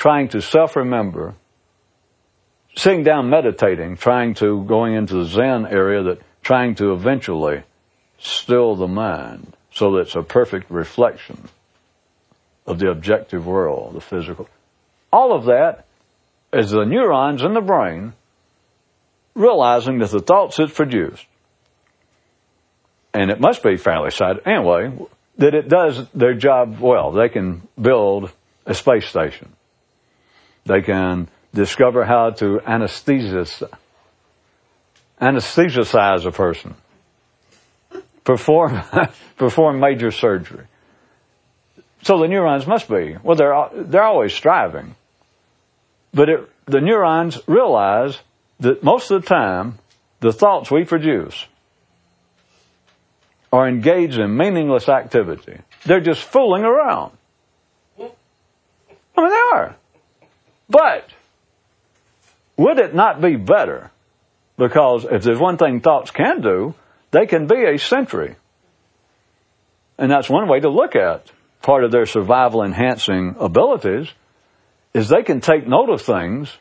trying 0.00 0.28
to 0.28 0.40
self-remember, 0.40 1.34
sitting 2.74 3.02
down 3.02 3.28
meditating, 3.28 3.98
trying 3.98 4.32
to 4.32 4.64
going 4.64 4.94
into 4.94 5.14
the 5.14 5.26
Zen 5.26 5.66
area 5.66 6.02
that 6.02 6.18
trying 6.42 6.74
to 6.74 6.94
eventually 6.94 7.62
still 8.18 8.76
the 8.76 8.88
mind 8.88 9.54
so 9.70 9.92
that 9.92 10.00
it's 10.00 10.14
a 10.14 10.22
perfect 10.22 10.70
reflection 10.70 11.50
of 12.66 12.78
the 12.78 12.88
objective 12.90 13.46
world, 13.46 13.94
the 13.94 14.00
physical. 14.00 14.48
All 15.12 15.34
of 15.34 15.44
that 15.44 15.84
is 16.50 16.70
the 16.70 16.86
neurons 16.86 17.42
in 17.42 17.52
the 17.52 17.60
brain 17.60 18.14
realizing 19.34 19.98
that 19.98 20.10
the 20.10 20.20
thoughts 20.20 20.58
it's 20.58 20.72
produced, 20.72 21.26
and 23.12 23.30
it 23.30 23.38
must 23.38 23.62
be 23.62 23.76
fairly 23.76 24.10
sad 24.10 24.40
anyway, 24.46 24.90
that 25.36 25.54
it 25.54 25.68
does 25.68 26.08
their 26.14 26.32
job 26.32 26.80
well. 26.80 27.12
They 27.12 27.28
can 27.28 27.68
build 27.78 28.32
a 28.64 28.74
space 28.74 29.06
station. 29.06 29.52
They 30.70 30.82
can 30.82 31.28
discover 31.52 32.04
how 32.04 32.30
to 32.30 32.60
anesthesize 32.64 33.66
a 36.24 36.30
person, 36.30 36.76
perform, 38.22 38.80
perform 39.36 39.80
major 39.88 40.12
surgery. 40.12 40.66
So 42.02 42.20
the 42.20 42.28
neurons 42.28 42.68
must 42.68 42.88
be, 42.88 43.16
well, 43.20 43.34
they're, 43.34 43.68
they're 43.82 44.04
always 44.04 44.32
striving. 44.32 44.94
But 46.14 46.28
it, 46.28 46.48
the 46.66 46.80
neurons 46.80 47.40
realize 47.48 48.16
that 48.60 48.84
most 48.84 49.10
of 49.10 49.22
the 49.22 49.26
time, 49.26 49.76
the 50.20 50.32
thoughts 50.32 50.70
we 50.70 50.84
produce 50.84 51.46
are 53.52 53.68
engaged 53.68 54.20
in 54.20 54.36
meaningless 54.36 54.88
activity. 54.88 55.58
They're 55.84 55.98
just 55.98 56.22
fooling 56.22 56.62
around. 56.62 57.10
I 57.98 58.02
mean, 59.16 59.30
they 59.30 59.56
are. 59.56 59.76
But, 60.70 61.08
would 62.56 62.78
it 62.78 62.94
not 62.94 63.20
be 63.20 63.36
better 63.36 63.90
because 64.56 65.04
if 65.10 65.22
there's 65.22 65.40
one 65.40 65.56
thing 65.56 65.80
thoughts 65.80 66.10
can 66.10 66.42
do, 66.42 66.74
they 67.10 67.26
can 67.26 67.46
be 67.46 67.64
a 67.64 67.78
sentry. 67.78 68.36
And 69.98 70.10
that's 70.10 70.30
one 70.30 70.48
way 70.48 70.60
to 70.60 70.68
look 70.68 70.94
at 70.94 71.30
part 71.62 71.84
of 71.84 71.90
their 71.90 72.06
survival 72.06 72.62
enhancing 72.62 73.36
abilities 73.38 74.08
is 74.94 75.08
they 75.08 75.22
can 75.22 75.40
take 75.40 75.66
note 75.66 75.90
of 75.90 76.02
things, 76.02 76.54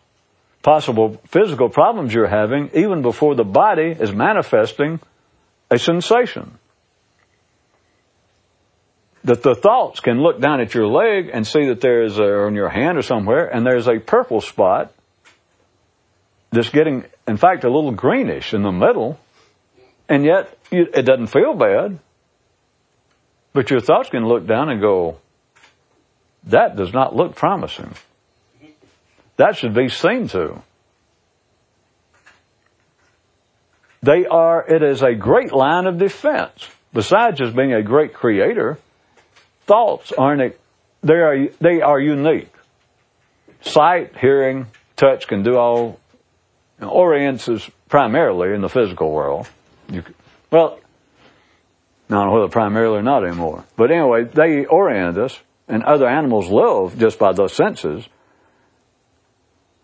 possible 0.62 1.22
physical 1.28 1.70
problems 1.70 2.14
you're 2.14 2.28
having, 2.28 2.72
even 2.74 3.02
before 3.02 3.36
the 3.36 3.44
body 3.44 3.92
is 3.92 4.12
manifesting 4.12 5.00
a 5.70 5.78
sensation. 5.78 6.58
That 9.30 9.44
the 9.44 9.54
thoughts 9.54 10.00
can 10.00 10.20
look 10.24 10.42
down 10.42 10.60
at 10.60 10.74
your 10.74 10.88
leg 10.88 11.30
and 11.32 11.46
see 11.46 11.68
that 11.68 11.82
there's 11.82 12.18
a, 12.18 12.48
on 12.48 12.56
your 12.56 12.68
hand 12.68 12.98
or 12.98 13.04
somewhere, 13.04 13.46
and 13.46 13.64
there's 13.64 13.88
a 13.88 14.00
purple 14.00 14.42
spot 14.42 14.92
that's 16.50 16.70
getting, 16.70 17.06
in 17.28 17.38
fact, 17.38 17.64
a 17.64 17.70
little 17.70 17.92
greenish 17.92 18.56
in 18.56 18.64
the 18.64 18.72
middle, 18.72 19.20
and 20.08 20.26
yet 20.26 20.58
it 20.72 21.06
doesn't 21.06 21.28
feel 21.28 21.54
bad. 21.54 22.00
But 23.54 23.70
your 23.70 23.82
thoughts 23.82 24.10
can 24.10 24.26
look 24.26 24.48
down 24.48 24.70
and 24.70 24.82
go, 24.82 25.20
that 26.46 26.76
does 26.76 26.92
not 26.92 27.16
look 27.16 27.36
promising. 27.36 27.94
That 29.38 29.58
should 29.58 29.76
be 29.76 29.90
seen 29.90 30.28
to. 30.30 30.60
They 34.02 34.26
are, 34.26 34.66
it 34.68 34.82
is 34.82 35.04
a 35.04 35.14
great 35.14 35.54
line 35.54 35.86
of 35.86 36.00
defense. 36.00 36.68
Besides 36.94 37.38
just 37.38 37.56
being 37.56 37.74
a 37.74 37.84
great 37.84 38.16
creator, 38.16 38.80
thoughts 39.70 40.12
aren't, 40.12 40.56
they 41.04 41.14
are, 41.14 41.48
they 41.62 41.82
are 41.82 42.00
unique. 42.00 42.52
Sight, 43.62 44.18
hearing, 44.18 44.66
touch 44.96 45.28
can 45.28 45.44
do 45.44 45.58
all 45.58 46.00
orients 46.82 47.48
us 47.48 47.70
primarily 47.88 48.56
in 48.56 48.62
the 48.62 48.70
physical 48.70 49.12
world. 49.12 49.48
You, 49.92 50.04
well, 50.50 50.80
I 52.10 52.14
don't 52.16 52.26
know 52.26 52.34
whether 52.34 52.48
primarily 52.48 52.98
or 52.98 53.04
not 53.04 53.24
anymore. 53.24 53.64
But 53.76 53.92
anyway, 53.92 54.24
they 54.24 54.66
orient 54.66 55.18
us, 55.20 55.40
and 55.68 55.84
other 55.84 56.08
animals 56.08 56.50
live 56.50 56.98
just 56.98 57.20
by 57.20 57.34
those 57.34 57.54
senses. 57.54 58.08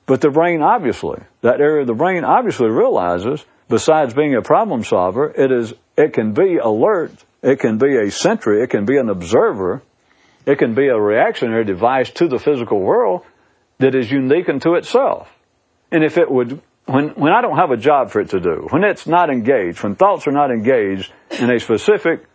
But 0.07 0.21
the 0.21 0.31
brain 0.31 0.63
obviously, 0.63 1.21
that 1.41 1.61
area 1.61 1.81
of 1.81 1.87
the 1.87 1.93
brain 1.93 2.23
obviously 2.23 2.69
realizes, 2.69 3.45
besides 3.69 4.15
being 4.15 4.35
a 4.35 4.41
problem 4.41 4.83
solver, 4.83 5.29
it 5.29 5.51
is, 5.51 5.73
it 5.95 6.13
can 6.13 6.33
be 6.33 6.57
alert, 6.57 7.11
it 7.45 7.59
can 7.59 7.77
be 7.77 7.95
a 7.97 8.09
sentry, 8.09 8.63
it 8.63 8.71
can 8.71 8.85
be 8.85 8.97
an 8.97 9.09
observer, 9.09 9.83
it 10.45 10.57
can 10.57 10.73
be 10.73 10.87
a 10.87 10.99
reactionary 10.99 11.63
device 11.63 12.09
to 12.11 12.27
the 12.27 12.39
physical 12.39 12.79
world 12.79 13.21
that 13.77 13.93
is 13.93 14.11
unique 14.11 14.49
unto 14.49 14.73
itself. 14.73 15.31
And 15.91 16.03
if 16.03 16.17
it 16.17 16.29
would 16.29 16.59
when, 16.85 17.09
when 17.09 17.33
I 17.33 17.41
don't 17.41 17.57
have 17.57 17.71
a 17.71 17.77
job 17.77 18.11
for 18.11 18.21
it 18.21 18.29
to 18.29 18.39
do, 18.39 18.67
when 18.69 18.83
it's 18.83 19.07
not 19.07 19.29
engaged, 19.29 19.81
when 19.83 19.95
thoughts 19.95 20.27
are 20.27 20.31
not 20.31 20.51
engaged 20.51 21.11
in 21.31 21.51
a 21.51 21.59
specific 21.59 22.25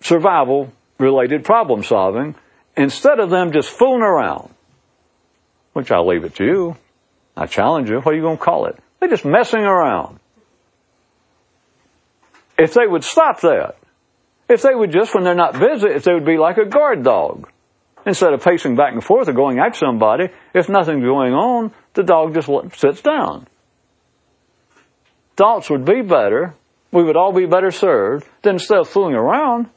survival 0.00 0.72
related 0.98 1.44
problem 1.44 1.82
solving, 1.84 2.34
instead 2.76 3.18
of 3.18 3.30
them 3.30 3.52
just 3.52 3.70
fooling 3.70 4.02
around, 4.02 4.52
which 5.72 5.90
I'll 5.90 6.06
leave 6.06 6.24
it 6.24 6.34
to 6.36 6.44
you, 6.44 6.76
I 7.36 7.46
challenge 7.46 7.88
you, 7.88 7.96
what 7.96 8.12
are 8.12 8.16
you 8.16 8.22
going 8.22 8.36
to 8.36 8.44
call 8.44 8.66
it? 8.66 8.76
They're 9.00 9.08
just 9.08 9.24
messing 9.24 9.62
around. 9.62 10.20
If 12.58 12.74
they 12.74 12.86
would 12.86 13.04
stop 13.04 13.40
that, 13.42 13.76
if 14.48 14.62
they 14.62 14.74
would 14.74 14.90
just, 14.90 15.14
when 15.14 15.24
they're 15.24 15.34
not 15.34 15.58
busy, 15.58 15.88
if 15.88 16.04
they 16.04 16.12
would 16.12 16.24
be 16.26 16.38
like 16.38 16.58
a 16.58 16.64
guard 16.64 17.04
dog, 17.04 17.48
instead 18.04 18.32
of 18.32 18.42
pacing 18.42 18.74
back 18.74 18.94
and 18.94 19.04
forth 19.04 19.28
or 19.28 19.32
going 19.32 19.58
at 19.58 19.76
somebody, 19.76 20.30
if 20.54 20.68
nothing's 20.68 21.04
going 21.04 21.34
on, 21.34 21.72
the 21.94 22.02
dog 22.02 22.34
just 22.34 22.48
sits 22.78 23.02
down. 23.02 23.46
Thoughts 25.36 25.70
would 25.70 25.84
be 25.84 26.02
better, 26.02 26.54
we 26.90 27.04
would 27.04 27.16
all 27.16 27.32
be 27.32 27.46
better 27.46 27.70
served 27.70 28.26
than 28.42 28.54
instead 28.54 28.78
of 28.78 28.88
fooling 28.88 29.14
around. 29.14 29.68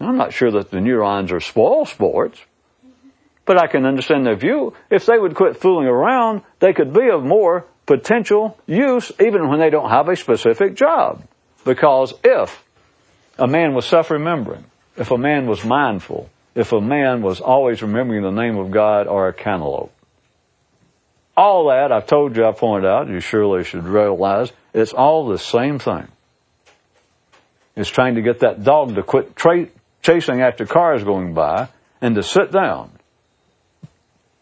I'm 0.00 0.16
not 0.16 0.32
sure 0.32 0.50
that 0.52 0.70
the 0.70 0.80
neurons 0.80 1.32
are 1.32 1.40
spoil 1.40 1.84
sports, 1.84 2.40
but 3.44 3.62
I 3.62 3.66
can 3.66 3.84
understand 3.84 4.24
their 4.24 4.36
view. 4.36 4.74
If 4.90 5.06
they 5.06 5.18
would 5.18 5.34
quit 5.34 5.56
fooling 5.56 5.86
around, 5.86 6.42
they 6.60 6.72
could 6.72 6.92
be 6.92 7.10
of 7.12 7.24
more 7.24 7.66
potential 7.86 8.58
use 8.66 9.12
even 9.20 9.48
when 9.48 9.60
they 9.60 9.70
don't 9.70 9.90
have 9.90 10.08
a 10.08 10.16
specific 10.16 10.74
job. 10.74 11.22
Because 11.64 12.14
if 12.22 12.62
a 13.38 13.46
man 13.46 13.74
was 13.74 13.86
self-remembering, 13.86 14.64
if 14.96 15.10
a 15.10 15.18
man 15.18 15.46
was 15.46 15.64
mindful, 15.64 16.28
if 16.54 16.72
a 16.72 16.80
man 16.80 17.22
was 17.22 17.40
always 17.40 17.82
remembering 17.82 18.22
the 18.22 18.30
name 18.30 18.58
of 18.58 18.70
God 18.70 19.06
or 19.06 19.28
a 19.28 19.32
cantaloupe, 19.32 19.92
all 21.36 21.68
that, 21.68 21.90
I've 21.90 22.06
told 22.06 22.36
you, 22.36 22.46
I 22.46 22.52
pointed 22.52 22.88
out, 22.88 23.08
you 23.08 23.18
surely 23.18 23.64
should 23.64 23.84
realize, 23.84 24.52
it's 24.72 24.92
all 24.92 25.26
the 25.26 25.38
same 25.38 25.78
thing. 25.80 26.06
It's 27.74 27.90
trying 27.90 28.14
to 28.14 28.22
get 28.22 28.40
that 28.40 28.62
dog 28.62 28.94
to 28.94 29.02
quit 29.02 29.34
tra- 29.34 29.68
chasing 30.00 30.42
after 30.42 30.64
cars 30.64 31.02
going 31.02 31.34
by 31.34 31.68
and 32.00 32.14
to 32.14 32.22
sit 32.22 32.52
down. 32.52 32.92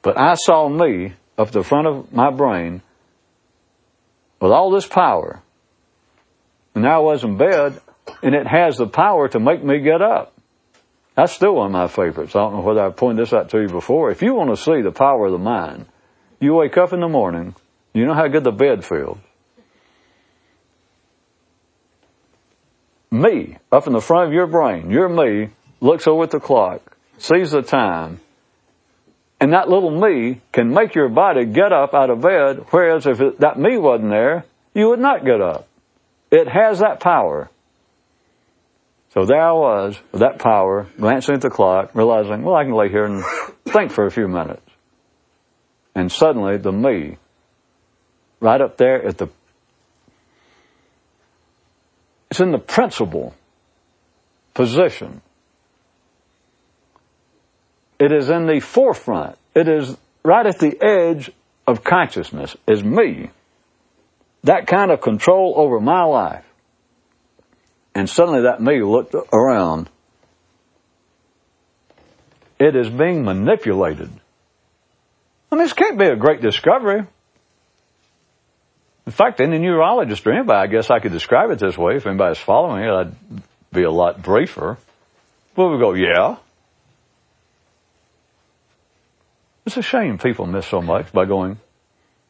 But 0.02 0.18
I 0.18 0.34
saw 0.34 0.68
me, 0.68 1.14
up 1.38 1.50
the 1.50 1.62
front 1.62 1.86
of 1.86 2.12
my 2.12 2.30
brain, 2.30 2.82
with 4.38 4.52
all 4.52 4.70
this 4.70 4.86
power. 4.86 5.40
And 6.74 6.86
I 6.86 6.98
was 6.98 7.24
in 7.24 7.36
bed, 7.36 7.80
and 8.22 8.34
it 8.34 8.46
has 8.46 8.78
the 8.78 8.86
power 8.86 9.28
to 9.28 9.40
make 9.40 9.62
me 9.62 9.80
get 9.80 10.00
up. 10.00 10.34
That's 11.14 11.32
still 11.32 11.56
one 11.56 11.66
of 11.66 11.72
my 11.72 11.88
favorites. 11.88 12.34
I 12.34 12.40
don't 12.40 12.54
know 12.54 12.60
whether 12.60 12.82
I've 12.82 12.96
pointed 12.96 13.22
this 13.22 13.32
out 13.34 13.50
to 13.50 13.60
you 13.60 13.68
before. 13.68 14.10
If 14.10 14.22
you 14.22 14.34
want 14.34 14.50
to 14.50 14.56
see 14.56 14.80
the 14.80 14.92
power 14.92 15.26
of 15.26 15.32
the 15.32 15.38
mind, 15.38 15.86
you 16.40 16.54
wake 16.54 16.76
up 16.78 16.92
in 16.92 17.00
the 17.00 17.08
morning, 17.08 17.54
you 17.92 18.06
know 18.06 18.14
how 18.14 18.28
good 18.28 18.44
the 18.44 18.50
bed 18.50 18.84
feels. 18.84 19.18
Me, 23.10 23.58
up 23.70 23.86
in 23.86 23.92
the 23.92 24.00
front 24.00 24.28
of 24.28 24.32
your 24.32 24.46
brain, 24.46 24.90
your 24.90 25.08
me, 25.08 25.50
looks 25.82 26.06
over 26.06 26.22
at 26.22 26.30
the 26.30 26.40
clock, 26.40 26.96
sees 27.18 27.50
the 27.50 27.60
time, 27.60 28.20
and 29.38 29.52
that 29.52 29.68
little 29.68 29.90
me 29.90 30.40
can 30.50 30.72
make 30.72 30.94
your 30.94 31.10
body 31.10 31.44
get 31.44 31.72
up 31.72 31.92
out 31.92 32.08
of 32.08 32.22
bed, 32.22 32.64
whereas 32.70 33.06
if 33.06 33.20
it, 33.20 33.40
that 33.40 33.58
me 33.58 33.76
wasn't 33.76 34.08
there, 34.08 34.46
you 34.72 34.88
would 34.88 34.98
not 35.00 35.26
get 35.26 35.42
up. 35.42 35.68
It 36.32 36.48
has 36.48 36.78
that 36.78 36.98
power. 37.00 37.50
So 39.10 39.26
there 39.26 39.42
I 39.42 39.52
was, 39.52 40.00
with 40.10 40.22
that 40.22 40.38
power, 40.38 40.86
glancing 40.98 41.34
at 41.34 41.42
the 41.42 41.50
clock, 41.50 41.94
realizing, 41.94 42.42
well, 42.42 42.56
I 42.56 42.64
can 42.64 42.72
lay 42.72 42.88
here 42.88 43.04
and 43.04 43.22
think 43.66 43.92
for 43.92 44.06
a 44.06 44.10
few 44.10 44.26
minutes. 44.26 44.66
And 45.94 46.10
suddenly 46.10 46.56
the 46.56 46.72
me, 46.72 47.18
right 48.40 48.62
up 48.62 48.78
there 48.78 49.06
at 49.06 49.18
the, 49.18 49.28
it's 52.30 52.40
in 52.40 52.50
the 52.50 52.58
principal 52.58 53.34
position. 54.54 55.20
It 57.98 58.10
is 58.10 58.30
in 58.30 58.46
the 58.46 58.60
forefront. 58.60 59.36
It 59.54 59.68
is 59.68 59.94
right 60.24 60.46
at 60.46 60.58
the 60.58 60.82
edge 60.82 61.30
of 61.66 61.84
consciousness, 61.84 62.56
is 62.66 62.82
me. 62.82 63.28
That 64.44 64.66
kind 64.66 64.90
of 64.90 65.00
control 65.00 65.54
over 65.56 65.80
my 65.80 66.02
life. 66.02 66.44
And 67.94 68.08
suddenly 68.08 68.42
that 68.42 68.60
me 68.60 68.82
looked 68.82 69.14
around. 69.32 69.88
It 72.58 72.76
is 72.76 72.88
being 72.88 73.24
manipulated. 73.24 74.10
I 75.50 75.54
mean, 75.54 75.64
this 75.64 75.72
can't 75.72 75.98
be 75.98 76.06
a 76.06 76.16
great 76.16 76.40
discovery. 76.40 77.04
In 79.04 79.12
fact, 79.12 79.40
any 79.40 79.58
neurologist 79.58 80.26
or 80.26 80.32
anybody, 80.32 80.58
I 80.58 80.66
guess 80.68 80.90
I 80.90 81.00
could 81.00 81.12
describe 81.12 81.50
it 81.50 81.58
this 81.58 81.76
way. 81.76 81.96
If 81.96 82.06
anybody's 82.06 82.38
following 82.38 82.84
it, 82.84 82.90
I'd 82.90 83.14
be 83.72 83.82
a 83.82 83.90
lot 83.90 84.22
briefer. 84.22 84.78
But 85.54 85.68
we 85.68 85.78
go, 85.78 85.92
yeah. 85.94 86.36
It's 89.66 89.76
a 89.76 89.82
shame 89.82 90.18
people 90.18 90.46
miss 90.46 90.66
so 90.66 90.80
much 90.80 91.12
by 91.12 91.24
going 91.24 91.58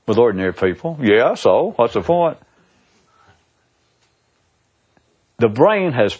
with 0.07 0.19
ordinary 0.19 0.53
people. 0.53 0.99
Yeah, 1.01 1.35
so 1.35 1.73
what's 1.77 1.95
the 1.95 2.03
point? 2.03 2.39
the 5.43 5.49
brain 5.49 5.91
has, 5.93 6.17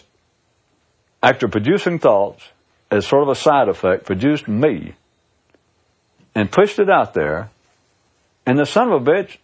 after 1.23 1.47
producing 1.47 1.97
thoughts, 1.97 2.43
as 2.91 3.07
sort 3.07 3.23
of 3.23 3.29
a 3.29 3.35
side 3.35 3.69
effect, 3.69 4.05
produced 4.05 4.49
me 4.49 4.93
and 6.35 6.51
pushed 6.51 6.77
it 6.77 6.89
out 6.89 7.13
there. 7.13 7.49
And 8.45 8.59
the 8.59 8.65
son 8.65 8.91
of 8.91 9.01
a 9.01 9.11
bitch, 9.11 9.37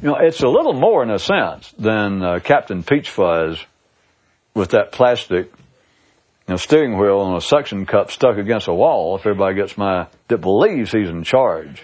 you 0.00 0.08
know, 0.08 0.16
it's 0.20 0.40
a 0.42 0.48
little 0.48 0.74
more 0.74 1.02
in 1.02 1.10
a 1.10 1.18
sense 1.18 1.74
than 1.76 2.22
uh, 2.22 2.38
Captain 2.38 2.84
Peach 2.84 3.10
Fuzz 3.10 3.58
with 4.54 4.70
that 4.70 4.92
plastic 4.92 5.46
you 5.46 6.52
know, 6.52 6.56
steering 6.56 6.96
wheel 6.96 7.26
and 7.26 7.36
a 7.36 7.40
suction 7.40 7.84
cup 7.84 8.12
stuck 8.12 8.38
against 8.38 8.68
a 8.68 8.74
wall. 8.74 9.16
If 9.16 9.26
everybody 9.26 9.56
gets 9.56 9.76
my 9.76 10.06
that 10.28 10.38
believes 10.38 10.92
he's 10.92 11.08
in 11.08 11.24
charge, 11.24 11.82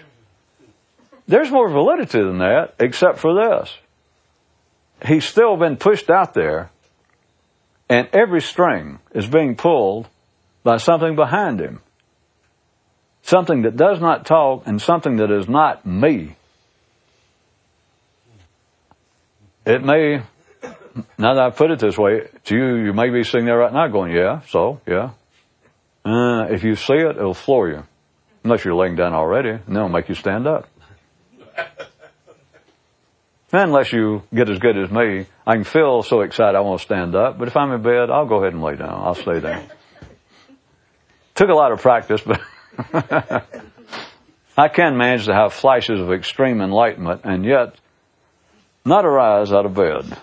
there's 1.27 1.51
more 1.51 1.69
validity 1.69 2.19
than 2.19 2.39
that, 2.39 2.75
except 2.79 3.19
for 3.19 3.33
this. 3.33 3.75
He's 5.05 5.25
still 5.25 5.57
been 5.57 5.77
pushed 5.77 6.09
out 6.09 6.33
there 6.33 6.69
and 7.89 8.09
every 8.13 8.41
string 8.41 8.99
is 9.13 9.27
being 9.27 9.55
pulled 9.55 10.07
by 10.63 10.77
something 10.77 11.15
behind 11.15 11.59
him. 11.59 11.81
Something 13.21 13.63
that 13.63 13.77
does 13.77 13.99
not 14.01 14.25
talk 14.25 14.63
and 14.65 14.81
something 14.81 15.17
that 15.17 15.31
is 15.31 15.47
not 15.47 15.85
me. 15.85 16.35
It 19.65 19.83
may, 19.83 20.23
now 21.17 21.35
that 21.35 21.43
I 21.43 21.49
put 21.51 21.71
it 21.71 21.79
this 21.79 21.97
way, 21.97 22.27
to 22.45 22.55
you, 22.55 22.75
you 22.85 22.93
may 22.93 23.09
be 23.09 23.23
sitting 23.23 23.45
there 23.45 23.57
right 23.57 23.71
now 23.71 23.87
going, 23.87 24.11
yeah, 24.11 24.41
so, 24.49 24.81
yeah. 24.85 25.11
Uh, 26.03 26.47
if 26.49 26.63
you 26.63 26.75
see 26.75 26.95
it, 26.95 27.15
it'll 27.15 27.33
floor 27.33 27.69
you. 27.69 27.83
Unless 28.43 28.65
you're 28.65 28.75
laying 28.75 28.97
down 28.97 29.13
already, 29.13 29.51
and 29.51 29.75
it'll 29.75 29.87
make 29.87 30.09
you 30.09 30.15
stand 30.15 30.47
up. 30.47 30.67
Unless 33.55 33.93
you 33.93 34.23
get 34.33 34.49
as 34.49 34.57
good 34.57 34.77
as 34.77 34.89
me, 34.89 35.27
I 35.45 35.53
can 35.53 35.63
feel 35.63 36.01
so 36.01 36.21
excited 36.21 36.55
I 36.55 36.61
want 36.61 36.79
to 36.79 36.85
stand 36.85 37.15
up, 37.15 37.37
but 37.37 37.47
if 37.47 37.55
I'm 37.55 37.71
in 37.71 37.83
bed, 37.83 38.09
I'll 38.09 38.25
go 38.25 38.37
ahead 38.37 38.53
and 38.53 38.63
lay 38.63 38.75
down. 38.75 38.89
I'll 38.89 39.13
stay 39.13 39.39
there. 39.39 39.63
Took 41.35 41.49
a 41.49 41.53
lot 41.53 41.71
of 41.71 41.79
practice, 41.79 42.21
but 42.21 42.41
I 44.57 44.67
can 44.69 44.97
manage 44.97 45.25
to 45.25 45.35
have 45.35 45.53
flashes 45.53 45.99
of 45.99 46.11
extreme 46.11 46.61
enlightenment 46.61 47.21
and 47.25 47.45
yet 47.45 47.75
not 48.85 49.05
arise 49.05 49.53
out 49.53 49.67
of 49.67 49.75
bed. 49.75 50.17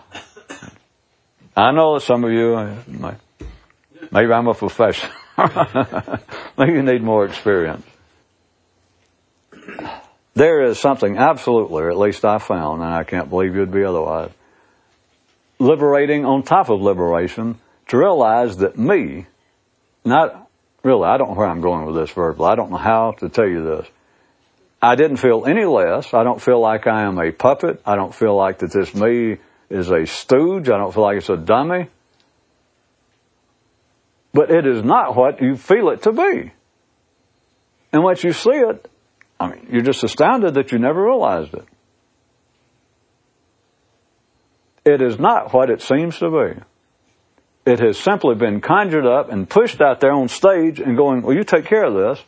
I 1.56 1.70
know 1.72 1.94
that 1.94 2.00
some 2.02 2.24
of 2.24 2.32
you, 2.32 2.56
maybe 4.10 4.32
I'm 4.32 4.48
a 4.48 4.54
professional. 4.54 5.12
maybe 6.58 6.72
you 6.72 6.82
need 6.82 7.02
more 7.02 7.26
experience. 7.26 7.84
There 10.40 10.62
is 10.62 10.78
something 10.78 11.18
absolutely, 11.18 11.84
at 11.84 11.98
least 11.98 12.24
I 12.24 12.38
found, 12.38 12.80
and 12.80 12.94
I 12.94 13.04
can't 13.04 13.28
believe 13.28 13.54
you'd 13.54 13.70
be 13.70 13.84
otherwise, 13.84 14.30
liberating 15.58 16.24
on 16.24 16.44
top 16.44 16.70
of 16.70 16.80
liberation 16.80 17.58
to 17.88 17.98
realize 17.98 18.56
that 18.56 18.78
me, 18.78 19.26
not 20.02 20.48
really, 20.82 21.04
I 21.04 21.18
don't 21.18 21.28
know 21.28 21.34
where 21.34 21.46
I'm 21.46 21.60
going 21.60 21.84
with 21.84 21.94
this 21.94 22.10
verbally. 22.12 22.48
I 22.48 22.54
don't 22.54 22.70
know 22.70 22.78
how 22.78 23.12
to 23.18 23.28
tell 23.28 23.46
you 23.46 23.64
this. 23.64 23.86
I 24.80 24.94
didn't 24.94 25.18
feel 25.18 25.44
any 25.44 25.66
less. 25.66 26.14
I 26.14 26.24
don't 26.24 26.40
feel 26.40 26.58
like 26.58 26.86
I 26.86 27.02
am 27.02 27.18
a 27.18 27.32
puppet. 27.32 27.82
I 27.84 27.96
don't 27.96 28.14
feel 28.14 28.34
like 28.34 28.60
that 28.60 28.72
this 28.72 28.94
me 28.94 29.36
is 29.68 29.90
a 29.90 30.06
stooge. 30.06 30.70
I 30.70 30.78
don't 30.78 30.94
feel 30.94 31.02
like 31.02 31.18
it's 31.18 31.28
a 31.28 31.36
dummy. 31.36 31.88
But 34.32 34.50
it 34.50 34.66
is 34.66 34.82
not 34.82 35.14
what 35.14 35.42
you 35.42 35.58
feel 35.58 35.90
it 35.90 36.04
to 36.04 36.12
be. 36.12 36.50
And 37.92 38.02
once 38.02 38.24
you 38.24 38.32
see 38.32 38.52
it, 38.52 38.90
I 39.40 39.48
mean, 39.48 39.68
you're 39.72 39.82
just 39.82 40.04
astounded 40.04 40.54
that 40.54 40.70
you 40.70 40.78
never 40.78 41.02
realized 41.02 41.54
it. 41.54 41.64
It 44.84 45.00
is 45.00 45.18
not 45.18 45.52
what 45.54 45.70
it 45.70 45.80
seems 45.80 46.18
to 46.18 46.30
be. 46.30 46.60
It 47.70 47.80
has 47.80 47.98
simply 47.98 48.34
been 48.34 48.60
conjured 48.60 49.06
up 49.06 49.30
and 49.30 49.48
pushed 49.48 49.80
out 49.80 50.00
there 50.00 50.12
on 50.12 50.28
stage 50.28 50.78
and 50.78 50.96
going, 50.96 51.22
well, 51.22 51.34
you 51.34 51.44
take 51.44 51.64
care 51.64 51.84
of 51.84 51.94
this. 51.94 52.24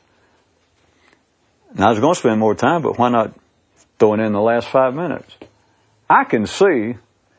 And 1.71 1.81
I 1.85 1.91
was 1.91 2.01
going 2.01 2.15
to 2.15 2.19
spend 2.19 2.41
more 2.41 2.55
time, 2.55 2.83
but 2.83 2.99
why 2.99 3.11
not 3.11 3.35
throw 3.99 4.15
it 4.15 4.21
in 4.21 4.33
the 4.33 4.41
last 4.41 4.69
five 4.69 4.95
minutes? 4.95 5.35
I 6.09 6.25
can 6.25 6.47
see 6.47 6.95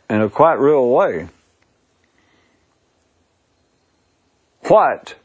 in 0.10 0.22
a 0.22 0.30
quite 0.30 0.60
real 0.60 0.90
way 0.90 1.28
what 4.64 5.16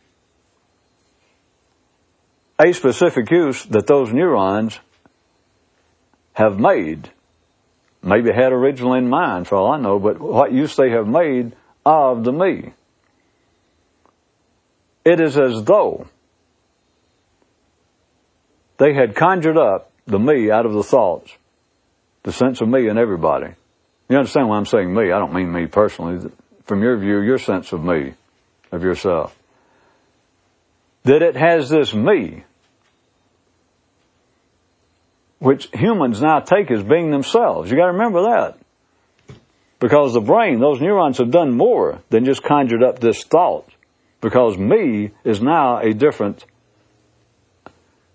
a 2.60 2.72
specific 2.72 3.30
use 3.30 3.64
that 3.66 3.86
those 3.86 4.12
neurons 4.12 4.78
have 6.32 6.58
made, 6.58 7.10
maybe 8.02 8.32
had 8.32 8.52
originally 8.52 8.98
in 8.98 9.08
mind 9.08 9.46
for 9.46 9.56
all 9.56 9.72
I 9.72 9.78
know, 9.78 9.98
but 9.98 10.20
what 10.20 10.52
use 10.52 10.76
they 10.76 10.90
have 10.90 11.06
made 11.06 11.54
of 11.86 12.24
the 12.24 12.32
me. 12.32 12.72
It 15.04 15.20
is 15.20 15.38
as 15.38 15.64
though 15.64 16.06
they 18.78 18.92
had 18.92 19.14
conjured 19.14 19.56
up 19.56 19.90
the 20.06 20.18
me 20.18 20.50
out 20.50 20.66
of 20.66 20.72
the 20.72 20.82
thoughts, 20.82 21.32
the 22.24 22.32
sense 22.32 22.60
of 22.60 22.68
me 22.68 22.88
in 22.88 22.98
everybody. 22.98 23.54
You 24.08 24.16
understand 24.16 24.48
why 24.48 24.56
I'm 24.56 24.66
saying 24.66 24.92
me? 24.92 25.12
I 25.12 25.18
don't 25.18 25.34
mean 25.34 25.52
me 25.52 25.66
personally. 25.66 26.30
From 26.64 26.82
your 26.82 26.96
view, 26.98 27.20
your 27.20 27.38
sense 27.38 27.72
of 27.72 27.82
me, 27.82 28.14
of 28.72 28.82
yourself. 28.82 29.37
That 31.08 31.22
it 31.22 31.36
has 31.36 31.70
this 31.70 31.94
me 31.94 32.44
which 35.38 35.70
humans 35.72 36.20
now 36.20 36.40
take 36.40 36.70
as 36.70 36.82
being 36.82 37.10
themselves. 37.10 37.70
You 37.70 37.78
gotta 37.78 37.92
remember 37.92 38.22
that. 38.24 38.58
Because 39.78 40.12
the 40.12 40.20
brain, 40.20 40.60
those 40.60 40.82
neurons 40.82 41.16
have 41.16 41.30
done 41.30 41.56
more 41.56 42.02
than 42.10 42.26
just 42.26 42.42
conjured 42.42 42.82
up 42.82 42.98
this 42.98 43.24
thought. 43.24 43.66
Because 44.20 44.58
me 44.58 45.12
is 45.24 45.40
now 45.40 45.78
a 45.78 45.94
different, 45.94 46.44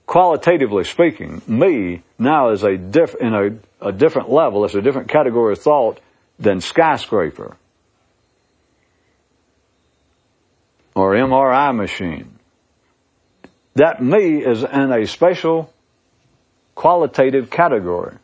qualitatively 0.05 0.83
speaking, 0.83 1.41
me 1.47 2.03
now 2.19 2.51
is 2.51 2.63
a 2.63 2.77
diff, 2.77 3.15
in 3.15 3.33
a, 3.33 3.87
a 3.87 3.91
different 3.91 4.29
level, 4.29 4.65
it's 4.65 4.75
a 4.75 4.83
different 4.83 5.09
category 5.09 5.53
of 5.53 5.59
thought 5.59 5.99
than 6.37 6.61
skyscraper. 6.61 7.57
Or 10.93 11.13
MRI 11.13 11.75
machine. 11.75 12.37
That 13.75 14.01
me 14.01 14.43
is 14.43 14.63
in 14.63 14.91
a 14.91 15.07
special 15.07 15.73
qualitative 16.75 17.49
category. 17.49 18.17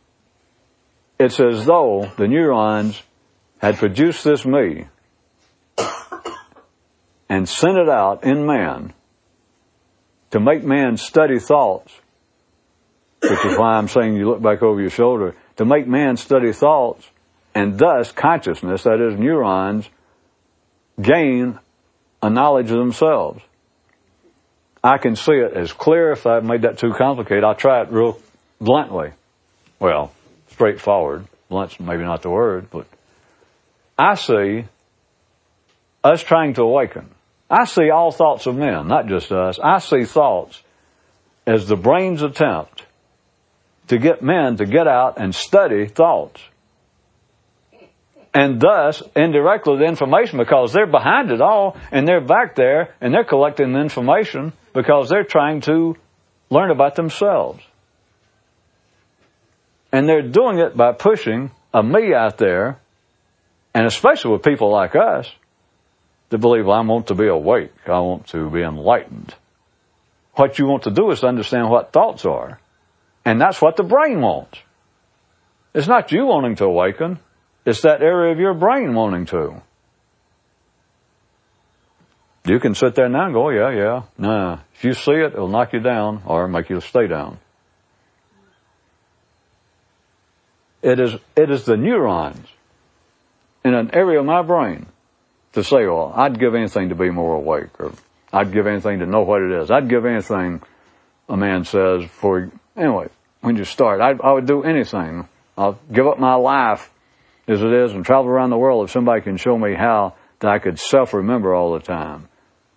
it's 1.20 1.40
as 1.40 1.66
though 1.66 2.10
the 2.18 2.28
neurons 2.28 3.02
had 3.60 3.78
produced 3.78 4.24
this 4.24 4.46
me 4.46 4.88
and 7.30 7.48
sent 7.48 7.78
it 7.78 7.90
out 7.90 8.24
in 8.24 8.46
man 8.46 8.94
to 10.32 10.40
make 10.40 10.64
man 10.64 10.98
study 10.98 11.40
thoughts, 11.40 11.94
which 13.22 13.46
is 13.46 13.58
why 13.58 13.74
I'm 13.76 13.88
saying 13.88 14.16
you 14.16 14.30
look 14.30 14.42
back 14.42 14.62
over 14.62 14.80
your 14.80 14.90
shoulder, 14.92 15.36
to 15.58 15.66
make 15.66 15.88
man 15.88 16.18
study 16.18 16.54
thoughts 16.54 17.10
and 17.54 17.78
thus 17.78 18.12
consciousness, 18.12 18.84
that 18.84 19.02
is 19.02 19.20
neurons, 19.20 19.90
gain 21.02 21.60
a 22.22 22.30
knowledge 22.30 22.72
of 22.72 22.78
themselves. 22.78 23.42
I 24.84 24.98
can 24.98 25.16
see 25.16 25.34
it 25.34 25.54
as 25.54 25.74
clear. 25.74 26.12
If 26.12 26.26
I've 26.26 26.46
made 26.46 26.62
that 26.62 26.78
too 26.78 26.94
complicated, 26.94 27.44
I'll 27.44 27.56
try 27.56 27.82
it 27.82 27.92
real 27.92 28.20
bluntly. 28.62 29.12
Well, 29.80 30.12
straightforward. 30.52 31.26
Blunt's 31.50 31.80
maybe 31.80 32.04
not 32.04 32.22
the 32.22 32.30
word, 32.30 32.70
but 32.70 32.88
I 33.98 34.16
see 34.16 34.66
us 36.04 36.24
trying 36.24 36.54
to 36.54 36.62
awaken. 36.62 37.10
I 37.50 37.66
see 37.66 37.90
all 37.90 38.12
thoughts 38.12 38.46
of 38.46 38.56
men, 38.56 38.88
not 38.88 39.08
just 39.08 39.32
us. 39.32 39.60
I 39.60 39.80
see 39.80 40.06
thoughts 40.06 40.62
as 41.48 41.68
the 41.68 41.76
brain's 41.76 42.22
attempt 42.22 42.86
to 43.88 43.98
get 43.98 44.22
men 44.22 44.58
to 44.58 44.66
get 44.66 44.88
out 44.88 45.16
and 45.18 45.34
study 45.34 45.88
thoughts. 45.88 46.42
And 48.34 48.62
thus, 48.62 49.02
indirectly, 49.16 49.78
the 49.78 49.86
information, 49.86 50.38
because 50.38 50.72
they're 50.72 50.86
behind 50.86 51.32
it 51.32 51.42
all, 51.42 51.76
and 51.92 52.08
they're 52.08 52.22
back 52.22 52.56
there, 52.56 52.94
and 53.02 53.12
they're 53.12 53.24
collecting 53.24 53.74
the 53.74 53.80
information 53.80 54.54
because 54.74 55.10
they're 55.10 55.24
trying 55.24 55.62
to 55.62 55.96
learn 56.50 56.72
about 56.72 56.96
themselves. 56.96 57.62
And 59.92 60.08
they're 60.08 60.22
doing 60.22 60.60
it 60.60 60.78
by 60.78 60.92
pushing 60.92 61.52
a 61.74 61.84
me 61.84 62.14
out 62.14 62.38
there, 62.38 62.80
and 63.74 63.86
especially 63.86 64.32
with 64.32 64.44
people 64.44 64.72
like 64.72 64.96
us, 64.96 65.32
to 66.30 66.38
believe 66.38 66.68
I 66.68 66.82
want 66.82 67.08
to 67.08 67.16
be 67.16 67.28
awake, 67.28 67.74
I 67.88 68.00
want 68.00 68.28
to 68.28 68.50
be 68.50 68.62
enlightened. 68.62 69.34
What 70.36 70.60
you 70.60 70.68
want 70.68 70.84
to 70.84 70.92
do 70.92 71.10
is 71.12 71.22
to 71.22 71.28
understand 71.28 71.70
what 71.70 71.92
thoughts 71.92 72.26
are. 72.26 72.60
And 73.26 73.42
that's 73.42 73.62
what 73.62 73.76
the 73.76 73.84
brain 73.84 74.22
wants. 74.22 74.60
It's 75.74 75.88
not 75.88 76.12
you 76.12 76.26
wanting 76.26 76.56
to 76.58 76.66
awaken, 76.66 77.20
it's 77.66 77.82
that 77.82 78.02
area 78.02 78.32
of 78.32 78.40
your 78.40 78.54
brain 78.54 78.94
wanting 78.94 79.26
to. 79.28 79.62
You 82.46 82.60
can 82.60 82.74
sit 82.74 82.96
there 82.96 83.10
now 83.10 83.26
and 83.26 83.34
go, 83.34 83.50
yeah, 83.50 83.72
yeah. 83.72 84.02
Nah. 84.18 84.60
If 84.74 84.84
you 84.84 84.94
see 84.94 85.12
it, 85.12 85.34
it'll 85.34 85.50
knock 85.50 85.74
you 85.74 85.80
down 85.80 86.24
or 86.26 86.48
make 86.48 86.70
you 86.70 86.82
stay 86.82 87.08
down. 87.08 87.38
It 90.82 91.00
is, 91.00 91.16
it 91.36 91.52
is 91.52 91.66
the 91.66 91.76
neurons 91.76 92.48
in 93.66 93.74
an 93.74 93.92
area 93.94 94.20
of 94.20 94.26
my 94.26 94.42
brain 94.42 94.88
to 95.54 95.64
say, 95.64 95.86
well, 95.86 96.14
I'd 96.16 96.40
give 96.40 96.56
anything 96.56 96.90
to 96.90 96.96
be 96.96 97.10
more 97.10 97.36
awake 97.36 97.80
or 97.80 97.92
I'd 98.32 98.52
give 98.54 98.68
anything 98.68 99.00
to 99.00 99.06
know 99.06 99.22
what 99.22 99.42
it 99.42 99.52
is. 99.52 99.72
I'd 99.72 99.90
give 99.90 100.06
anything, 100.06 100.62
a 101.28 101.36
man 101.36 101.66
says, 101.66 102.06
for, 102.06 102.50
anyway, 102.78 103.08
when 103.42 103.58
you 103.58 103.66
start, 103.66 104.00
I, 104.00 104.12
I 104.12 104.32
would 104.32 104.46
do 104.46 104.64
anything. 104.64 105.28
I'll 105.58 105.80
give 105.92 106.08
up 106.08 106.20
my 106.20 106.36
life 106.36 106.90
as 107.48 107.62
it 107.62 107.74
is 107.74 107.92
and 107.92 108.06
travel 108.06 108.30
around 108.30 108.52
the 108.52 108.58
world 108.58 108.86
if 108.86 108.92
somebody 108.92 109.22
can 109.22 109.38
show 109.38 109.58
me 109.58 109.74
how 109.74 110.14
that 110.40 110.50
I 110.50 110.60
could 110.60 110.80
self-remember 110.80 111.54
all 111.54 111.74
the 111.74 111.80
time. 111.80 112.28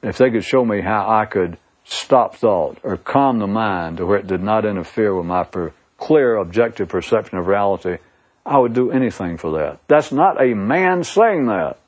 If 0.02 0.18
they 0.18 0.30
could 0.30 0.44
show 0.44 0.64
me 0.64 0.80
how 0.80 1.08
I 1.08 1.26
could 1.26 1.58
stop 1.84 2.36
thought 2.36 2.78
or 2.82 2.96
calm 2.96 3.38
the 3.38 3.46
mind 3.46 3.98
to 3.98 4.06
where 4.06 4.18
it 4.18 4.26
did 4.26 4.42
not 4.42 4.64
interfere 4.64 5.14
with 5.14 5.26
my 5.26 5.44
per- 5.44 5.72
clear 5.96 6.36
objective 6.36 6.88
perception 6.88 7.38
of 7.38 7.46
reality, 7.46 7.98
I 8.44 8.58
would 8.58 8.74
do 8.74 8.90
anything 8.90 9.36
for 9.36 9.58
that. 9.58 9.78
That's 9.86 10.10
not 10.10 10.42
a 10.42 10.54
man 10.54 11.04
saying 11.04 11.46
that. 11.46 11.78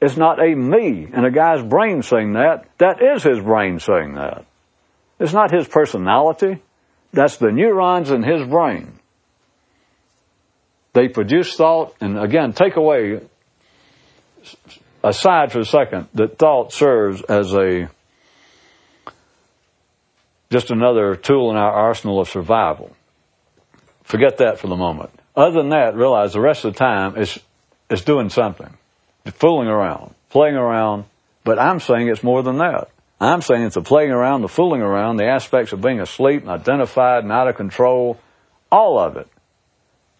It's 0.00 0.16
not 0.16 0.38
a 0.38 0.54
me 0.54 1.08
and 1.12 1.24
a 1.24 1.30
guy's 1.30 1.62
brain 1.62 2.02
saying 2.02 2.34
that. 2.34 2.66
That 2.78 3.02
is 3.02 3.22
his 3.22 3.40
brain 3.40 3.80
saying 3.80 4.14
that. 4.14 4.44
It's 5.18 5.32
not 5.32 5.52
his 5.52 5.66
personality. 5.66 6.62
That's 7.12 7.36
the 7.38 7.50
neurons 7.50 8.10
in 8.10 8.22
his 8.22 8.46
brain. 8.46 8.98
They 10.92 11.08
produce 11.08 11.56
thought, 11.56 11.94
and 12.00 12.18
again, 12.18 12.52
take 12.52 12.76
away, 12.76 13.20
aside 15.02 15.52
for 15.52 15.60
a 15.60 15.64
second, 15.64 16.08
that 16.14 16.38
thought 16.38 16.72
serves 16.72 17.22
as 17.22 17.52
a, 17.54 17.88
just 20.50 20.70
another 20.70 21.16
tool 21.16 21.50
in 21.50 21.56
our 21.56 21.72
arsenal 21.72 22.20
of 22.20 22.28
survival. 22.28 22.94
Forget 24.02 24.38
that 24.38 24.58
for 24.58 24.68
the 24.68 24.76
moment. 24.76 25.10
Other 25.36 25.62
than 25.62 25.70
that, 25.70 25.96
realize 25.96 26.32
the 26.32 26.40
rest 26.40 26.64
of 26.64 26.72
the 26.74 26.78
time 26.78 27.14
it's, 27.16 27.38
it's 27.90 28.02
doing 28.02 28.30
something. 28.30 28.72
Fooling 29.24 29.68
around, 29.68 30.14
playing 30.30 30.56
around, 30.56 31.04
but 31.44 31.58
I'm 31.58 31.80
saying 31.80 32.08
it's 32.08 32.22
more 32.22 32.42
than 32.42 32.58
that. 32.58 32.88
I'm 33.20 33.42
saying 33.42 33.62
it's 33.62 33.74
the 33.74 33.82
playing 33.82 34.10
around, 34.10 34.42
the 34.42 34.48
fooling 34.48 34.82
around, 34.82 35.16
the 35.16 35.26
aspects 35.26 35.72
of 35.72 35.80
being 35.80 36.00
asleep 36.00 36.42
and 36.42 36.50
identified 36.50 37.22
and 37.22 37.32
out 37.32 37.48
of 37.48 37.56
control, 37.56 38.18
all 38.70 38.98
of 38.98 39.16
it 39.16 39.28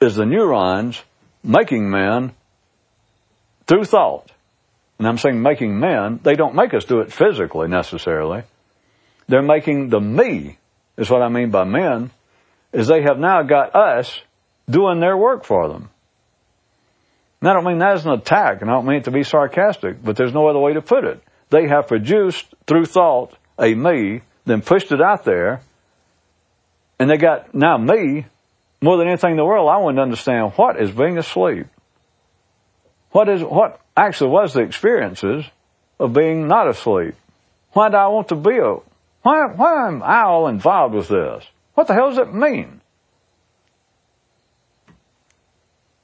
is 0.00 0.14
the 0.16 0.24
neurons 0.24 1.02
making 1.42 1.90
men 1.90 2.32
through 3.66 3.84
thought. 3.84 4.30
And 4.98 5.08
I'm 5.08 5.18
saying 5.18 5.42
making 5.42 5.78
men, 5.78 6.20
they 6.22 6.34
don't 6.34 6.54
make 6.54 6.72
us 6.74 6.84
do 6.84 7.00
it 7.00 7.12
physically 7.12 7.68
necessarily. 7.68 8.42
They're 9.26 9.42
making 9.42 9.88
the 9.88 10.00
me, 10.00 10.58
is 10.96 11.10
what 11.10 11.22
I 11.22 11.28
mean 11.28 11.50
by 11.50 11.64
men, 11.64 12.10
is 12.72 12.86
they 12.86 13.02
have 13.02 13.18
now 13.18 13.42
got 13.42 13.74
us 13.74 14.20
doing 14.68 15.00
their 15.00 15.16
work 15.16 15.44
for 15.44 15.68
them. 15.68 15.90
And 17.40 17.50
I 17.50 17.54
don't 17.54 17.64
mean 17.64 17.78
that 17.78 17.94
as 17.94 18.06
an 18.06 18.12
attack, 18.12 18.62
and 18.62 18.70
I 18.70 18.74
don't 18.74 18.86
mean 18.86 18.98
it 18.98 19.04
to 19.04 19.10
be 19.10 19.22
sarcastic, 19.22 20.02
but 20.02 20.16
there's 20.16 20.32
no 20.32 20.48
other 20.48 20.58
way 20.58 20.74
to 20.74 20.82
put 20.82 21.04
it. 21.04 21.22
They 21.50 21.68
have 21.68 21.88
produced 21.88 22.46
through 22.66 22.86
thought 22.86 23.36
a 23.58 23.74
me, 23.74 24.22
then 24.46 24.62
pushed 24.62 24.92
it 24.92 25.00
out 25.00 25.24
there, 25.24 25.60
and 26.98 27.10
they 27.10 27.16
got 27.16 27.54
now 27.54 27.76
me 27.76 28.26
more 28.80 28.98
than 28.98 29.08
anything 29.08 29.32
in 29.32 29.36
the 29.36 29.44
world, 29.44 29.68
I 29.68 29.78
want 29.78 29.96
to 29.96 30.02
understand 30.02 30.52
what 30.56 30.80
is 30.80 30.90
being 30.90 31.18
asleep. 31.18 31.66
What 33.14 33.28
is, 33.28 33.44
what 33.44 33.78
actually 33.96 34.30
was 34.30 34.54
the 34.54 34.62
experiences 34.62 35.44
of 36.00 36.12
being 36.12 36.48
not 36.48 36.68
asleep? 36.68 37.14
Why 37.72 37.88
do 37.88 37.96
I 37.96 38.08
want 38.08 38.30
to 38.30 38.34
be 38.34 38.58
a, 38.58 38.74
why, 39.22 39.46
why 39.54 39.86
am 39.86 40.02
I 40.02 40.22
all 40.22 40.48
involved 40.48 40.96
with 40.96 41.06
this? 41.06 41.44
What 41.74 41.86
the 41.86 41.94
hell 41.94 42.08
does 42.08 42.18
it 42.18 42.34
mean? 42.34 42.80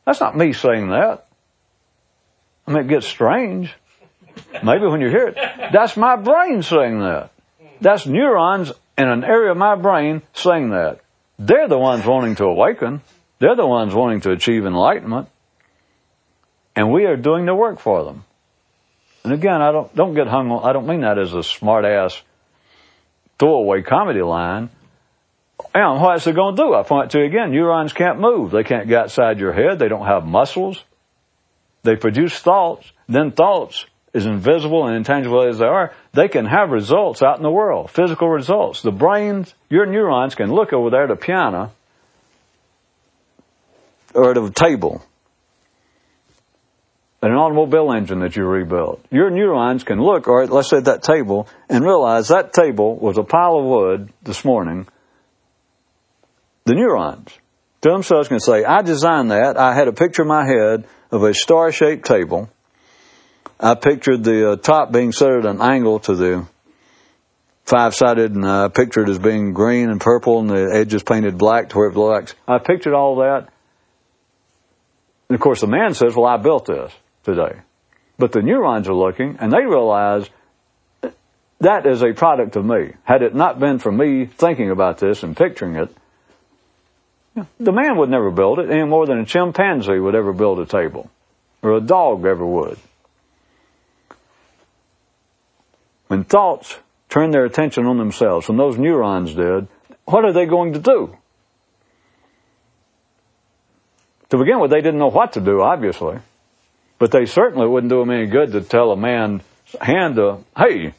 That's 0.07 0.21
not 0.21 0.37
me 0.37 0.53
saying 0.53 0.91
that. 0.91 1.27
I 2.69 2.71
mean, 2.71 2.85
it 2.85 2.89
gets 2.89 3.09
strange. 3.09 3.75
Maybe 4.63 4.87
when 4.87 5.01
you 5.01 5.09
hear 5.09 5.27
it. 5.27 5.35
That's 5.73 5.97
my 5.97 6.15
brain 6.15 6.63
saying 6.63 7.01
that. 7.01 7.33
That's 7.81 8.07
neurons 8.07 8.71
in 8.97 9.09
an 9.09 9.25
area 9.25 9.51
of 9.51 9.57
my 9.57 9.75
brain 9.75 10.23
saying 10.35 10.71
that. 10.71 11.01
They're 11.41 11.67
the 11.67 11.77
ones 11.77 12.07
wanting 12.07 12.37
to 12.37 12.45
awaken. 12.45 13.01
They're 13.41 13.57
the 13.57 13.67
ones 13.67 13.97
wanting 13.97 14.21
to 14.21 14.31
achieve 14.31 14.65
enlightenment. 14.65 15.27
And 16.77 16.93
we 16.93 17.05
are 17.05 17.17
doing 17.17 17.47
the 17.47 17.55
work 17.55 17.81
for 17.81 18.05
them. 18.05 18.25
And 19.25 19.33
again, 19.33 19.61
I 19.61 19.73
don't, 19.73 19.95
don't 19.95 20.15
get 20.15 20.29
hung 20.29 20.51
I 20.65 20.73
don't 20.73 20.87
mean 20.87 21.03
that 21.03 21.19
as 21.19 21.35
a 21.35 21.43
smart 21.43 21.85
ass 21.85 22.21
throwaway 23.39 23.83
comedy 23.83 24.23
line. 24.23 24.71
And 25.75 26.01
what's 26.01 26.27
it 26.27 26.35
going 26.35 26.57
to 26.57 26.63
do? 26.63 26.75
I 26.75 26.83
point 26.83 27.11
to 27.11 27.19
you 27.19 27.27
again, 27.27 27.51
neurons 27.51 27.93
can't 27.93 28.19
move. 28.19 28.51
They 28.51 28.65
can't 28.65 28.89
get 28.89 29.05
outside 29.05 29.39
your 29.39 29.53
head. 29.53 29.79
They 29.79 29.89
don't 29.89 30.07
have 30.07 30.25
muscles. 30.25 30.83
They 31.83 31.97
produce 31.97 32.39
thoughts. 32.39 32.91
Then 33.09 33.33
thoughts 33.33 33.85
as 34.13 34.27
invisible 34.27 34.87
and 34.87 34.97
intangible 34.97 35.47
as 35.47 35.59
they 35.59 35.67
are, 35.67 35.93
they 36.13 36.29
can 36.29 36.45
have 36.45 36.71
results 36.71 37.23
out 37.23 37.37
in 37.37 37.43
the 37.43 37.51
world, 37.51 37.91
physical 37.91 38.29
results. 38.29 38.83
The 38.83 38.91
brains, 38.91 39.55
your 39.69 39.87
neurons 39.87 40.35
can 40.35 40.53
look 40.53 40.73
over 40.73 40.91
there 40.91 41.05
at 41.05 41.11
a 41.11 41.17
piano 41.17 41.71
or 44.15 44.33
at 44.33 44.37
a 44.37 44.51
table, 44.51 45.03
an 47.23 47.33
automobile 47.33 47.93
engine 47.93 48.21
that 48.21 48.37
you 48.37 48.45
rebuilt. 48.45 49.05
Your 49.11 49.31
neurons 49.31 49.85
can 49.85 50.01
look, 50.01 50.27
or 50.27 50.47
let's 50.47 50.71
say 50.71 50.81
that 50.81 51.03
table, 51.03 51.49
and 51.69 51.85
realize 51.85 52.29
that 52.29 52.53
table 52.53 52.97
was 52.97 53.19
a 53.19 53.23
pile 53.23 53.59
of 53.59 53.65
wood 53.65 54.13
this 54.23 54.45
morning. 54.45 54.87
The 56.65 56.75
neurons 56.75 57.31
themselves 57.83 58.29
can 58.29 58.41
say, 58.41 58.65
I 58.65 58.83
designed 58.83 59.31
that. 59.31 59.57
I 59.57 59.75
had 59.75 59.89
a 59.89 59.93
picture 59.93 60.23
in 60.23 60.29
my 60.29 60.47
head 60.47 60.87
of 61.11 61.23
a 61.23 61.35
star-shaped 61.35 62.07
table 62.07 62.49
I 63.63 63.75
pictured 63.75 64.25
the 64.25 64.53
uh, 64.53 64.57
top 64.57 64.91
being 64.91 65.13
set 65.13 65.31
at 65.31 65.45
an 65.45 65.61
angle 65.61 65.99
to 66.01 66.15
the 66.15 66.47
five-sided, 67.65 68.35
and 68.35 68.47
I 68.47 68.69
pictured 68.69 69.09
it 69.09 69.13
as 69.13 69.19
being 69.19 69.53
green 69.53 69.91
and 69.91 70.01
purple, 70.01 70.41
and 70.41 70.49
the 70.49 70.71
edges 70.75 71.03
painted 71.03 71.37
black 71.37 71.69
to 71.69 71.79
where 71.79 71.91
it 71.91 71.97
looks. 71.97 72.35
I 72.49 72.59
pictured 72.59 72.95
all 72.95 73.17
that. 73.17 73.49
And 75.29 75.35
of 75.35 75.41
course, 75.41 75.61
the 75.61 75.67
man 75.67 75.93
says, 75.95 76.17
well, 76.17 76.27
I 76.27 76.39
built 76.39 76.67
this 76.67 76.93
today. 77.25 77.61
But 78.19 78.33
the 78.33 78.43
neurons 78.43 78.89
are 78.89 78.95
looking, 78.95 79.39
and 79.41 79.53
they 79.53 79.65
realize 79.65 80.29
that 81.61 81.87
is 81.87 82.03
a 82.03 82.13
product 82.13 82.57
of 82.57 82.65
me. 82.65 82.93
Had 83.05 83.23
it 83.23 83.35
not 83.35 83.59
been 83.61 83.79
for 83.79 83.93
me 83.93 84.27
thinking 84.27 84.71
about 84.71 84.99
this 84.99 85.23
and 85.23 85.37
picturing 85.37 85.77
it, 85.77 85.95
The 87.59 87.73
man 87.73 87.97
would 87.99 88.11
never 88.11 88.31
build 88.31 88.59
it 88.59 88.71
any 88.71 88.85
more 88.85 89.07
than 89.07 89.19
a 89.19 89.25
chimpanzee 89.25 89.99
would 89.99 90.15
ever 90.15 90.33
build 90.33 90.59
a 90.59 90.67
table, 90.67 91.11
or 91.63 91.77
a 91.77 91.81
dog 91.81 92.25
ever 92.25 92.45
would. 92.45 92.79
When 96.09 96.25
thoughts 96.25 96.77
turn 97.09 97.31
their 97.31 97.45
attention 97.45 97.87
on 97.87 97.99
themselves, 97.99 98.49
when 98.49 98.59
those 98.59 98.77
neurons 98.77 99.35
did, 99.35 99.69
what 100.07 100.25
are 100.25 100.33
they 100.33 100.47
going 100.47 100.73
to 100.73 100.81
do? 100.81 101.17
To 104.31 104.39
begin 104.39 104.61
with, 104.61 104.71
they 104.71 104.81
didn't 104.81 104.99
know 104.99 105.11
what 105.11 105.35
to 105.35 105.41
do, 105.41 105.61
obviously. 105.61 106.19
But 107.01 107.13
they 107.13 107.25
certainly 107.25 107.67
wouldn't 107.67 107.91
do 107.91 108.03
him 108.03 108.11
any 108.11 108.27
good 108.27 108.53
to 108.53 108.61
tell 108.61 108.93
a 108.93 108.97
man, 108.97 109.41
hand 109.81 110.19
a, 110.19 110.39
hey, 110.55 110.93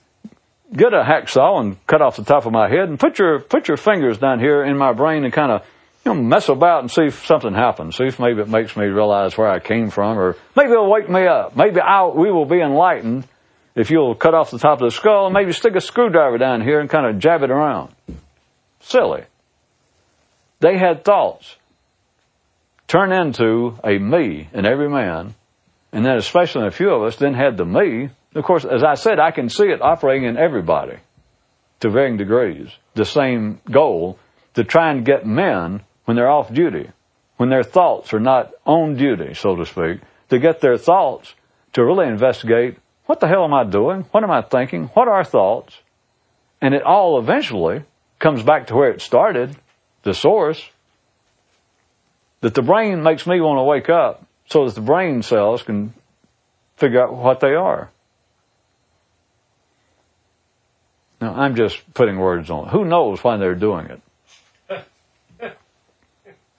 get 0.75 0.95
a 0.95 1.03
hacksaw 1.03 1.61
and 1.61 1.85
cut 1.85 2.01
off 2.01 2.15
the 2.15 2.23
top 2.23 2.47
of 2.47 2.51
my 2.51 2.67
head 2.67 2.89
and 2.89 2.99
put 2.99 3.19
your, 3.19 3.39
put 3.39 3.67
your 3.67 3.77
fingers 3.77 4.17
down 4.17 4.39
here 4.39 4.63
in 4.63 4.79
my 4.79 4.93
brain 4.93 5.23
and 5.25 5.31
kind 5.31 5.51
of, 5.51 5.61
you 6.03 6.11
know, 6.11 6.19
mess 6.19 6.49
about 6.49 6.79
and 6.79 6.89
see 6.89 7.03
if 7.03 7.27
something 7.27 7.53
happens. 7.53 7.97
See 7.97 8.05
if 8.05 8.19
maybe 8.19 8.41
it 8.41 8.49
makes 8.49 8.75
me 8.75 8.85
realize 8.85 9.37
where 9.37 9.47
I 9.47 9.59
came 9.59 9.91
from 9.91 10.17
or 10.17 10.37
maybe 10.55 10.71
it'll 10.71 10.89
wake 10.89 11.07
me 11.07 11.27
up. 11.27 11.55
Maybe 11.55 11.79
i 11.79 12.07
we 12.07 12.31
will 12.31 12.47
be 12.47 12.61
enlightened 12.61 13.27
if 13.75 13.91
you'll 13.91 14.15
cut 14.15 14.33
off 14.33 14.49
the 14.49 14.57
top 14.57 14.81
of 14.81 14.89
the 14.89 14.91
skull 14.91 15.27
and 15.27 15.35
maybe 15.35 15.53
stick 15.53 15.75
a 15.75 15.81
screwdriver 15.81 16.39
down 16.39 16.61
here 16.61 16.79
and 16.79 16.89
kind 16.89 17.05
of 17.05 17.19
jab 17.19 17.43
it 17.43 17.51
around. 17.51 17.93
Silly. 18.79 19.23
They 20.61 20.79
had 20.79 21.05
thoughts 21.05 21.57
turn 22.87 23.11
into 23.11 23.77
a 23.83 23.99
me 23.99 24.49
in 24.51 24.65
every 24.65 24.89
man, 24.89 25.35
and 25.91 26.05
then 26.05 26.17
especially 26.17 26.67
a 26.67 26.71
few 26.71 26.89
of 26.89 27.03
us 27.03 27.15
then 27.17 27.33
had 27.33 27.57
the 27.57 27.65
me. 27.65 28.09
Of 28.33 28.43
course, 28.43 28.65
as 28.65 28.83
I 28.83 28.95
said, 28.95 29.19
I 29.19 29.31
can 29.31 29.49
see 29.49 29.65
it 29.65 29.81
operating 29.81 30.27
in 30.27 30.37
everybody 30.37 30.97
to 31.81 31.89
varying 31.89 32.17
degrees. 32.17 32.69
The 32.93 33.05
same 33.05 33.59
goal 33.69 34.17
to 34.53 34.63
try 34.63 34.91
and 34.91 35.05
get 35.05 35.25
men 35.25 35.81
when 36.05 36.15
they're 36.15 36.29
off 36.29 36.53
duty, 36.53 36.89
when 37.37 37.49
their 37.49 37.63
thoughts 37.63 38.13
are 38.13 38.19
not 38.19 38.51
on 38.65 38.95
duty, 38.95 39.33
so 39.33 39.55
to 39.55 39.65
speak, 39.65 39.99
to 40.29 40.39
get 40.39 40.61
their 40.61 40.77
thoughts 40.77 41.33
to 41.73 41.83
really 41.83 42.07
investigate 42.07 42.77
what 43.05 43.19
the 43.19 43.27
hell 43.27 43.43
am 43.43 43.53
I 43.53 43.65
doing? 43.65 44.05
What 44.11 44.23
am 44.23 44.31
I 44.31 44.41
thinking? 44.41 44.85
What 44.93 45.09
are 45.09 45.25
thoughts? 45.25 45.77
And 46.61 46.73
it 46.73 46.83
all 46.83 47.19
eventually 47.19 47.83
comes 48.19 48.41
back 48.41 48.67
to 48.67 48.75
where 48.75 48.91
it 48.91 49.01
started, 49.01 49.53
the 50.03 50.13
source, 50.13 50.63
that 52.39 52.53
the 52.53 52.61
brain 52.61 53.03
makes 53.03 53.27
me 53.27 53.41
want 53.41 53.57
to 53.57 53.63
wake 53.63 53.89
up 53.89 54.25
so 54.51 54.65
that 54.65 54.75
the 54.75 54.81
brain 54.81 55.21
cells 55.21 55.63
can 55.63 55.93
figure 56.75 57.01
out 57.01 57.15
what 57.15 57.39
they 57.39 57.53
are. 57.53 57.89
Now, 61.21 61.35
I'm 61.35 61.55
just 61.55 61.77
putting 61.93 62.19
words 62.19 62.49
on 62.49 62.67
it. 62.67 62.71
Who 62.71 62.83
knows 62.83 63.23
why 63.23 63.37
they're 63.37 63.55
doing 63.55 63.85
it? 64.69 64.83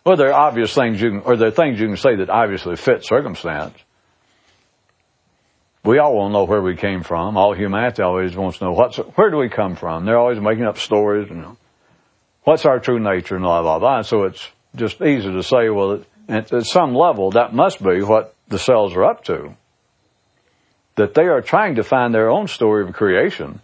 well, 0.06 0.16
there 0.16 0.32
are 0.32 0.48
obvious 0.48 0.72
things 0.72 1.02
you 1.02 1.10
can, 1.10 1.20
or 1.20 1.36
there 1.36 1.48
are 1.48 1.50
things 1.50 1.78
you 1.78 1.86
can 1.86 1.98
say 1.98 2.16
that 2.16 2.30
obviously 2.30 2.76
fit 2.76 3.04
circumstance. 3.04 3.76
We 5.84 5.98
all 5.98 6.16
want 6.16 6.30
to 6.30 6.32
know 6.32 6.44
where 6.44 6.62
we 6.62 6.76
came 6.76 7.02
from. 7.02 7.36
All 7.36 7.54
humanity 7.54 8.02
always 8.02 8.34
wants 8.34 8.58
to 8.58 8.64
know 8.64 8.72
what's, 8.72 8.96
where 8.96 9.30
do 9.30 9.36
we 9.36 9.50
come 9.50 9.76
from? 9.76 10.06
They're 10.06 10.18
always 10.18 10.40
making 10.40 10.64
up 10.64 10.78
stories 10.78 11.28
and 11.28 11.40
you 11.40 11.42
know, 11.42 11.56
what's 12.44 12.64
our 12.64 12.78
true 12.78 13.00
nature 13.00 13.34
and 13.34 13.44
blah, 13.44 13.60
blah, 13.60 13.80
blah. 13.80 13.96
And 13.98 14.06
so 14.06 14.22
it's 14.22 14.48
just 14.76 15.02
easy 15.02 15.30
to 15.30 15.42
say, 15.42 15.68
well, 15.68 16.02
at, 16.28 16.52
at 16.52 16.66
some 16.66 16.94
level, 16.94 17.32
that 17.32 17.54
must 17.54 17.82
be 17.82 18.02
what 18.02 18.34
the 18.48 18.58
cells 18.58 18.94
are 18.94 19.04
up 19.04 19.24
to. 19.24 19.54
That 20.96 21.14
they 21.14 21.24
are 21.24 21.40
trying 21.40 21.76
to 21.76 21.82
find 21.82 22.14
their 22.14 22.30
own 22.30 22.48
story 22.48 22.84
of 22.84 22.92
creation. 22.92 23.60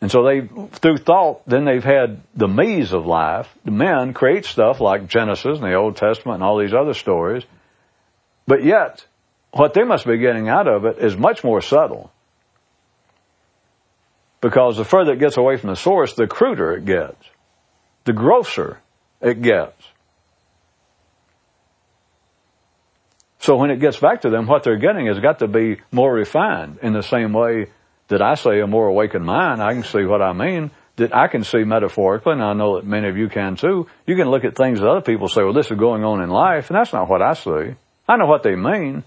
And 0.00 0.10
so 0.10 0.22
they, 0.24 0.42
through 0.80 0.98
thought, 0.98 1.46
then 1.46 1.64
they've 1.64 1.82
had 1.82 2.20
the 2.34 2.48
me's 2.48 2.92
of 2.92 3.06
life. 3.06 3.48
The 3.64 3.70
men 3.70 4.12
create 4.12 4.44
stuff 4.44 4.80
like 4.80 5.06
Genesis 5.06 5.58
and 5.58 5.66
the 5.66 5.74
Old 5.74 5.96
Testament 5.96 6.36
and 6.36 6.44
all 6.44 6.58
these 6.58 6.74
other 6.74 6.94
stories. 6.94 7.44
But 8.46 8.64
yet, 8.64 9.06
what 9.52 9.72
they 9.72 9.84
must 9.84 10.06
be 10.06 10.18
getting 10.18 10.48
out 10.48 10.68
of 10.68 10.84
it 10.84 10.98
is 10.98 11.16
much 11.16 11.42
more 11.42 11.62
subtle. 11.62 12.12
Because 14.40 14.76
the 14.76 14.84
further 14.84 15.12
it 15.12 15.20
gets 15.20 15.38
away 15.38 15.56
from 15.56 15.70
the 15.70 15.76
source, 15.76 16.12
the 16.12 16.26
cruder 16.26 16.74
it 16.74 16.84
gets. 16.84 17.24
The 18.04 18.12
grosser 18.12 18.80
it 19.22 19.40
gets. 19.40 19.80
So 23.44 23.56
when 23.56 23.70
it 23.70 23.78
gets 23.78 23.98
back 24.00 24.22
to 24.22 24.30
them, 24.30 24.46
what 24.46 24.62
they're 24.62 24.78
getting 24.78 25.06
has 25.06 25.18
got 25.18 25.40
to 25.40 25.48
be 25.48 25.76
more 25.92 26.10
refined 26.10 26.78
in 26.82 26.94
the 26.94 27.02
same 27.02 27.34
way 27.34 27.66
that 28.08 28.22
I 28.22 28.36
say 28.36 28.60
a 28.60 28.66
more 28.66 28.86
awakened 28.86 29.26
mind, 29.26 29.62
I 29.62 29.74
can 29.74 29.82
see 29.82 30.06
what 30.06 30.22
I 30.22 30.32
mean, 30.32 30.70
that 30.96 31.14
I 31.14 31.28
can 31.28 31.44
see 31.44 31.62
metaphorically, 31.62 32.32
and 32.32 32.42
I 32.42 32.54
know 32.54 32.76
that 32.76 32.86
many 32.86 33.06
of 33.06 33.18
you 33.18 33.28
can 33.28 33.56
too. 33.56 33.86
You 34.06 34.16
can 34.16 34.30
look 34.30 34.44
at 34.44 34.56
things 34.56 34.80
that 34.80 34.88
other 34.88 35.02
people 35.02 35.28
say, 35.28 35.42
well, 35.42 35.52
this 35.52 35.70
is 35.70 35.76
going 35.76 36.04
on 36.04 36.22
in 36.22 36.30
life, 36.30 36.70
and 36.70 36.78
that's 36.78 36.94
not 36.94 37.10
what 37.10 37.20
I 37.20 37.34
see. 37.34 37.76
I 38.08 38.16
know 38.16 38.24
what 38.24 38.44
they 38.44 38.56
mean, 38.56 39.04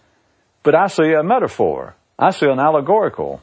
but 0.61 0.75
I 0.75 0.85
see 0.85 1.13
a 1.13 1.23
metaphor. 1.23 1.95
I 2.19 2.29
see 2.29 2.45
an 2.45 2.59
allegorical 2.59 3.41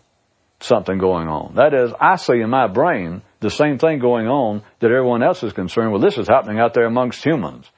something 0.60 0.98
going 0.98 1.26
on. 1.26 1.56
That 1.56 1.74
is, 1.74 1.92
I 2.00 2.14
see 2.14 2.40
in 2.40 2.50
my 2.50 2.68
brain 2.68 3.22
the 3.40 3.50
same 3.50 3.78
thing 3.78 3.98
going 3.98 4.28
on 4.28 4.62
that 4.78 4.92
everyone 4.92 5.24
else 5.24 5.42
is 5.42 5.52
concerned 5.52 5.92
with. 5.92 6.02
This 6.02 6.18
is 6.18 6.28
happening 6.28 6.60
out 6.60 6.72
there 6.72 6.86
amongst 6.86 7.24
humans. 7.24 7.68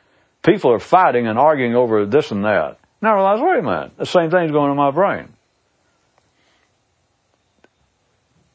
People 0.44 0.74
are 0.74 0.78
fighting 0.78 1.26
and 1.26 1.38
arguing 1.38 1.74
over 1.74 2.04
this 2.04 2.30
and 2.30 2.44
that. 2.44 2.76
Now 3.00 3.12
I 3.12 3.14
realize, 3.14 3.40
wait 3.40 3.58
a 3.58 3.62
minute, 3.62 3.96
the 3.98 4.06
same 4.06 4.30
thing's 4.30 4.50
going 4.50 4.66
on 4.66 4.70
in 4.70 4.76
my 4.76 4.90
brain. 4.90 5.28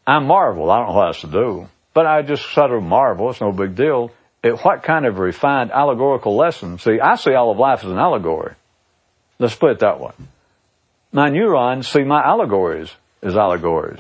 I 0.06 0.20
marvel. 0.20 0.70
I 0.70 0.80
don't 0.80 0.88
know 0.90 0.96
what 0.96 1.08
else 1.08 1.22
to 1.22 1.28
do. 1.28 1.68
But 1.94 2.06
I 2.06 2.22
just 2.22 2.52
sort 2.52 2.72
of 2.72 2.84
marvel. 2.84 3.30
It's 3.30 3.42
no 3.42 3.52
big 3.52 3.76
deal. 3.76 4.12
At 4.44 4.60
what 4.64 4.84
kind 4.84 5.06
of 5.06 5.20
refined 5.20 5.72
allegorical 5.72 6.36
lesson? 6.36 6.80
See, 6.80 7.00
I 7.00 7.16
see 7.16 7.34
all 7.34 7.52
of 7.52 7.58
life 7.60 7.84
as 7.84 7.92
an 7.92 8.00
allegory. 8.00 8.56
Let's 9.38 9.56
put 9.56 9.72
it 9.72 9.80
that 9.80 10.00
way. 10.00 10.12
My 11.12 11.30
neurons 11.30 11.88
see 11.88 12.04
my 12.04 12.24
allegories 12.24 12.92
as 13.22 13.36
allegories. 13.36 14.00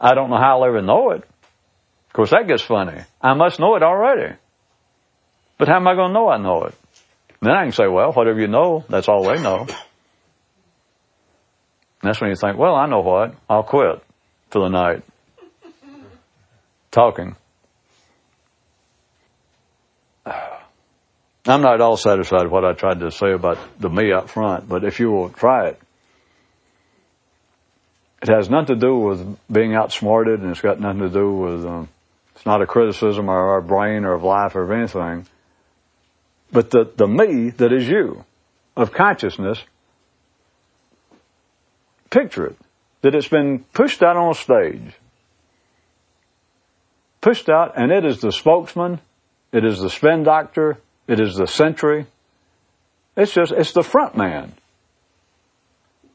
I 0.00 0.14
don't 0.14 0.28
know 0.28 0.36
how 0.36 0.58
I'll 0.58 0.66
ever 0.66 0.82
know 0.82 1.10
it. 1.10 1.22
Of 1.22 2.12
course, 2.12 2.30
that 2.30 2.46
gets 2.46 2.62
funny. 2.62 3.00
I 3.20 3.34
must 3.34 3.58
know 3.58 3.76
it 3.76 3.82
already. 3.82 4.34
But 5.56 5.68
how 5.68 5.76
am 5.76 5.88
I 5.88 5.94
going 5.94 6.10
to 6.10 6.14
know 6.14 6.28
I 6.28 6.36
know 6.36 6.64
it? 6.64 6.74
Then 7.46 7.54
I 7.54 7.62
can 7.64 7.72
say, 7.72 7.86
well, 7.86 8.12
whatever 8.12 8.40
you 8.40 8.48
know, 8.48 8.84
that's 8.88 9.08
all 9.08 9.24
they 9.24 9.40
know. 9.40 9.66
And 12.04 12.10
that's 12.10 12.20
when 12.20 12.30
you 12.30 12.36
think, 12.36 12.58
well, 12.58 12.74
I 12.74 12.86
know 12.86 13.00
what. 13.00 13.34
I'll 13.48 13.62
quit 13.62 14.02
for 14.50 14.62
the 14.62 14.68
night. 14.68 15.02
Talking. 16.90 17.34
I'm 21.46 21.60
not 21.60 21.74
at 21.74 21.80
all 21.80 21.96
satisfied 21.96 22.44
with 22.44 22.52
what 22.52 22.64
I 22.64 22.72
tried 22.72 23.00
to 23.00 23.10
say 23.10 23.32
about 23.32 23.58
the 23.78 23.90
me 23.90 24.12
up 24.12 24.30
front, 24.30 24.68
but 24.68 24.84
if 24.84 24.98
you 24.98 25.10
will 25.10 25.28
try 25.28 25.68
it, 25.68 25.80
it 28.22 28.28
has 28.28 28.48
nothing 28.48 28.78
to 28.78 28.86
do 28.86 28.96
with 28.96 29.38
being 29.52 29.74
outsmarted, 29.74 30.40
and 30.40 30.50
it's 30.50 30.62
got 30.62 30.80
nothing 30.80 31.00
to 31.00 31.10
do 31.10 31.30
with, 31.32 31.66
um, 31.66 31.88
it's 32.34 32.46
not 32.46 32.62
a 32.62 32.66
criticism 32.66 33.28
of 33.28 33.34
our 33.34 33.60
brain 33.60 34.04
or 34.04 34.14
of 34.14 34.22
life 34.22 34.56
or 34.56 34.62
of 34.62 34.70
anything. 34.70 35.26
But 36.52 36.70
the, 36.70 36.90
the 36.96 37.06
me 37.06 37.50
that 37.50 37.72
is 37.72 37.88
you, 37.88 38.24
of 38.76 38.92
consciousness, 38.92 39.62
picture 42.10 42.46
it, 42.46 42.56
that 43.02 43.14
it's 43.14 43.28
been 43.28 43.64
pushed 43.72 44.02
out 44.02 44.16
on 44.16 44.34
stage. 44.34 44.94
Pushed 47.20 47.48
out, 47.48 47.72
and 47.76 47.90
it 47.90 48.04
is 48.04 48.20
the 48.20 48.32
spokesman, 48.32 49.00
it 49.52 49.64
is 49.64 49.78
the 49.80 49.90
spin 49.90 50.22
doctor, 50.22 50.78
it 51.06 51.20
is 51.20 51.36
the 51.36 51.46
sentry. 51.46 52.06
It's 53.16 53.32
just, 53.32 53.52
it's 53.52 53.72
the 53.72 53.82
front 53.82 54.16
man 54.16 54.52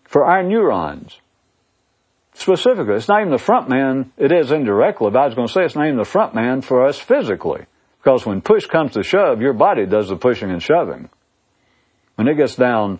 for 0.05 0.25
our 0.25 0.43
neurons. 0.43 1.17
Specifically, 2.33 2.95
it's 2.95 3.07
not 3.07 3.21
even 3.21 3.31
the 3.31 3.37
front 3.37 3.69
man, 3.69 4.11
it 4.17 4.31
is 4.31 4.51
indirectly, 4.51 5.11
but 5.11 5.19
I 5.19 5.25
was 5.25 5.35
going 5.35 5.47
to 5.47 5.53
say 5.53 5.65
it's 5.65 5.75
not 5.75 5.85
even 5.85 5.97
the 5.97 6.05
front 6.05 6.33
man 6.33 6.61
for 6.61 6.85
us 6.85 6.97
physically. 6.97 7.65
Because 8.01 8.25
when 8.25 8.41
push 8.41 8.65
comes 8.65 8.93
to 8.93 9.03
shove, 9.03 9.41
your 9.41 9.53
body 9.53 9.85
does 9.85 10.09
the 10.09 10.15
pushing 10.15 10.51
and 10.51 10.63
shoving. 10.63 11.09
When 12.15 12.27
it 12.27 12.35
gets 12.35 12.55
down 12.55 12.99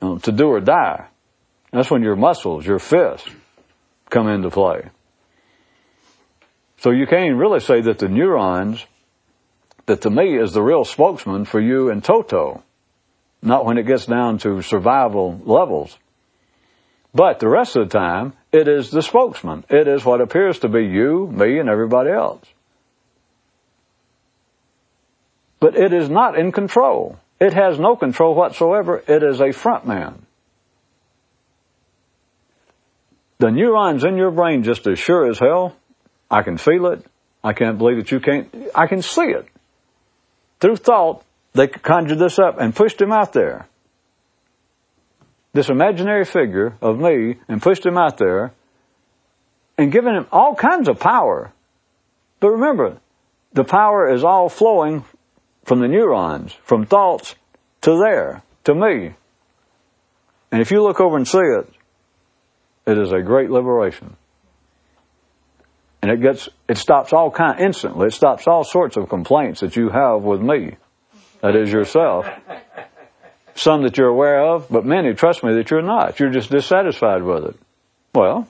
you 0.00 0.08
know, 0.08 0.18
to 0.18 0.32
do 0.32 0.48
or 0.48 0.60
die, 0.60 1.06
that's 1.72 1.90
when 1.90 2.02
your 2.02 2.16
muscles, 2.16 2.66
your 2.66 2.78
fists, 2.78 3.28
come 4.10 4.28
into 4.28 4.50
play. 4.50 4.82
So 6.78 6.90
you 6.90 7.06
can't 7.06 7.36
really 7.36 7.60
say 7.60 7.80
that 7.82 7.98
the 7.98 8.08
neurons 8.08 8.84
that 9.86 10.02
to 10.02 10.10
me 10.10 10.36
is 10.38 10.52
the 10.52 10.62
real 10.62 10.84
spokesman 10.84 11.44
for 11.44 11.60
you 11.60 11.90
in 11.90 12.02
toto, 12.02 12.62
not 13.40 13.64
when 13.64 13.78
it 13.78 13.86
gets 13.86 14.06
down 14.06 14.38
to 14.38 14.60
survival 14.62 15.40
levels. 15.44 15.96
But 17.14 17.38
the 17.38 17.48
rest 17.48 17.76
of 17.76 17.88
the 17.88 17.98
time, 17.98 18.34
it 18.52 18.68
is 18.68 18.90
the 18.90 19.00
spokesman. 19.00 19.64
It 19.70 19.88
is 19.88 20.04
what 20.04 20.20
appears 20.20 20.58
to 20.60 20.68
be 20.68 20.84
you, 20.84 21.26
me, 21.26 21.58
and 21.58 21.70
everybody 21.70 22.10
else. 22.10 22.44
But 25.60 25.76
it 25.76 25.92
is 25.92 26.08
not 26.08 26.38
in 26.38 26.52
control. 26.52 27.18
It 27.40 27.52
has 27.54 27.78
no 27.78 27.96
control 27.96 28.34
whatsoever. 28.34 29.02
It 29.06 29.22
is 29.22 29.40
a 29.40 29.52
front 29.52 29.86
man. 29.86 30.26
The 33.38 33.50
neurons 33.50 34.04
in 34.04 34.16
your 34.16 34.30
brain 34.30 34.62
just 34.62 34.86
as 34.86 34.98
sure 34.98 35.28
as 35.28 35.38
hell, 35.38 35.76
I 36.30 36.42
can 36.42 36.56
feel 36.56 36.86
it, 36.86 37.04
I 37.44 37.52
can't 37.52 37.78
believe 37.78 37.98
that 37.98 38.10
you 38.10 38.18
can't. 38.18 38.52
I 38.74 38.86
can 38.86 39.02
see 39.02 39.22
it. 39.22 39.46
Through 40.58 40.76
thought, 40.76 41.22
they 41.52 41.68
conjured 41.68 42.18
this 42.18 42.38
up 42.38 42.58
and 42.58 42.74
pushed 42.74 43.00
him 43.00 43.12
out 43.12 43.32
there. 43.32 43.68
This 45.52 45.68
imaginary 45.68 46.24
figure 46.24 46.76
of 46.82 46.98
me 46.98 47.36
and 47.48 47.62
pushed 47.62 47.86
him 47.86 47.96
out 47.96 48.18
there 48.18 48.52
and 49.78 49.92
given 49.92 50.14
him 50.14 50.26
all 50.32 50.54
kinds 50.54 50.88
of 50.88 50.98
power. 50.98 51.52
But 52.40 52.50
remember, 52.50 52.98
the 53.52 53.64
power 53.64 54.12
is 54.12 54.24
all 54.24 54.48
flowing 54.48 55.04
from 55.66 55.80
the 55.80 55.88
neurons, 55.88 56.52
from 56.62 56.86
thoughts 56.86 57.34
to 57.82 57.98
there, 57.98 58.42
to 58.64 58.74
me. 58.74 59.12
And 60.52 60.62
if 60.62 60.70
you 60.70 60.82
look 60.82 61.00
over 61.00 61.16
and 61.16 61.26
see 61.26 61.38
it, 61.38 61.68
it 62.86 62.96
is 62.96 63.12
a 63.12 63.20
great 63.20 63.50
liberation. 63.50 64.16
And 66.00 66.12
it 66.12 66.22
gets, 66.22 66.48
it 66.68 66.78
stops 66.78 67.12
all 67.12 67.32
kind, 67.32 67.58
instantly, 67.58 68.06
it 68.06 68.12
stops 68.12 68.46
all 68.46 68.62
sorts 68.62 68.96
of 68.96 69.08
complaints 69.08 69.60
that 69.60 69.74
you 69.74 69.88
have 69.88 70.22
with 70.22 70.40
me. 70.40 70.76
That 71.42 71.56
is 71.56 71.72
yourself. 71.72 72.28
Some 73.56 73.82
that 73.82 73.98
you're 73.98 74.08
aware 74.08 74.44
of, 74.44 74.68
but 74.70 74.84
many, 74.84 75.14
trust 75.14 75.42
me, 75.42 75.54
that 75.54 75.70
you're 75.70 75.82
not. 75.82 76.20
You're 76.20 76.30
just 76.30 76.50
dissatisfied 76.50 77.24
with 77.24 77.44
it. 77.46 77.56
Well, 78.14 78.46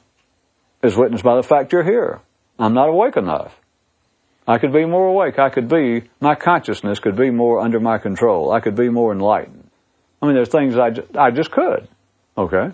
is 0.82 0.96
witnessed 0.96 1.24
by 1.24 1.36
the 1.36 1.42
fact 1.42 1.72
you're 1.72 1.82
here. 1.82 2.20
I'm 2.58 2.74
not 2.74 2.90
awake 2.90 3.16
enough. 3.16 3.58
I 4.46 4.58
could 4.58 4.72
be 4.72 4.84
more 4.84 5.08
awake. 5.08 5.38
I 5.38 5.50
could 5.50 5.68
be, 5.68 6.04
my 6.20 6.36
consciousness 6.36 7.00
could 7.00 7.16
be 7.16 7.30
more 7.30 7.60
under 7.60 7.80
my 7.80 7.98
control. 7.98 8.52
I 8.52 8.60
could 8.60 8.76
be 8.76 8.88
more 8.88 9.12
enlightened. 9.12 9.68
I 10.22 10.26
mean, 10.26 10.36
there's 10.36 10.48
things 10.48 10.76
I, 10.76 10.90
just, 10.90 11.16
I 11.16 11.30
just 11.32 11.50
could. 11.50 11.88
Okay? 12.38 12.70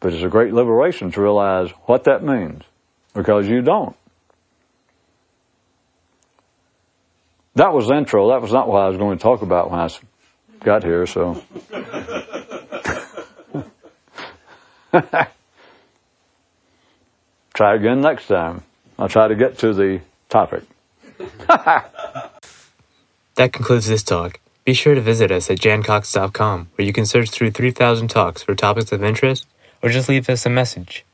But 0.00 0.14
it's 0.14 0.22
a 0.22 0.28
great 0.28 0.54
liberation 0.54 1.10
to 1.12 1.20
realize 1.20 1.70
what 1.84 2.04
that 2.04 2.24
means. 2.24 2.62
Because 3.12 3.46
you 3.46 3.60
don't. 3.60 3.94
That 7.56 7.74
was 7.74 7.88
the 7.88 7.94
intro. 7.96 8.30
That 8.30 8.40
was 8.40 8.52
not 8.52 8.68
what 8.68 8.78
I 8.78 8.88
was 8.88 8.96
going 8.96 9.18
to 9.18 9.22
talk 9.22 9.42
about 9.42 9.70
when 9.70 9.80
I 9.80 9.90
got 10.60 10.84
here, 10.84 11.04
so. 11.06 11.42
try 17.54 17.74
again 17.74 18.00
next 18.00 18.26
time. 18.26 18.62
I'll 19.00 19.08
try 19.08 19.28
to 19.28 19.34
get 19.34 19.56
to 19.58 19.72
the 19.72 20.02
topic. 20.28 20.62
that 21.48 21.90
concludes 23.36 23.86
this 23.86 24.02
talk. 24.02 24.38
Be 24.66 24.74
sure 24.74 24.94
to 24.94 25.00
visit 25.00 25.32
us 25.32 25.50
at 25.50 25.58
jancox.com, 25.58 26.68
where 26.74 26.86
you 26.86 26.92
can 26.92 27.06
search 27.06 27.30
through 27.30 27.52
3,000 27.52 28.08
talks 28.08 28.42
for 28.42 28.54
topics 28.54 28.92
of 28.92 29.02
interest, 29.02 29.46
or 29.82 29.88
just 29.88 30.10
leave 30.10 30.28
us 30.28 30.44
a 30.44 30.50
message. 30.50 31.06